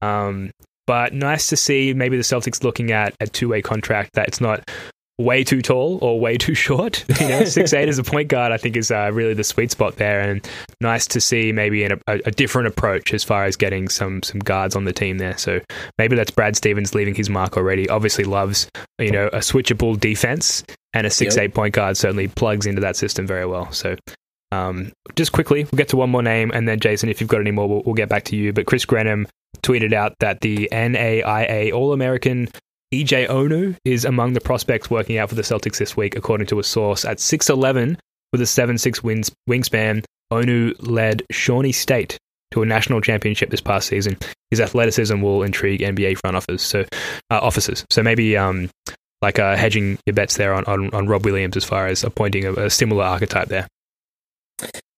Um, 0.01 0.51
but 0.85 1.13
nice 1.13 1.47
to 1.47 1.57
see 1.57 1.93
maybe 1.93 2.17
the 2.17 2.23
Celtics 2.23 2.63
looking 2.63 2.91
at 2.91 3.15
a 3.19 3.27
two 3.27 3.49
way 3.49 3.61
contract 3.61 4.13
that 4.13 4.27
it's 4.27 4.41
not 4.41 4.69
way 5.19 5.43
too 5.43 5.61
tall 5.61 5.99
or 6.01 6.19
way 6.19 6.37
too 6.37 6.55
short. 6.55 7.05
You 7.19 7.27
know, 7.27 7.43
six 7.43 7.73
eight 7.73 7.89
as 7.89 7.99
a 7.99 8.03
point 8.03 8.29
guard, 8.29 8.53
I 8.53 8.57
think 8.57 8.77
is 8.77 8.91
uh, 8.91 9.11
really 9.13 9.33
the 9.33 9.43
sweet 9.43 9.71
spot 9.71 9.97
there, 9.97 10.21
and 10.21 10.47
nice 10.79 11.05
to 11.07 11.19
see 11.19 11.51
maybe 11.51 11.83
a, 11.83 11.97
a, 12.07 12.31
different 12.31 12.69
approach 12.69 13.13
as 13.13 13.25
far 13.25 13.43
as 13.43 13.57
getting 13.57 13.89
some 13.89 14.23
some 14.23 14.39
guards 14.39 14.75
on 14.75 14.85
the 14.85 14.93
team 14.93 15.17
there. 15.17 15.37
So 15.37 15.59
maybe 15.97 16.15
that's 16.15 16.31
Brad 16.31 16.55
Stevens 16.55 16.95
leaving 16.95 17.15
his 17.15 17.29
mark 17.29 17.57
already. 17.57 17.89
Obviously 17.89 18.23
loves 18.23 18.69
you 18.99 19.11
know 19.11 19.27
a 19.27 19.39
switchable 19.39 19.99
defense, 19.99 20.63
and 20.93 21.05
a 21.05 21.09
six 21.09 21.37
eight 21.37 21.53
point 21.53 21.73
guard 21.73 21.97
certainly 21.97 22.29
plugs 22.29 22.65
into 22.65 22.81
that 22.81 22.95
system 22.95 23.27
very 23.27 23.45
well. 23.45 23.71
So. 23.71 23.95
Um, 24.51 24.93
just 25.15 25.31
quickly, 25.31 25.65
we'll 25.65 25.77
get 25.77 25.89
to 25.89 25.97
one 25.97 26.09
more 26.09 26.23
name, 26.23 26.49
and 26.55 26.67
then 26.67 26.79
Jason, 26.79 27.07
if 27.07 27.21
you've 27.21 27.29
got 27.29 27.39
any 27.39 27.51
more, 27.51 27.69
we'll, 27.69 27.83
we'll 27.85 27.93
get 27.93 28.09
back 28.09 28.23
to 28.25 28.35
you. 28.35 28.51
But 28.51 28.65
Chris 28.65 28.83
Grenham 28.83 29.27
tweeted 29.61 29.93
out 29.93 30.15
that 30.21 30.41
the 30.41 30.67
NAIA 30.71 31.71
All 31.71 31.93
American 31.93 32.49
EJ 32.93 33.27
Onu 33.27 33.77
is 33.85 34.03
among 34.03 34.33
the 34.33 34.41
prospects 34.41 34.89
working 34.89 35.19
out 35.19 35.29
for 35.29 35.35
the 35.35 35.43
Celtics 35.43 35.77
this 35.77 35.95
week, 35.95 36.15
according 36.15 36.47
to 36.47 36.59
a 36.59 36.63
source. 36.63 37.05
At 37.05 37.17
6'11 37.17 37.99
with 38.31 38.41
a 38.41 38.45
7'6 38.45 39.03
wins, 39.03 39.31
wingspan, 39.47 40.03
Onu 40.33 40.75
led 40.79 41.21
Shawnee 41.29 41.71
State 41.71 42.17
to 42.51 42.63
a 42.63 42.65
national 42.65 43.01
championship 43.01 43.51
this 43.51 43.61
past 43.61 43.87
season. 43.87 44.17
His 44.49 44.59
athleticism 44.59 45.21
will 45.21 45.43
intrigue 45.43 45.81
NBA 45.81 46.17
front 46.17 46.35
office, 46.35 46.63
so 46.63 46.81
uh, 47.29 47.39
officers. 47.39 47.85
So 47.91 48.01
maybe 48.01 48.35
um, 48.35 48.71
like 49.21 49.37
uh, 49.37 49.55
hedging 49.55 49.99
your 50.07 50.15
bets 50.15 50.37
there 50.37 50.55
on, 50.55 50.65
on, 50.65 50.91
on 50.91 51.07
Rob 51.07 51.25
Williams 51.25 51.57
as 51.57 51.65
far 51.65 51.87
as 51.87 52.03
appointing 52.03 52.45
a, 52.45 52.53
a 52.53 52.69
similar 52.71 53.03
archetype 53.03 53.49
there. 53.49 53.67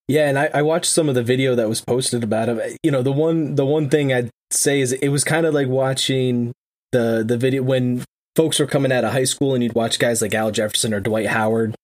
Yeah, 0.08 0.28
and 0.28 0.38
I, 0.38 0.50
I 0.54 0.62
watched 0.62 0.90
some 0.90 1.10
of 1.10 1.14
the 1.14 1.22
video 1.22 1.54
that 1.54 1.68
was 1.68 1.82
posted 1.82 2.24
about 2.24 2.48
him. 2.48 2.60
You 2.82 2.90
know, 2.90 3.02
the 3.02 3.12
one 3.12 3.54
the 3.54 3.64
one 3.64 3.88
thing 3.88 4.12
I'd 4.12 4.30
say 4.50 4.80
is 4.80 4.92
it 4.92 5.08
was 5.08 5.24
kind 5.24 5.46
of 5.46 5.54
like 5.54 5.68
watching 5.68 6.52
the 6.92 7.24
the 7.26 7.36
video 7.36 7.62
when 7.62 8.04
folks 8.36 8.58
were 8.58 8.66
coming 8.66 8.92
out 8.92 9.04
of 9.04 9.12
high 9.12 9.24
school 9.24 9.54
and 9.54 9.62
you'd 9.62 9.74
watch 9.74 9.98
guys 9.98 10.22
like 10.22 10.34
Al 10.34 10.50
Jefferson 10.50 10.94
or 10.94 11.00
Dwight 11.00 11.26
Howard 11.26 11.74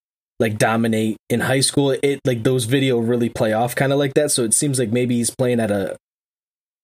like 0.40 0.58
dominate 0.58 1.16
in 1.28 1.40
high 1.40 1.60
school. 1.60 1.96
It 2.02 2.20
like 2.24 2.42
those 2.44 2.64
video 2.64 2.98
really 2.98 3.28
play 3.28 3.52
off 3.52 3.74
kind 3.74 3.92
of 3.92 3.98
like 3.98 4.14
that. 4.14 4.30
So 4.30 4.44
it 4.44 4.54
seems 4.54 4.78
like 4.78 4.90
maybe 4.90 5.16
he's 5.16 5.34
playing 5.34 5.60
at 5.60 5.70
a 5.70 5.96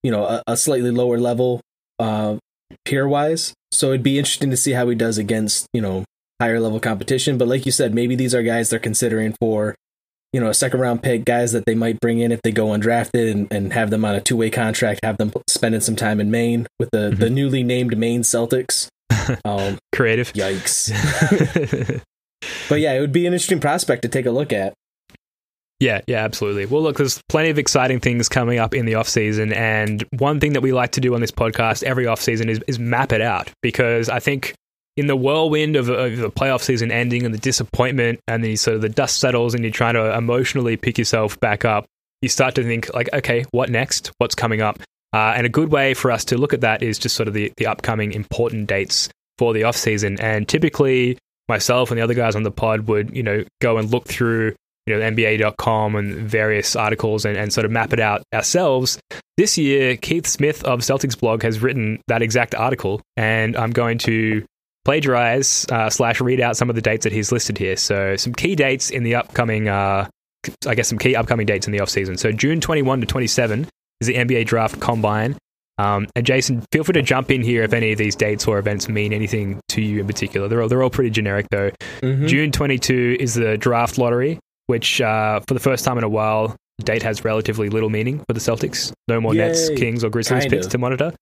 you 0.02 0.10
know 0.10 0.24
a, 0.24 0.42
a 0.46 0.56
slightly 0.56 0.90
lower 0.90 1.18
level 1.18 1.60
uh 1.98 2.36
peer 2.84 3.06
wise. 3.06 3.54
So 3.70 3.88
it'd 3.88 4.02
be 4.02 4.18
interesting 4.18 4.50
to 4.50 4.56
see 4.56 4.72
how 4.72 4.88
he 4.88 4.94
does 4.94 5.18
against 5.18 5.66
you 5.72 5.80
know 5.80 6.04
higher 6.40 6.60
level 6.60 6.80
competition. 6.80 7.38
But 7.38 7.48
like 7.48 7.66
you 7.66 7.72
said, 7.72 7.94
maybe 7.94 8.16
these 8.16 8.34
are 8.34 8.42
guys 8.42 8.70
they're 8.70 8.78
considering 8.78 9.34
for 9.40 9.74
you 10.34 10.40
know, 10.40 10.48
a 10.48 10.54
second 10.54 10.80
round 10.80 11.00
pick, 11.00 11.24
guys 11.24 11.52
that 11.52 11.64
they 11.64 11.76
might 11.76 12.00
bring 12.00 12.18
in 12.18 12.32
if 12.32 12.42
they 12.42 12.50
go 12.50 12.66
undrafted 12.66 13.30
and, 13.30 13.52
and 13.52 13.72
have 13.72 13.90
them 13.90 14.04
on 14.04 14.16
a 14.16 14.20
two 14.20 14.36
way 14.36 14.50
contract, 14.50 14.98
have 15.04 15.16
them 15.16 15.32
spending 15.48 15.80
some 15.80 15.94
time 15.94 16.20
in 16.20 16.28
Maine 16.28 16.66
with 16.80 16.90
the, 16.90 17.14
the 17.16 17.30
newly 17.30 17.62
named 17.62 17.96
Maine 17.96 18.22
Celtics. 18.22 18.88
Um, 19.46 19.78
Creative. 19.94 20.30
yikes. 20.34 20.90
but 22.68 22.80
yeah, 22.80 22.92
it 22.92 23.00
would 23.00 23.12
be 23.12 23.26
an 23.26 23.32
interesting 23.32 23.58
prospect 23.58 24.02
to 24.02 24.08
take 24.08 24.26
a 24.26 24.30
look 24.30 24.52
at. 24.52 24.74
Yeah, 25.80 26.02
yeah, 26.06 26.24
absolutely. 26.24 26.66
Well, 26.66 26.82
look, 26.82 26.98
there's 26.98 27.22
plenty 27.30 27.48
of 27.48 27.58
exciting 27.58 28.00
things 28.00 28.28
coming 28.28 28.58
up 28.58 28.74
in 28.74 28.84
the 28.84 28.96
off 28.96 29.08
season, 29.08 29.52
and 29.54 30.04
one 30.18 30.40
thing 30.40 30.52
that 30.52 30.60
we 30.60 30.72
like 30.72 30.92
to 30.92 31.00
do 31.00 31.14
on 31.14 31.22
this 31.22 31.30
podcast 31.30 31.84
every 31.84 32.06
off 32.06 32.20
season 32.20 32.50
is, 32.50 32.60
is 32.68 32.78
map 32.78 33.12
it 33.12 33.22
out 33.22 33.50
because 33.62 34.10
I 34.10 34.18
think 34.18 34.54
in 34.96 35.06
the 35.06 35.16
whirlwind 35.16 35.76
of, 35.76 35.88
of 35.88 36.16
the 36.16 36.30
playoff 36.30 36.62
season 36.62 36.90
ending 36.90 37.24
and 37.24 37.34
the 37.34 37.38
disappointment, 37.38 38.20
and 38.28 38.44
then 38.44 38.56
sort 38.56 38.76
of 38.76 38.82
the 38.82 38.88
dust 38.88 39.18
settles, 39.18 39.54
and 39.54 39.64
you're 39.64 39.72
trying 39.72 39.94
to 39.94 40.16
emotionally 40.16 40.76
pick 40.76 40.98
yourself 40.98 41.38
back 41.40 41.64
up, 41.64 41.84
you 42.22 42.28
start 42.28 42.54
to 42.54 42.62
think 42.62 42.92
like, 42.94 43.08
okay, 43.12 43.44
what 43.50 43.70
next? 43.70 44.12
What's 44.18 44.34
coming 44.34 44.62
up? 44.62 44.80
Uh, 45.12 45.32
and 45.36 45.46
a 45.46 45.50
good 45.50 45.70
way 45.70 45.94
for 45.94 46.10
us 46.10 46.24
to 46.26 46.38
look 46.38 46.52
at 46.52 46.62
that 46.62 46.82
is 46.82 46.98
just 46.98 47.14
sort 47.14 47.28
of 47.28 47.34
the, 47.34 47.52
the 47.56 47.66
upcoming 47.66 48.12
important 48.12 48.66
dates 48.66 49.08
for 49.38 49.52
the 49.52 49.64
off 49.64 49.76
season, 49.76 50.20
and 50.20 50.48
typically 50.48 51.18
myself 51.48 51.90
and 51.90 51.98
the 51.98 52.02
other 52.02 52.14
guys 52.14 52.34
on 52.34 52.42
the 52.42 52.50
pod 52.50 52.88
would 52.88 53.14
you 53.14 53.22
know 53.22 53.44
go 53.60 53.76
and 53.76 53.90
look 53.90 54.08
through 54.08 54.54
you 54.86 54.98
know, 54.98 55.10
NBA.com 55.10 55.96
and 55.96 56.14
various 56.28 56.76
articles 56.76 57.24
and, 57.24 57.36
and 57.36 57.52
sort 57.52 57.64
of 57.64 57.70
map 57.70 57.92
it 57.92 58.00
out 58.00 58.22
ourselves. 58.34 58.98
This 59.36 59.56
year, 59.56 59.96
Keith 59.96 60.26
Smith 60.26 60.62
of 60.64 60.80
Celtics 60.80 61.18
blog 61.18 61.42
has 61.42 61.62
written 61.62 62.00
that 62.08 62.22
exact 62.22 62.54
article, 62.54 63.00
and 63.16 63.56
I'm 63.56 63.70
going 63.70 63.98
to 63.98 64.44
plagiarize 64.84 65.66
uh, 65.70 65.90
slash 65.90 66.20
read 66.20 66.40
out 66.40 66.56
some 66.56 66.68
of 66.68 66.76
the 66.76 66.82
dates 66.82 67.04
that 67.04 67.12
he's 67.12 67.32
listed 67.32 67.58
here. 67.58 67.76
So, 67.76 68.16
some 68.16 68.32
key 68.34 68.54
dates 68.54 68.90
in 68.90 69.02
the 69.02 69.14
upcoming, 69.14 69.68
uh, 69.68 70.08
I 70.66 70.74
guess, 70.74 70.88
some 70.88 70.98
key 70.98 71.16
upcoming 71.16 71.46
dates 71.46 71.66
in 71.66 71.72
the 71.72 71.78
offseason. 71.78 72.18
So, 72.18 72.32
June 72.32 72.60
21 72.60 73.00
to 73.00 73.06
27 73.06 73.68
is 74.00 74.06
the 74.08 74.14
NBA 74.14 74.46
Draft 74.46 74.80
Combine. 74.80 75.36
Um, 75.76 76.06
and 76.14 76.24
Jason, 76.24 76.62
feel 76.70 76.84
free 76.84 76.92
to 76.92 77.02
jump 77.02 77.30
in 77.32 77.42
here 77.42 77.64
if 77.64 77.72
any 77.72 77.90
of 77.90 77.98
these 77.98 78.14
dates 78.14 78.46
or 78.46 78.58
events 78.58 78.88
mean 78.88 79.12
anything 79.12 79.60
to 79.70 79.82
you 79.82 80.00
in 80.00 80.06
particular. 80.06 80.46
They're 80.46 80.62
all, 80.62 80.68
they're 80.68 80.82
all 80.82 80.90
pretty 80.90 81.10
generic 81.10 81.46
though. 81.50 81.72
Mhm. 82.00 82.28
June 82.28 82.52
22 82.52 83.16
is 83.18 83.34
the 83.34 83.58
draft 83.58 83.98
lottery, 83.98 84.38
which 84.68 85.00
uh, 85.00 85.40
for 85.48 85.54
the 85.54 85.58
first 85.60 85.84
time 85.84 85.98
in 85.98 86.04
a 86.04 86.08
while, 86.08 86.54
date 86.82 87.02
has 87.02 87.24
relatively 87.24 87.68
little 87.68 87.90
meaning 87.90 88.18
for 88.26 88.32
the 88.32 88.40
Celtics. 88.40 88.92
No 89.08 89.20
more 89.20 89.34
Nets, 89.34 89.68
Kings, 89.70 90.02
or 90.02 90.10
Grizzlies 90.10 90.46
picks 90.46 90.66
to 90.68 90.78
monitor. 90.78 91.12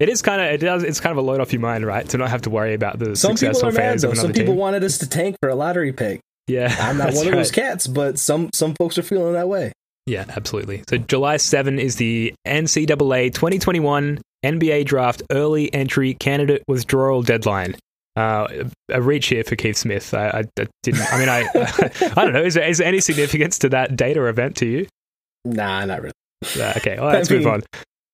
It 0.00 0.08
is 0.08 0.22
kind 0.22 0.40
of 0.40 0.48
it 0.48 0.58
does 0.58 0.82
it's 0.82 1.00
kind 1.00 1.12
of 1.12 1.16
a 1.18 1.26
load 1.26 1.40
off 1.40 1.52
your 1.52 1.60
mind, 1.60 1.86
right? 1.86 2.08
To 2.10 2.18
not 2.18 2.30
have 2.30 2.42
to 2.42 2.50
worry 2.50 2.74
about 2.74 2.98
the 2.98 3.16
Some 3.16 3.36
success 3.36 3.58
people 3.58 3.70
are 3.70 3.72
mad 3.72 3.98
though. 4.00 4.14
Some 4.14 4.32
people 4.32 4.54
team. 4.54 4.56
wanted 4.56 4.84
us 4.84 4.98
to 4.98 5.08
tank 5.08 5.36
for 5.40 5.48
a 5.48 5.54
lottery 5.54 5.92
pick. 5.92 6.20
yeah, 6.46 6.74
I'm 6.78 6.98
not 6.98 7.12
one 7.14 7.26
of 7.26 7.32
those 7.32 7.50
cats, 7.50 7.86
but 7.86 8.18
some 8.18 8.50
some 8.52 8.74
folks 8.74 8.98
are 8.98 9.02
feeling 9.02 9.32
that 9.32 9.48
way. 9.48 9.72
Yeah, 10.06 10.24
absolutely. 10.36 10.84
So 10.88 10.96
July 10.96 11.36
7 11.36 11.78
is 11.78 11.96
the 11.96 12.32
NCAA 12.46 13.34
2021 13.34 14.20
NBA 14.44 14.86
Draft 14.86 15.22
Early 15.30 15.72
Entry 15.74 16.14
Candidate 16.14 16.62
Withdrawal 16.66 17.22
Deadline. 17.22 17.74
Uh, 18.16 18.64
a 18.88 19.02
reach 19.02 19.26
here 19.28 19.44
for 19.44 19.54
Keith 19.54 19.76
Smith. 19.76 20.12
I, 20.14 20.28
I, 20.28 20.38
I 20.60 20.66
didn't. 20.82 21.12
I 21.12 21.18
mean, 21.18 21.28
I 21.28 21.40
I 22.16 22.24
don't 22.24 22.32
know. 22.32 22.42
Is 22.42 22.54
there, 22.54 22.68
is 22.68 22.78
there 22.78 22.88
any 22.88 23.00
significance 23.00 23.58
to 23.60 23.68
that 23.68 23.96
date 23.96 24.16
or 24.16 24.28
event 24.28 24.56
to 24.56 24.66
you? 24.66 24.86
Nah, 25.54 25.84
not 25.84 26.02
really. 26.02 26.12
Uh, 26.58 26.74
okay, 26.76 26.96
well, 26.98 27.08
let's 27.12 27.30
move 27.30 27.44
mean- 27.44 27.54
on. 27.54 27.62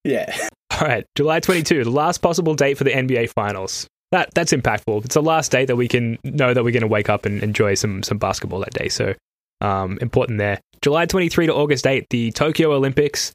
Yeah. 0.05 0.37
All 0.81 0.87
right, 0.89 1.05
July 1.15 1.41
22, 1.41 1.85
the 1.85 1.91
last 1.91 2.19
possible 2.19 2.55
date 2.55 2.77
for 2.79 2.85
the 2.85 2.91
NBA 2.91 3.31
Finals. 3.31 3.87
That 4.13 4.33
that's 4.35 4.53
impactful. 4.53 5.05
It's 5.05 5.15
the 5.15 5.23
last 5.23 5.51
date 5.53 5.67
that 5.67 5.77
we 5.77 5.89
can 5.89 6.19
know 6.25 6.53
that 6.55 6.63
we're 6.63 6.73
going 6.73 6.83
to 6.83 6.87
wake 6.89 7.09
up 7.09 7.27
and 7.27 7.43
enjoy 7.43 7.75
some 7.75 8.03
some 8.03 8.19
basketball 8.19 8.61
that 8.61 8.73
day. 8.75 8.89
So 8.89 9.15
um, 9.61 9.99
important 10.01 10.39
there. 10.39 10.61
July 10.83 11.07
23 11.07 11.47
to 11.47 11.55
August 11.55 11.87
8, 11.87 12.07
the 12.11 12.31
Tokyo 12.33 12.73
Olympics. 12.75 13.33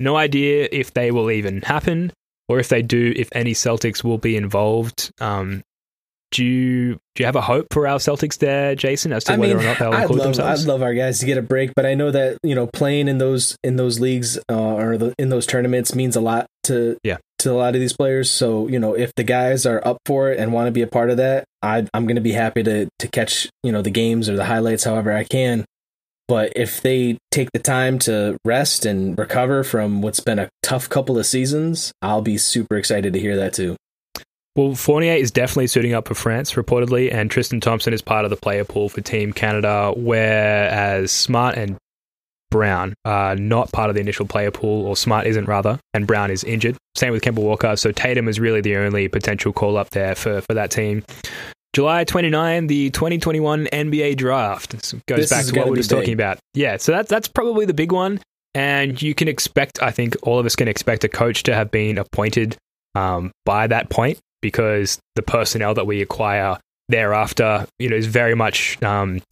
No 0.00 0.16
idea 0.16 0.68
if 0.70 0.94
they 0.94 1.10
will 1.10 1.30
even 1.30 1.62
happen 1.62 2.12
or 2.48 2.58
if 2.60 2.68
they 2.68 2.82
do, 2.82 3.12
if 3.16 3.28
any 3.32 3.52
Celtics 3.52 4.02
will 4.04 4.18
be 4.18 4.36
involved. 4.36 5.10
Um, 5.20 5.62
do 6.32 6.44
you 6.44 6.94
do 7.14 7.22
you 7.22 7.26
have 7.26 7.36
a 7.36 7.40
hope 7.40 7.66
for 7.70 7.86
our 7.86 7.98
Celtics 7.98 8.38
there, 8.38 8.74
Jason, 8.74 9.12
as 9.12 9.24
to 9.24 9.34
I 9.34 9.36
whether 9.36 9.54
mean, 9.54 9.64
or 9.64 9.68
not 9.68 9.78
they'll 9.78 9.92
include 9.92 10.18
love, 10.18 10.24
themselves? 10.28 10.62
I'd 10.64 10.68
love 10.68 10.82
our 10.82 10.94
guys 10.94 11.20
to 11.20 11.26
get 11.26 11.38
a 11.38 11.42
break, 11.42 11.72
but 11.76 11.86
I 11.86 11.94
know 11.94 12.10
that 12.10 12.38
you 12.42 12.54
know 12.54 12.66
playing 12.66 13.06
in 13.08 13.18
those 13.18 13.56
in 13.62 13.76
those 13.76 14.00
leagues 14.00 14.38
uh, 14.50 14.74
or 14.74 14.96
the, 14.98 15.14
in 15.18 15.28
those 15.28 15.46
tournaments 15.46 15.94
means 15.94 16.16
a 16.16 16.20
lot 16.20 16.46
to 16.64 16.96
Yeah. 17.04 17.18
to 17.40 17.52
a 17.52 17.54
lot 17.54 17.74
of 17.74 17.80
these 17.80 17.92
players. 17.92 18.30
So 18.30 18.66
you 18.66 18.78
know, 18.78 18.94
if 18.94 19.14
the 19.14 19.24
guys 19.24 19.66
are 19.66 19.86
up 19.86 19.98
for 20.06 20.30
it 20.32 20.38
and 20.40 20.52
want 20.52 20.66
to 20.68 20.72
be 20.72 20.82
a 20.82 20.86
part 20.86 21.10
of 21.10 21.18
that, 21.18 21.44
I, 21.62 21.86
I'm 21.94 22.06
going 22.06 22.16
to 22.16 22.22
be 22.22 22.32
happy 22.32 22.62
to 22.64 22.88
to 22.98 23.08
catch 23.08 23.48
you 23.62 23.70
know 23.70 23.82
the 23.82 23.90
games 23.90 24.28
or 24.28 24.36
the 24.36 24.46
highlights 24.46 24.84
however 24.84 25.12
I 25.12 25.24
can. 25.24 25.64
But 26.28 26.52
if 26.56 26.80
they 26.80 27.18
take 27.30 27.50
the 27.52 27.58
time 27.58 27.98
to 28.00 28.38
rest 28.44 28.86
and 28.86 29.18
recover 29.18 29.62
from 29.64 30.00
what's 30.00 30.20
been 30.20 30.38
a 30.38 30.48
tough 30.62 30.88
couple 30.88 31.18
of 31.18 31.26
seasons, 31.26 31.92
I'll 32.00 32.22
be 32.22 32.38
super 32.38 32.76
excited 32.76 33.12
to 33.12 33.18
hear 33.20 33.36
that 33.36 33.52
too. 33.52 33.76
Well, 34.54 34.74
Fournier 34.74 35.14
is 35.14 35.30
definitely 35.30 35.68
suiting 35.68 35.94
up 35.94 36.08
for 36.08 36.14
France, 36.14 36.52
reportedly, 36.52 37.12
and 37.12 37.30
Tristan 37.30 37.60
Thompson 37.60 37.94
is 37.94 38.02
part 38.02 38.24
of 38.24 38.30
the 38.30 38.36
player 38.36 38.64
pool 38.64 38.90
for 38.90 39.00
Team 39.00 39.32
Canada, 39.32 39.94
whereas 39.96 41.10
Smart 41.10 41.56
and 41.56 41.78
Brown 42.50 42.92
are 43.06 43.34
not 43.34 43.72
part 43.72 43.88
of 43.88 43.94
the 43.94 44.02
initial 44.02 44.26
player 44.26 44.50
pool, 44.50 44.86
or 44.86 44.94
Smart 44.94 45.26
isn't 45.26 45.46
rather, 45.46 45.80
and 45.94 46.06
Brown 46.06 46.30
is 46.30 46.44
injured. 46.44 46.76
Same 46.94 47.12
with 47.12 47.22
Kemba 47.22 47.38
Walker, 47.38 47.76
so 47.76 47.92
Tatum 47.92 48.28
is 48.28 48.38
really 48.38 48.60
the 48.60 48.76
only 48.76 49.08
potential 49.08 49.54
call 49.54 49.78
up 49.78 49.88
there 49.90 50.14
for, 50.14 50.42
for 50.42 50.52
that 50.52 50.70
team. 50.70 51.02
July 51.72 52.04
29, 52.04 52.66
the 52.66 52.90
2021 52.90 53.68
NBA 53.72 54.18
draft. 54.18 54.72
This 54.72 54.92
goes 55.08 55.20
This 55.20 55.30
back 55.30 55.46
to 55.46 55.58
what 55.58 55.64
we 55.64 55.70
were 55.70 55.76
just 55.78 55.88
talking 55.88 56.12
about. 56.12 56.38
Yeah, 56.52 56.76
so 56.76 56.92
that, 56.92 57.08
that's 57.08 57.26
probably 57.26 57.64
the 57.64 57.72
big 57.72 57.90
one. 57.90 58.20
And 58.54 59.00
you 59.00 59.14
can 59.14 59.28
expect, 59.28 59.82
I 59.82 59.92
think 59.92 60.14
all 60.24 60.38
of 60.38 60.44
us 60.44 60.56
can 60.56 60.68
expect 60.68 61.04
a 61.04 61.08
coach 61.08 61.44
to 61.44 61.54
have 61.54 61.70
been 61.70 61.96
appointed 61.96 62.58
um, 62.94 63.32
by 63.46 63.66
that 63.66 63.88
point 63.88 64.18
because 64.42 64.98
the 65.16 65.22
personnel 65.22 65.72
that 65.74 65.86
we 65.86 66.02
acquire 66.02 66.58
thereafter, 66.88 67.66
you 67.78 67.88
know, 67.88 67.96
is 67.96 68.06
very 68.06 68.34
much 68.34 68.80
um, 68.82 69.22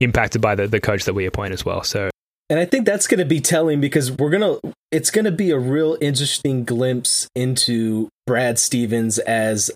impacted 0.00 0.42
by 0.42 0.54
the, 0.54 0.66
the 0.66 0.80
coach 0.80 1.04
that 1.04 1.14
we 1.14 1.24
appoint 1.24 1.54
as 1.54 1.64
well. 1.64 1.82
So 1.82 2.10
And 2.50 2.58
I 2.60 2.66
think 2.66 2.84
that's 2.84 3.06
going 3.06 3.18
to 3.18 3.24
be 3.24 3.40
telling 3.40 3.80
because 3.80 4.12
we're 4.12 4.30
to, 4.38 4.72
it's 4.90 5.10
going 5.10 5.24
to 5.24 5.32
be 5.32 5.50
a 5.50 5.58
real 5.58 5.96
interesting 6.00 6.64
glimpse 6.64 7.28
into 7.34 8.08
Brad 8.26 8.58
Stevens 8.58 9.18
as 9.18 9.70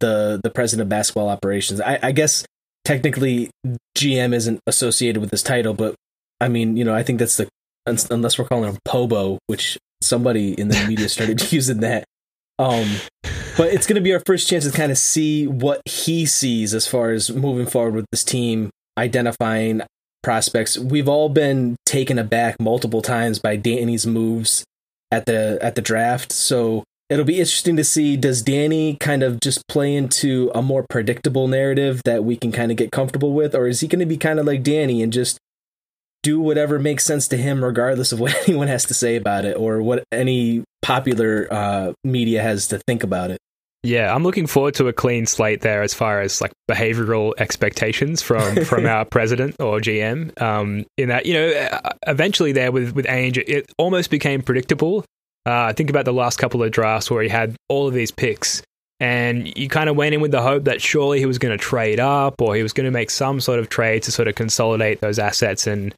the, 0.00 0.40
the 0.42 0.50
president 0.50 0.86
of 0.86 0.88
basketball 0.88 1.28
operations. 1.28 1.80
I, 1.80 1.98
I 2.02 2.12
guess 2.12 2.44
technically 2.84 3.50
GM 3.96 4.34
isn't 4.34 4.60
associated 4.66 5.20
with 5.20 5.30
this 5.30 5.42
title, 5.42 5.74
but 5.74 5.94
I 6.40 6.48
mean, 6.48 6.76
you 6.76 6.84
know, 6.84 6.94
I 6.94 7.02
think 7.02 7.20
that's 7.20 7.36
the, 7.36 7.48
unless 7.86 8.38
we're 8.38 8.46
calling 8.46 8.70
him 8.70 8.78
Pobo, 8.84 9.38
which 9.46 9.78
somebody 10.02 10.52
in 10.52 10.68
the 10.68 10.84
media 10.86 11.08
started 11.08 11.52
using 11.52 11.80
that. 11.80 12.04
Um, 12.58 12.88
but 13.56 13.72
it's 13.72 13.86
going 13.86 13.96
to 13.96 14.00
be 14.00 14.12
our 14.12 14.22
first 14.26 14.48
chance 14.48 14.64
to 14.64 14.76
kind 14.76 14.90
of 14.92 14.98
see 14.98 15.46
what 15.46 15.80
he 15.84 16.26
sees 16.26 16.74
as 16.74 16.86
far 16.86 17.10
as 17.10 17.30
moving 17.30 17.66
forward 17.66 17.94
with 17.94 18.06
this 18.10 18.24
team, 18.24 18.70
identifying 18.98 19.82
prospects. 20.22 20.78
We've 20.78 21.08
all 21.08 21.28
been 21.28 21.76
taken 21.86 22.18
aback 22.18 22.60
multiple 22.60 23.02
times 23.02 23.38
by 23.38 23.56
Danny's 23.56 24.06
moves 24.06 24.64
at 25.10 25.26
the 25.26 25.58
at 25.62 25.76
the 25.76 25.82
draft. 25.82 26.32
So 26.32 26.82
it'll 27.08 27.24
be 27.24 27.38
interesting 27.38 27.76
to 27.76 27.84
see 27.84 28.16
does 28.16 28.42
Danny 28.42 28.96
kind 28.96 29.22
of 29.22 29.38
just 29.40 29.66
play 29.68 29.94
into 29.94 30.50
a 30.54 30.62
more 30.62 30.84
predictable 30.88 31.46
narrative 31.46 32.00
that 32.04 32.24
we 32.24 32.36
can 32.36 32.50
kind 32.50 32.70
of 32.70 32.76
get 32.76 32.90
comfortable 32.90 33.32
with 33.32 33.54
or 33.54 33.68
is 33.68 33.80
he 33.80 33.88
going 33.88 34.00
to 34.00 34.06
be 34.06 34.16
kind 34.16 34.40
of 34.40 34.46
like 34.46 34.62
Danny 34.62 35.02
and 35.02 35.12
just 35.12 35.38
do 36.22 36.40
whatever 36.40 36.78
makes 36.78 37.04
sense 37.04 37.28
to 37.28 37.36
him 37.36 37.62
regardless 37.62 38.10
of 38.10 38.18
what 38.20 38.34
anyone 38.48 38.68
has 38.68 38.84
to 38.86 38.94
say 38.94 39.14
about 39.14 39.44
it 39.44 39.56
or 39.56 39.82
what 39.82 40.02
any 40.10 40.64
popular 40.82 41.46
uh, 41.50 41.92
media 42.02 42.42
has 42.42 42.66
to 42.68 42.78
think 42.78 43.02
about 43.02 43.30
it. 43.30 43.38
Yeah, 43.84 44.14
I'm 44.14 44.22
looking 44.22 44.46
forward 44.46 44.74
to 44.76 44.88
a 44.88 44.94
clean 44.94 45.26
slate 45.26 45.60
there 45.60 45.82
as 45.82 45.92
far 45.92 46.22
as 46.22 46.40
like 46.40 46.52
behavioral 46.68 47.34
expectations 47.36 48.22
from 48.22 48.64
from 48.64 48.86
our 48.86 49.04
president 49.04 49.56
or 49.60 49.78
GM. 49.78 50.40
Um, 50.40 50.86
in 50.96 51.10
that, 51.10 51.26
you 51.26 51.34
know, 51.34 51.48
uh, 51.50 51.90
eventually 52.06 52.52
there 52.52 52.72
with 52.72 52.94
with 52.94 53.04
Ainge, 53.04 53.42
it 53.46 53.70
almost 53.76 54.10
became 54.10 54.40
predictable. 54.42 55.04
Uh, 55.44 55.74
think 55.74 55.90
about 55.90 56.06
the 56.06 56.12
last 56.12 56.38
couple 56.38 56.62
of 56.62 56.70
drafts 56.72 57.10
where 57.10 57.22
he 57.22 57.28
had 57.28 57.54
all 57.68 57.86
of 57.86 57.92
these 57.92 58.10
picks, 58.10 58.62
and 59.00 59.54
you 59.56 59.68
kind 59.68 59.90
of 59.90 59.96
went 59.96 60.14
in 60.14 60.22
with 60.22 60.30
the 60.30 60.40
hope 60.40 60.64
that 60.64 60.80
surely 60.80 61.18
he 61.18 61.26
was 61.26 61.38
going 61.38 61.56
to 61.56 61.62
trade 61.62 62.00
up 62.00 62.40
or 62.40 62.56
he 62.56 62.62
was 62.62 62.72
going 62.72 62.86
to 62.86 62.90
make 62.90 63.10
some 63.10 63.38
sort 63.38 63.58
of 63.58 63.68
trade 63.68 64.02
to 64.04 64.10
sort 64.10 64.28
of 64.28 64.34
consolidate 64.34 65.02
those 65.02 65.18
assets 65.18 65.66
and 65.66 65.94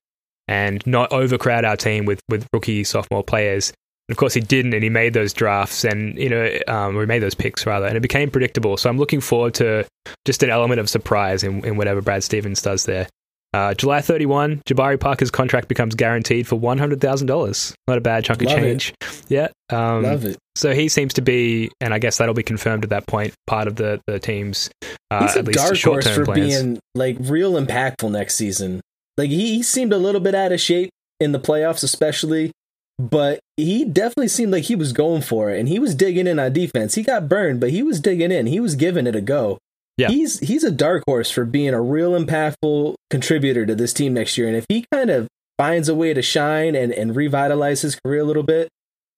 and 0.49 0.85
not 0.87 1.13
overcrowd 1.13 1.65
our 1.65 1.77
team 1.77 2.05
with 2.05 2.21
with 2.29 2.49
rookie 2.53 2.83
sophomore 2.83 3.23
players. 3.23 3.73
And 4.09 4.15
of 4.15 4.19
course, 4.19 4.35
he 4.35 4.41
didn't, 4.41 4.73
and 4.75 4.83
he 4.85 4.91
made 4.91 5.15
those 5.15 5.33
drafts, 5.33 5.85
and 5.85 6.17
you 6.17 6.29
know, 6.29 6.49
um, 6.69 6.99
he 6.99 7.07
made 7.07 7.21
those 7.21 7.35
picks 7.35 7.67
rather, 7.67 7.87
and 7.87 7.97
it 7.97 8.01
became 8.01 8.31
predictable. 8.31 8.77
So 8.77 8.89
I'm 8.89 8.99
looking 8.99 9.21
forward 9.21 9.55
to 9.55 9.85
just 10.25 10.43
an 10.45 10.51
element 10.51 10.79
of 10.81 10.89
surprise 10.89 11.43
in, 11.43 11.65
in 11.65 11.77
whatever 11.77 12.01
Brad 12.01 12.23
Stevens 12.23 12.63
does 12.63 12.85
there. 12.85 13.09
Uh, 13.53 13.73
July 13.75 14.03
31, 14.03 14.61
Jabari 14.69 15.01
Parker's 15.01 15.31
contract 15.31 15.67
becomes 15.69 15.95
guaranteed 15.95 16.47
for 16.47 16.57
$100,000. 17.01 17.75
Not 17.89 17.99
a 17.99 18.01
bad 18.01 18.25
chunk 18.25 18.43
of 18.43 18.49
Love 18.49 18.59
it. 18.59 18.63
change. 18.63 18.95
Yeah. 19.29 19.49
Um, 19.71 20.03
Love 20.03 20.25
it. 20.25 20.37
so 20.57 20.73
he 20.75 20.89
seems 20.89 21.15
to 21.15 21.23
be, 21.23 21.71
and 21.81 21.95
I 21.95 21.99
guess 21.99 22.19
that'll 22.19 22.35
be 22.35 22.43
confirmed 22.43 22.85
at 22.85 22.91
that 22.91 23.07
point, 23.07 23.33
part 23.47 23.67
of 23.67 23.77
the, 23.77 24.01
the 24.07 24.19
team's 24.19 24.71
uh, 25.11 25.23
He's 25.27 25.37
a 25.37 25.39
at 25.41 25.45
least 25.47 25.59
dark 25.59 25.81
horse 25.81 26.09
for 26.15 26.25
plans. 26.25 26.41
being 26.61 26.79
like 26.95 27.17
real 27.21 27.53
impactful 27.55 28.11
next 28.11 28.35
season. 28.35 28.81
Like 29.17 29.31
he, 29.31 29.55
he 29.57 29.63
seemed 29.63 29.93
a 29.93 29.99
little 29.99 30.21
bit 30.21 30.35
out 30.35 30.53
of 30.53 30.61
shape 30.61 30.91
in 31.19 31.33
the 31.33 31.41
playoffs, 31.41 31.83
especially, 31.83 32.53
but 32.99 33.41
he 33.57 33.85
definitely 33.85 34.29
seemed 34.29 34.53
like 34.53 34.65
he 34.65 34.77
was 34.77 34.93
going 34.93 35.23
for 35.23 35.51
it 35.51 35.59
and 35.59 35.69
he 35.69 35.79
was 35.79 35.95
digging 35.95 36.27
in 36.27 36.39
on 36.39 36.53
defense. 36.53 36.95
He 36.95 37.03
got 37.03 37.29
burned, 37.29 37.61
but 37.61 37.71
he 37.71 37.83
was 37.83 38.01
digging 38.01 38.33
in. 38.33 38.47
He 38.47 38.61
was 38.61 38.75
giving 38.75 39.07
it 39.07 39.17
a 39.17 39.21
go. 39.21 39.59
Yeah. 39.97 40.09
He's 40.09 40.41
he's 40.41 40.65
a 40.65 40.71
dark 40.71 41.05
horse 41.07 41.31
for 41.31 41.45
being 41.45 41.73
a 41.73 41.81
real 41.81 42.13
impactful 42.13 42.95
contributor 43.09 43.65
to 43.65 43.75
this 43.75 43.93
team 43.93 44.15
next 44.15 44.37
year. 44.37 44.47
And 44.47 44.57
if 44.57 44.67
he 44.69 44.85
kind 44.93 45.11
of 45.11 45.29
finds 45.59 45.89
a 45.89 45.95
way 45.95 46.13
to 46.13 46.21
shine 46.21 46.75
and, 46.75 46.93
and 46.93 47.17
revitalize 47.17 47.81
his 47.81 47.97
career 47.97 48.21
a 48.21 48.25
little 48.25 48.43
bit, 48.43 48.69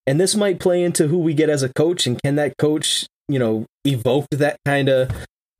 and 0.06 0.20
this 0.20 0.36
might 0.36 0.60
play 0.60 0.82
into 0.82 1.08
who 1.08 1.18
we 1.18 1.34
get 1.34 1.50
as 1.50 1.62
a 1.62 1.72
coach 1.72 2.06
and 2.06 2.20
can 2.22 2.36
that 2.36 2.56
coach, 2.58 3.06
you 3.28 3.38
know, 3.38 3.66
evoke 3.84 4.26
that 4.30 4.56
kind 4.64 4.88
of 4.88 5.10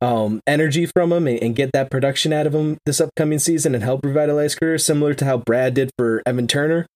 um, 0.01 0.39
energy 0.47 0.85
from 0.85 1.11
him 1.11 1.27
and, 1.27 1.43
and 1.43 1.55
get 1.55 1.71
that 1.73 1.91
production 1.91 2.31
out 2.31 2.47
of 2.47 2.55
him 2.55 2.77
this 2.85 3.01
upcoming 3.01 3.39
season 3.39 3.75
and 3.75 3.83
help 3.83 4.05
revitalize 4.05 4.55
career, 4.55 4.77
similar 4.77 5.13
to 5.13 5.25
how 5.25 5.37
Brad 5.37 5.73
did 5.73 5.91
for 5.97 6.23
Evan 6.25 6.47
Turner. 6.47 6.87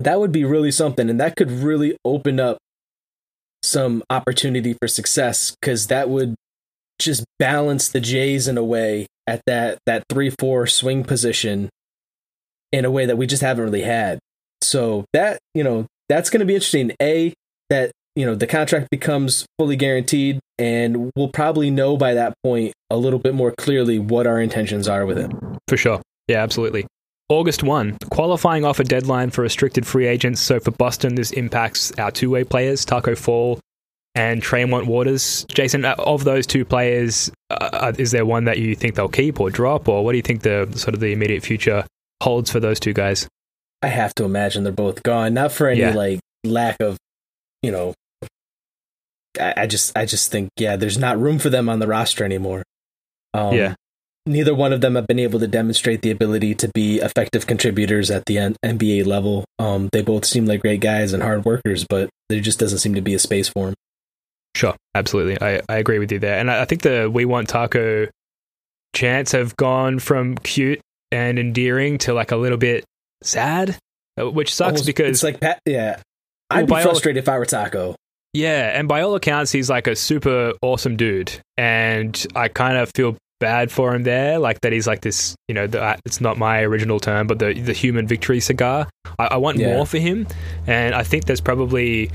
That 0.00 0.20
would 0.20 0.32
be 0.32 0.44
really 0.44 0.70
something, 0.70 1.08
and 1.08 1.20
that 1.20 1.36
could 1.36 1.50
really 1.50 1.96
open 2.04 2.40
up 2.40 2.58
some 3.62 4.02
opportunity 4.08 4.74
for 4.80 4.88
success 4.88 5.56
because 5.60 5.88
that 5.88 6.08
would 6.08 6.34
just 6.98 7.24
balance 7.38 7.88
the 7.88 8.00
Jays 8.00 8.48
in 8.48 8.58
a 8.58 8.64
way 8.64 9.06
at 9.26 9.42
that 9.46 9.78
that 9.86 10.04
three 10.08 10.30
four 10.30 10.66
swing 10.66 11.04
position 11.04 11.68
in 12.72 12.84
a 12.84 12.90
way 12.90 13.06
that 13.06 13.16
we 13.16 13.26
just 13.26 13.42
haven't 13.42 13.64
really 13.64 13.82
had. 13.82 14.18
So 14.62 15.04
that 15.12 15.38
you 15.54 15.64
know 15.64 15.86
that's 16.08 16.30
going 16.30 16.40
to 16.40 16.46
be 16.46 16.54
interesting. 16.54 16.92
A 17.00 17.34
that 17.70 17.92
you 18.16 18.26
know 18.26 18.34
the 18.34 18.46
contract 18.46 18.88
becomes 18.90 19.46
fully 19.58 19.76
guaranteed, 19.76 20.40
and 20.58 21.10
we'll 21.14 21.28
probably 21.28 21.70
know 21.70 21.96
by 21.96 22.14
that 22.14 22.34
point 22.42 22.72
a 22.90 22.96
little 22.96 23.18
bit 23.18 23.34
more 23.34 23.52
clearly 23.56 23.98
what 23.98 24.26
our 24.26 24.40
intentions 24.40 24.88
are 24.88 25.06
with 25.06 25.18
it. 25.18 25.30
For 25.68 25.76
sure. 25.76 26.00
Yeah, 26.26 26.42
absolutely. 26.42 26.86
August 27.28 27.62
1, 27.62 27.98
qualifying 28.10 28.64
offer 28.64 28.82
deadline 28.82 29.30
for 29.30 29.42
restricted 29.42 29.86
free 29.86 30.06
agents. 30.06 30.40
So 30.40 30.58
for 30.60 30.70
Boston, 30.70 31.14
this 31.14 31.30
impacts 31.32 31.92
our 31.98 32.10
two 32.10 32.30
way 32.30 32.42
players, 32.44 32.84
Taco 32.86 33.14
Fall 33.14 33.60
and 34.14 34.42
Tremont 34.42 34.86
Waters. 34.86 35.44
Jason, 35.52 35.84
uh, 35.84 35.94
of 35.98 36.24
those 36.24 36.46
two 36.46 36.64
players, 36.64 37.30
uh, 37.50 37.92
is 37.98 38.12
there 38.12 38.24
one 38.24 38.44
that 38.44 38.58
you 38.58 38.74
think 38.74 38.94
they'll 38.94 39.08
keep 39.08 39.40
or 39.40 39.50
drop, 39.50 39.88
or 39.88 40.04
what 40.04 40.12
do 40.12 40.16
you 40.16 40.22
think 40.22 40.42
the 40.42 40.68
sort 40.74 40.94
of 40.94 41.00
the 41.00 41.12
immediate 41.12 41.42
future 41.42 41.84
holds 42.22 42.50
for 42.50 42.60
those 42.60 42.80
two 42.80 42.94
guys? 42.94 43.28
I 43.82 43.88
have 43.88 44.14
to 44.16 44.24
imagine 44.24 44.64
they're 44.64 44.72
both 44.72 45.02
gone. 45.02 45.34
Not 45.34 45.52
for 45.52 45.68
any 45.68 45.80
Yeah. 45.80 45.94
like 45.94 46.20
lack 46.44 46.76
of, 46.80 46.96
you 47.62 47.70
know. 47.70 47.94
I, 49.38 49.54
I 49.58 49.66
just, 49.66 49.96
I 49.96 50.04
just 50.06 50.32
think, 50.32 50.48
yeah, 50.56 50.76
there's 50.76 50.98
not 50.98 51.20
room 51.20 51.38
for 51.38 51.50
them 51.50 51.68
on 51.68 51.78
the 51.78 51.86
roster 51.86 52.24
anymore. 52.24 52.62
Um, 53.34 53.54
Yeah. 53.54 53.74
Neither 54.28 54.54
one 54.54 54.72
of 54.72 54.80
them 54.80 54.94
have 54.94 55.06
been 55.06 55.18
able 55.18 55.40
to 55.40 55.46
demonstrate 55.48 56.02
the 56.02 56.10
ability 56.10 56.54
to 56.56 56.68
be 56.74 56.98
effective 56.98 57.46
contributors 57.46 58.10
at 58.10 58.26
the 58.26 58.38
N- 58.38 58.56
NBA 58.64 59.06
level. 59.06 59.44
Um, 59.58 59.88
they 59.92 60.02
both 60.02 60.24
seem 60.24 60.44
like 60.46 60.60
great 60.60 60.80
guys 60.80 61.12
and 61.12 61.22
hard 61.22 61.44
workers, 61.44 61.86
but 61.88 62.10
there 62.28 62.40
just 62.40 62.58
doesn't 62.58 62.78
seem 62.78 62.94
to 62.94 63.00
be 63.00 63.14
a 63.14 63.18
space 63.18 63.48
for 63.48 63.66
them. 63.66 63.74
Sure, 64.54 64.74
absolutely. 64.94 65.40
I, 65.40 65.60
I 65.68 65.76
agree 65.78 65.98
with 65.98 66.12
you 66.12 66.18
there. 66.18 66.38
And 66.38 66.50
I, 66.50 66.62
I 66.62 66.64
think 66.66 66.82
the 66.82 67.10
We 67.12 67.24
Want 67.24 67.48
Taco 67.48 68.06
chants 68.94 69.32
have 69.32 69.56
gone 69.56 69.98
from 69.98 70.36
cute 70.36 70.80
and 71.10 71.38
endearing 71.38 71.98
to 71.98 72.12
like 72.12 72.30
a 72.32 72.36
little 72.36 72.58
bit 72.58 72.84
sad, 73.22 73.76
uh, 74.20 74.30
which 74.30 74.54
sucks 74.54 74.68
Almost- 74.80 74.86
because 74.86 75.10
it's 75.10 75.22
like, 75.22 75.40
Pat, 75.40 75.58
yeah, 75.64 76.00
I'd 76.50 76.66
be 76.66 76.70
by 76.70 76.82
all- 76.82 76.90
frustrated 76.90 77.22
if 77.22 77.28
I 77.28 77.38
were 77.38 77.46
Taco. 77.46 77.94
Yeah, 78.34 78.78
and 78.78 78.86
by 78.88 79.00
all 79.00 79.14
accounts, 79.14 79.52
he's 79.52 79.70
like 79.70 79.86
a 79.86 79.96
super 79.96 80.52
awesome 80.60 80.96
dude, 80.96 81.32
and 81.56 82.26
I 82.36 82.48
kind 82.48 82.76
of 82.76 82.90
feel 82.94 83.16
bad 83.40 83.70
for 83.70 83.94
him 83.94 84.02
there, 84.02 84.38
like 84.38 84.60
that 84.62 84.72
he's 84.72 84.86
like 84.86 85.00
this. 85.02 85.34
You 85.48 85.54
know, 85.54 85.66
the, 85.66 85.82
uh, 85.82 85.96
it's 86.04 86.20
not 86.20 86.38
my 86.38 86.62
original 86.62 87.00
term, 87.00 87.26
but 87.26 87.38
the 87.38 87.52
the 87.54 87.72
human 87.72 88.06
victory 88.06 88.40
cigar. 88.40 88.88
I, 89.18 89.26
I 89.32 89.36
want 89.36 89.58
Yeah. 89.58 89.74
more 89.74 89.86
for 89.86 89.98
him, 89.98 90.26
and 90.66 90.94
I 90.94 91.02
think 91.02 91.24
there's 91.26 91.40
probably 91.40 92.10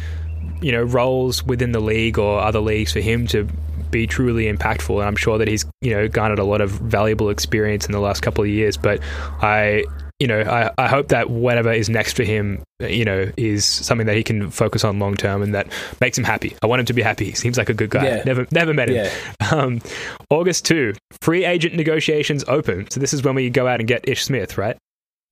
you 0.62 0.72
know 0.72 0.84
roles 0.84 1.44
within 1.44 1.72
the 1.72 1.80
league 1.80 2.18
or 2.18 2.40
other 2.40 2.60
leagues 2.60 2.94
for 2.94 3.00
him 3.02 3.28
to 3.28 3.48
be 3.92 4.08
truly 4.08 4.52
impactful 4.52 4.96
and 4.98 5.04
i'm 5.08 5.16
sure 5.16 5.38
that 5.38 5.48
he's 5.48 5.66
you 5.82 5.92
know 5.92 6.08
garnered 6.08 6.40
a 6.40 6.44
lot 6.44 6.62
of 6.62 6.72
valuable 6.72 7.30
experience 7.30 7.86
in 7.86 7.92
the 7.92 8.00
last 8.00 8.22
couple 8.22 8.44
of 8.44 8.50
years 8.50 8.76
but 8.76 9.00
i 9.42 9.84
you 10.24 10.28
know 10.28 10.40
i, 10.42 10.72
I 10.78 10.88
hope 10.88 11.10
that 11.10 11.30
whatever 11.30 11.72
is 11.74 11.90
next 11.90 12.14
for 12.16 12.24
him 12.24 12.64
you 12.80 13.04
know 13.04 13.30
is 13.36 13.66
something 13.66 14.08
that 14.08 14.16
he 14.16 14.24
can 14.24 14.50
focus 14.50 14.84
on 14.86 14.98
long 15.00 15.16
term 15.16 15.42
and 15.44 15.54
that 15.54 15.68
makes 16.00 16.18
him 16.18 16.24
happy 16.24 16.56
i 16.64 16.66
want 16.66 16.80
him 16.80 16.86
to 16.86 16.94
be 16.94 17.02
happy 17.02 17.26
he 17.26 17.32
seems 17.34 17.58
like 17.58 17.68
a 17.70 17.74
good 17.74 17.90
guy 17.90 18.06
Yeah. 18.06 18.24
never 18.26 18.48
never 18.52 18.74
met 18.74 18.90
him 18.90 18.96
Yeah, 18.96 19.12
um, 19.52 19.82
august 20.30 20.64
2 20.66 20.94
free 21.22 21.44
agent 21.44 21.76
negotiations 21.76 22.46
open 22.48 22.90
so 22.90 23.00
this 23.02 23.14
is 23.14 23.22
when 23.24 23.36
we 23.36 23.50
go 23.50 23.68
out 23.68 23.80
and 23.82 23.88
get 23.88 24.08
ish 24.08 24.24
smith 24.24 24.58
right 24.58 24.78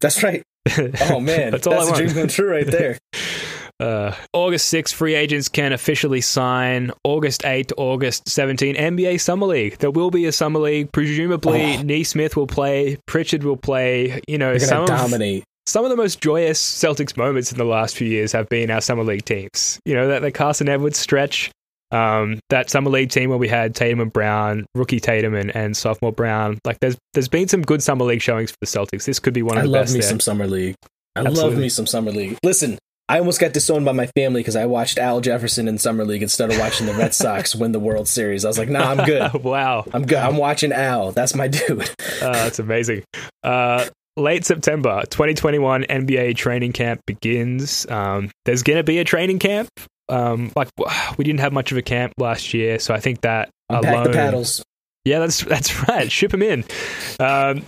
that's 0.02 0.22
right. 0.24 0.44
Oh 0.78 1.20
man, 1.20 1.52
That's 1.52 1.66
that's, 1.66 1.68
all 1.68 1.74
I 1.74 1.84
a 1.84 1.86
want. 1.86 1.96
dream 1.98 2.10
come 2.14 2.28
true 2.28 2.50
right 2.52 2.66
there. 2.68 2.98
Uh, 3.82 4.16
August 4.34 4.72
6th, 4.74 4.94
free 4.94 5.16
agents 5.16 5.50
can 5.50 5.74
officially 5.74 6.22
sign. 6.22 6.92
August 7.04 7.42
8th 7.42 7.68
to 7.68 7.76
August 7.76 8.26
17th, 8.26 8.78
NBA 8.78 9.20
Summer 9.20 9.48
League. 9.48 9.78
There 9.80 9.90
will 9.92 10.12
be 10.12 10.26
a 10.26 10.32
Summer 10.32 10.60
League. 10.60 10.92
Presumably, 10.92 11.78
Oh. 11.78 11.82
Nesmith 11.82 12.36
will 12.38 12.48
play, 12.48 12.98
Pritchard 13.08 13.44
will 13.44 13.58
play. 13.58 14.22
You 14.28 14.38
know, 14.38 14.58
some 14.60 14.86
gonna 14.86 15.04
of, 15.38 15.44
some 15.66 15.84
of 15.84 15.90
the 15.90 15.98
most 15.98 16.22
joyous 16.22 16.62
Celtics 16.62 17.18
moments 17.18 17.52
in 17.52 17.58
the 17.58 17.64
last 17.66 17.96
few 17.98 18.08
years 18.08 18.32
have 18.34 18.48
been 18.50 18.70
our 18.70 18.82
Summer 18.82 19.04
League 19.04 19.26
teams. 19.26 19.80
You 19.86 19.96
know, 19.96 20.08
that 20.10 20.22
the 20.22 20.32
Carsen 20.32 20.70
Edwards 20.70 20.98
stretch, 21.00 21.50
um, 21.92 22.40
that 22.50 22.70
Summer 22.70 22.90
League 22.92 23.10
team 23.10 23.30
where 23.30 23.38
we 23.40 23.48
had 23.48 23.74
Tatum 23.76 24.00
and 24.00 24.14
Brown, 24.14 24.66
rookie 24.76 25.00
Tatum 25.00 25.34
and, 25.34 25.56
and 25.56 25.76
sophomore 25.76 26.12
Brown. 26.12 26.60
Like, 26.66 26.80
there's 26.82 26.98
there's 27.14 27.28
been 27.30 27.48
some 27.48 27.62
good 27.64 27.82
Summer 27.82 28.06
League 28.06 28.22
showings 28.22 28.52
for 28.52 28.58
the 28.62 28.68
Celtics. 28.68 29.06
This 29.06 29.20
could 29.20 29.34
be 29.34 29.42
one 29.42 29.58
of 29.58 29.64
I 29.64 29.66
the 29.66 29.72
love 29.72 29.82
best 29.86 29.94
me 29.96 30.00
there. 30.02 30.10
some 30.10 30.20
summer 30.20 30.46
league. 30.48 30.76
I 31.16 31.22
love 31.22 31.58
me 31.58 31.68
some 31.68 31.88
summer 31.88 32.12
league. 32.12 32.38
Listen, 32.44 32.78
I 33.12 33.20
almost 33.20 33.42
got 33.42 33.52
disowned 33.52 33.84
by 33.84 33.92
my 33.92 34.08
family 34.16 34.40
because 34.40 34.56
I 34.56 34.68
watched 34.68 34.98
Al 34.98 35.20
Jefferson 35.20 35.68
in 35.68 35.78
summer 35.78 36.06
league 36.06 36.24
instead 36.24 36.50
of 36.50 36.58
watching 36.58 36.86
the 36.86 36.94
Red 36.94 37.14
Sox 37.14 37.54
win 37.58 37.74
the 37.74 37.80
World 37.80 38.08
Series. 38.08 38.46
I 38.46 38.48
was 38.48 38.58
like, 38.58 38.70
nah, 38.70 38.90
I'm 38.90 39.06
good. 39.06 39.34
wow. 39.44 39.84
I'm 39.94 40.06
good. 40.06 40.18
I'm 40.18 40.38
watching 40.38 40.72
Al. 40.72 41.12
That's 41.12 41.36
my 41.36 41.50
dude. 41.50 41.82
Uh, 41.82 41.84
that's 42.32 42.60
amazing. 42.60 43.04
Uh, 43.44 43.86
late 44.16 44.46
September 44.46 45.02
2021 45.10 45.84
NBA 45.84 46.38
training 46.38 46.72
camp 46.72 47.02
begins. 47.06 47.86
Um, 47.90 48.32
there's 48.46 48.64
going 48.64 48.78
to 48.78 48.84
be 48.84 49.00
a 49.00 49.04
training 49.04 49.40
camp. 49.40 49.68
Um, 50.08 50.54
like 50.56 50.70
we 51.18 51.26
didn't 51.26 51.42
have 51.42 51.52
much 51.52 51.74
of 51.74 51.78
a 51.78 51.82
camp 51.82 52.14
last 52.18 52.54
year, 52.54 52.80
so 52.80 52.94
I 52.94 53.02
think 53.02 53.20
that 53.22 53.50
Unpack 53.70 53.94
alone. 53.94 54.04
the 54.06 54.14
paddles. 54.14 54.64
Yeah, 55.04 55.20
that's 55.20 55.44
that's 55.44 55.86
right. 55.90 56.10
Ship 56.10 56.32
them 56.32 56.44
in. 56.44 56.64
Um, 57.20 57.64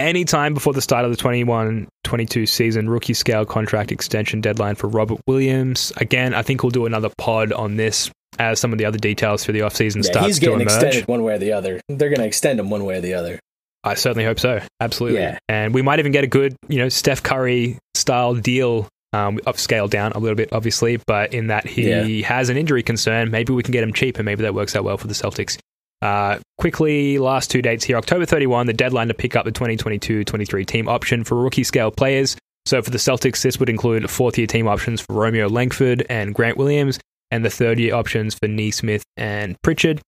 anytime 0.00 0.54
before 0.54 0.72
the 0.72 0.82
start 0.82 1.04
of 1.04 1.10
the 1.16 1.16
21-22 1.22 2.48
season, 2.48 2.88
rookie 2.90 3.14
scale 3.14 3.44
contract 3.44 3.92
extension 3.92 4.40
deadline 4.40 4.74
for 4.74 4.88
Robert 4.88 5.20
Williams. 5.26 5.92
Again, 5.98 6.34
I 6.34 6.42
think 6.42 6.62
we'll 6.62 6.70
do 6.70 6.86
another 6.86 7.10
pod 7.18 7.52
on 7.52 7.76
this 7.76 8.10
as 8.38 8.58
some 8.58 8.72
of 8.72 8.78
the 8.78 8.84
other 8.86 8.98
details 8.98 9.44
for 9.44 9.52
the 9.52 9.60
offseason 9.60 9.96
Yeah, 9.96 10.10
starts 10.10 10.26
he's 10.26 10.38
to 10.40 10.52
emerge. 10.52 10.62
extended 10.62 11.06
one 11.08 11.22
way 11.22 11.34
or 11.34 11.38
the 11.38 11.52
other. 11.52 11.80
They're 11.88 12.08
going 12.08 12.20
to 12.20 12.26
extend 12.26 12.58
him 12.58 12.70
one 12.70 12.84
way 12.84 12.96
or 12.96 13.00
the 13.00 13.14
other. 13.14 13.38
I 13.84 13.94
certainly 13.94 14.24
hope 14.24 14.38
so. 14.40 14.60
Absolutely. 14.80 15.20
Yeah. 15.20 15.38
And 15.48 15.72
we 15.74 15.82
might 15.82 15.98
even 16.00 16.12
get 16.12 16.24
a 16.24 16.26
good, 16.26 16.56
you 16.68 16.78
know, 16.78 16.88
Steph 16.88 17.22
Curry 17.22 17.78
style 17.94 18.34
deal, 18.34 18.88
um, 19.12 19.38
upscaled 19.46 19.90
down 19.90 20.12
a 20.12 20.18
little 20.18 20.36
bit, 20.36 20.50
obviously, 20.52 20.98
but 21.06 21.32
in 21.34 21.46
that 21.48 21.66
he 21.66 22.22
has 22.22 22.48
an 22.50 22.56
injury 22.56 22.82
concern, 22.82 23.30
maybe 23.30 23.52
we 23.52 23.62
can 23.62 23.72
get 23.72 23.82
him 23.82 23.92
cheap 23.92 24.16
and 24.18 24.24
maybe 24.26 24.42
that 24.42 24.54
works 24.54 24.76
out 24.76 24.84
well 24.84 24.98
for 24.98 25.06
the 25.06 25.14
Celtics. 25.14 25.58
Uh, 26.02 26.38
quickly, 26.58 27.18
last 27.18 27.50
two 27.50 27.60
dates 27.60 27.84
here 27.84 27.96
October 27.96 28.24
31, 28.24 28.66
the 28.66 28.72
deadline 28.72 29.08
to 29.08 29.14
pick 29.14 29.36
up 29.36 29.44
the 29.44 29.52
2022 29.52 30.24
23 30.24 30.64
team 30.64 30.88
option 30.88 31.24
for 31.24 31.36
rookie 31.36 31.64
scale 31.64 31.90
players. 31.90 32.36
So 32.66 32.82
for 32.82 32.90
the 32.90 32.98
Celtics, 32.98 33.42
this 33.42 33.58
would 33.58 33.68
include 33.68 34.08
fourth 34.10 34.38
year 34.38 34.46
team 34.46 34.66
options 34.68 35.00
for 35.00 35.14
Romeo 35.14 35.48
Langford 35.48 36.06
and 36.08 36.34
Grant 36.34 36.56
Williams, 36.56 36.98
and 37.30 37.44
the 37.44 37.50
third 37.50 37.78
year 37.78 37.94
options 37.94 38.34
for 38.34 38.48
Nesmith 38.48 39.02
and 39.16 39.60
Pritchard. 39.62 40.00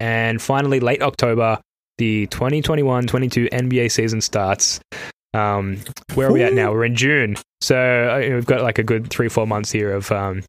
And 0.00 0.40
finally, 0.40 0.80
late 0.80 1.02
October, 1.02 1.60
the 1.98 2.26
2021-22 2.28 3.50
NBA 3.50 3.90
season 3.90 4.20
starts. 4.20 4.80
Um, 5.36 5.78
where 6.14 6.28
are 6.28 6.32
we 6.32 6.42
at 6.42 6.54
now? 6.54 6.72
We're 6.72 6.84
in 6.86 6.96
June, 6.96 7.36
so 7.60 7.76
uh, 7.76 8.16
you 8.18 8.30
know, 8.30 8.34
we've 8.36 8.46
got 8.46 8.62
like 8.62 8.78
a 8.78 8.82
good 8.82 9.08
three, 9.10 9.28
four 9.28 9.46
months 9.46 9.70
here 9.70 9.92
of 9.92 10.10
um, 10.12 10.42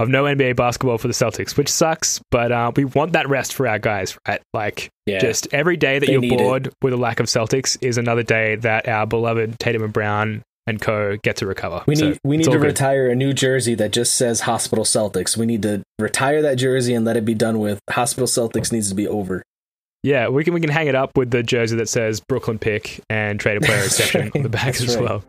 of 0.00 0.08
no 0.08 0.24
NBA 0.24 0.56
basketball 0.56 0.98
for 0.98 1.08
the 1.08 1.14
Celtics, 1.14 1.56
which 1.56 1.68
sucks. 1.68 2.20
But 2.30 2.50
uh, 2.52 2.72
we 2.74 2.84
want 2.84 3.12
that 3.12 3.28
rest 3.28 3.54
for 3.54 3.68
our 3.68 3.78
guys, 3.78 4.16
right? 4.26 4.40
Like, 4.52 4.88
Yeah. 5.06 5.18
just 5.18 5.52
every 5.52 5.76
day 5.76 5.98
that 5.98 6.06
They 6.06 6.12
you're 6.12 6.20
need 6.20 6.32
it. 6.32 6.38
bored 6.38 6.72
with 6.82 6.92
a 6.94 6.96
lack 6.96 7.20
of 7.20 7.26
Celtics 7.26 7.76
is 7.80 7.98
another 7.98 8.22
day 8.22 8.56
that 8.56 8.88
our 8.88 9.06
beloved 9.06 9.58
Tatum 9.58 9.82
and 9.84 9.92
Brown 9.92 10.42
and 10.66 10.80
co 10.80 11.18
get 11.22 11.36
to 11.36 11.46
recover. 11.46 11.82
We 11.86 11.94
So 11.94 12.08
need 12.10 12.18
we 12.24 12.36
need 12.38 12.44
to 12.44 12.52
good. 12.52 12.62
retire 12.62 13.10
a 13.10 13.14
new 13.14 13.34
jersey 13.34 13.74
that 13.74 13.92
just 13.92 14.14
says 14.14 14.40
Hospital 14.40 14.84
Celtics. 14.86 15.36
We 15.36 15.44
need 15.44 15.60
to 15.62 15.82
retire 15.98 16.40
that 16.42 16.54
jersey 16.56 16.94
and 16.94 17.04
let 17.04 17.16
it 17.18 17.24
be 17.26 17.34
done 17.34 17.58
with. 17.58 17.78
Hospital 17.90 18.26
Celtics 18.26 18.72
needs 18.72 18.88
to 18.88 18.94
be 18.94 19.06
over. 19.06 19.42
Yeah, 20.04 20.28
we 20.28 20.44
can 20.44 20.52
we 20.52 20.60
can 20.60 20.68
hang 20.68 20.86
it 20.86 20.94
up 20.94 21.16
with 21.16 21.30
the 21.30 21.42
jersey 21.42 21.76
that 21.76 21.88
says 21.88 22.20
Brooklyn 22.20 22.58
pick 22.58 23.00
and 23.08 23.40
trade 23.40 23.56
a 23.56 23.60
player 23.60 23.82
exception 23.84 24.20
right. 24.20 24.36
on 24.36 24.42
the 24.42 24.50
back 24.50 24.66
That's 24.66 24.82
as 24.82 24.96
right. 24.96 25.04
well. 25.04 25.24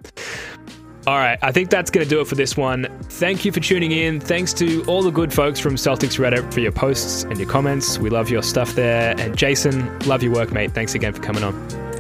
All 1.08 1.18
right, 1.18 1.40
I 1.42 1.52
think 1.54 1.70
that's 1.70 1.90
going 1.92 2.04
to 2.04 2.10
do 2.10 2.20
it 2.20 2.28
for 2.28 2.36
this 2.36 2.58
one. 2.58 2.88
Thank 3.04 3.46
you 3.46 3.52
for 3.52 3.62
tuning 3.62 3.92
in. 3.92 4.20
Thanks 4.20 4.52
to 4.54 4.84
all 4.86 5.02
the 5.02 5.12
good 5.12 5.32
folks 5.32 5.60
from 5.60 5.76
Celtics 5.76 6.20
Reddit 6.20 6.52
for 6.52 6.60
your 6.60 6.72
posts 6.72 7.24
and 7.24 7.38
your 7.38 7.48
comments. 7.48 8.00
We 8.00 8.10
love 8.10 8.30
your 8.30 8.42
stuff 8.42 8.74
there. 8.74 9.18
And 9.20 9.38
Jason, 9.38 9.98
love 10.00 10.24
your 10.24 10.34
work, 10.34 10.52
mate. 10.52 10.74
Thanks 10.74 10.96
again 10.96 11.14
for 11.14 11.22
coming 11.22 11.44
on. 11.44 11.54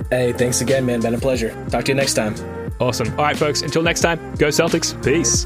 Hey, 0.10 0.34
thanks 0.34 0.60
again, 0.60 0.88
man. 0.88 1.02
Been 1.02 1.14
a 1.14 1.20
pleasure. 1.20 1.52
Talk 1.70 1.86
to 1.86 1.92
you 1.92 1.96
next 1.96 2.16
time. 2.16 2.34
Awesome. 2.80 3.10
All 3.12 3.26
right, 3.26 3.38
folks, 3.38 3.62
until 3.62 3.84
next 3.84 4.02
time, 4.02 4.20
go 4.36 4.48
Celtics. 4.48 5.02
Peace. 5.04 5.46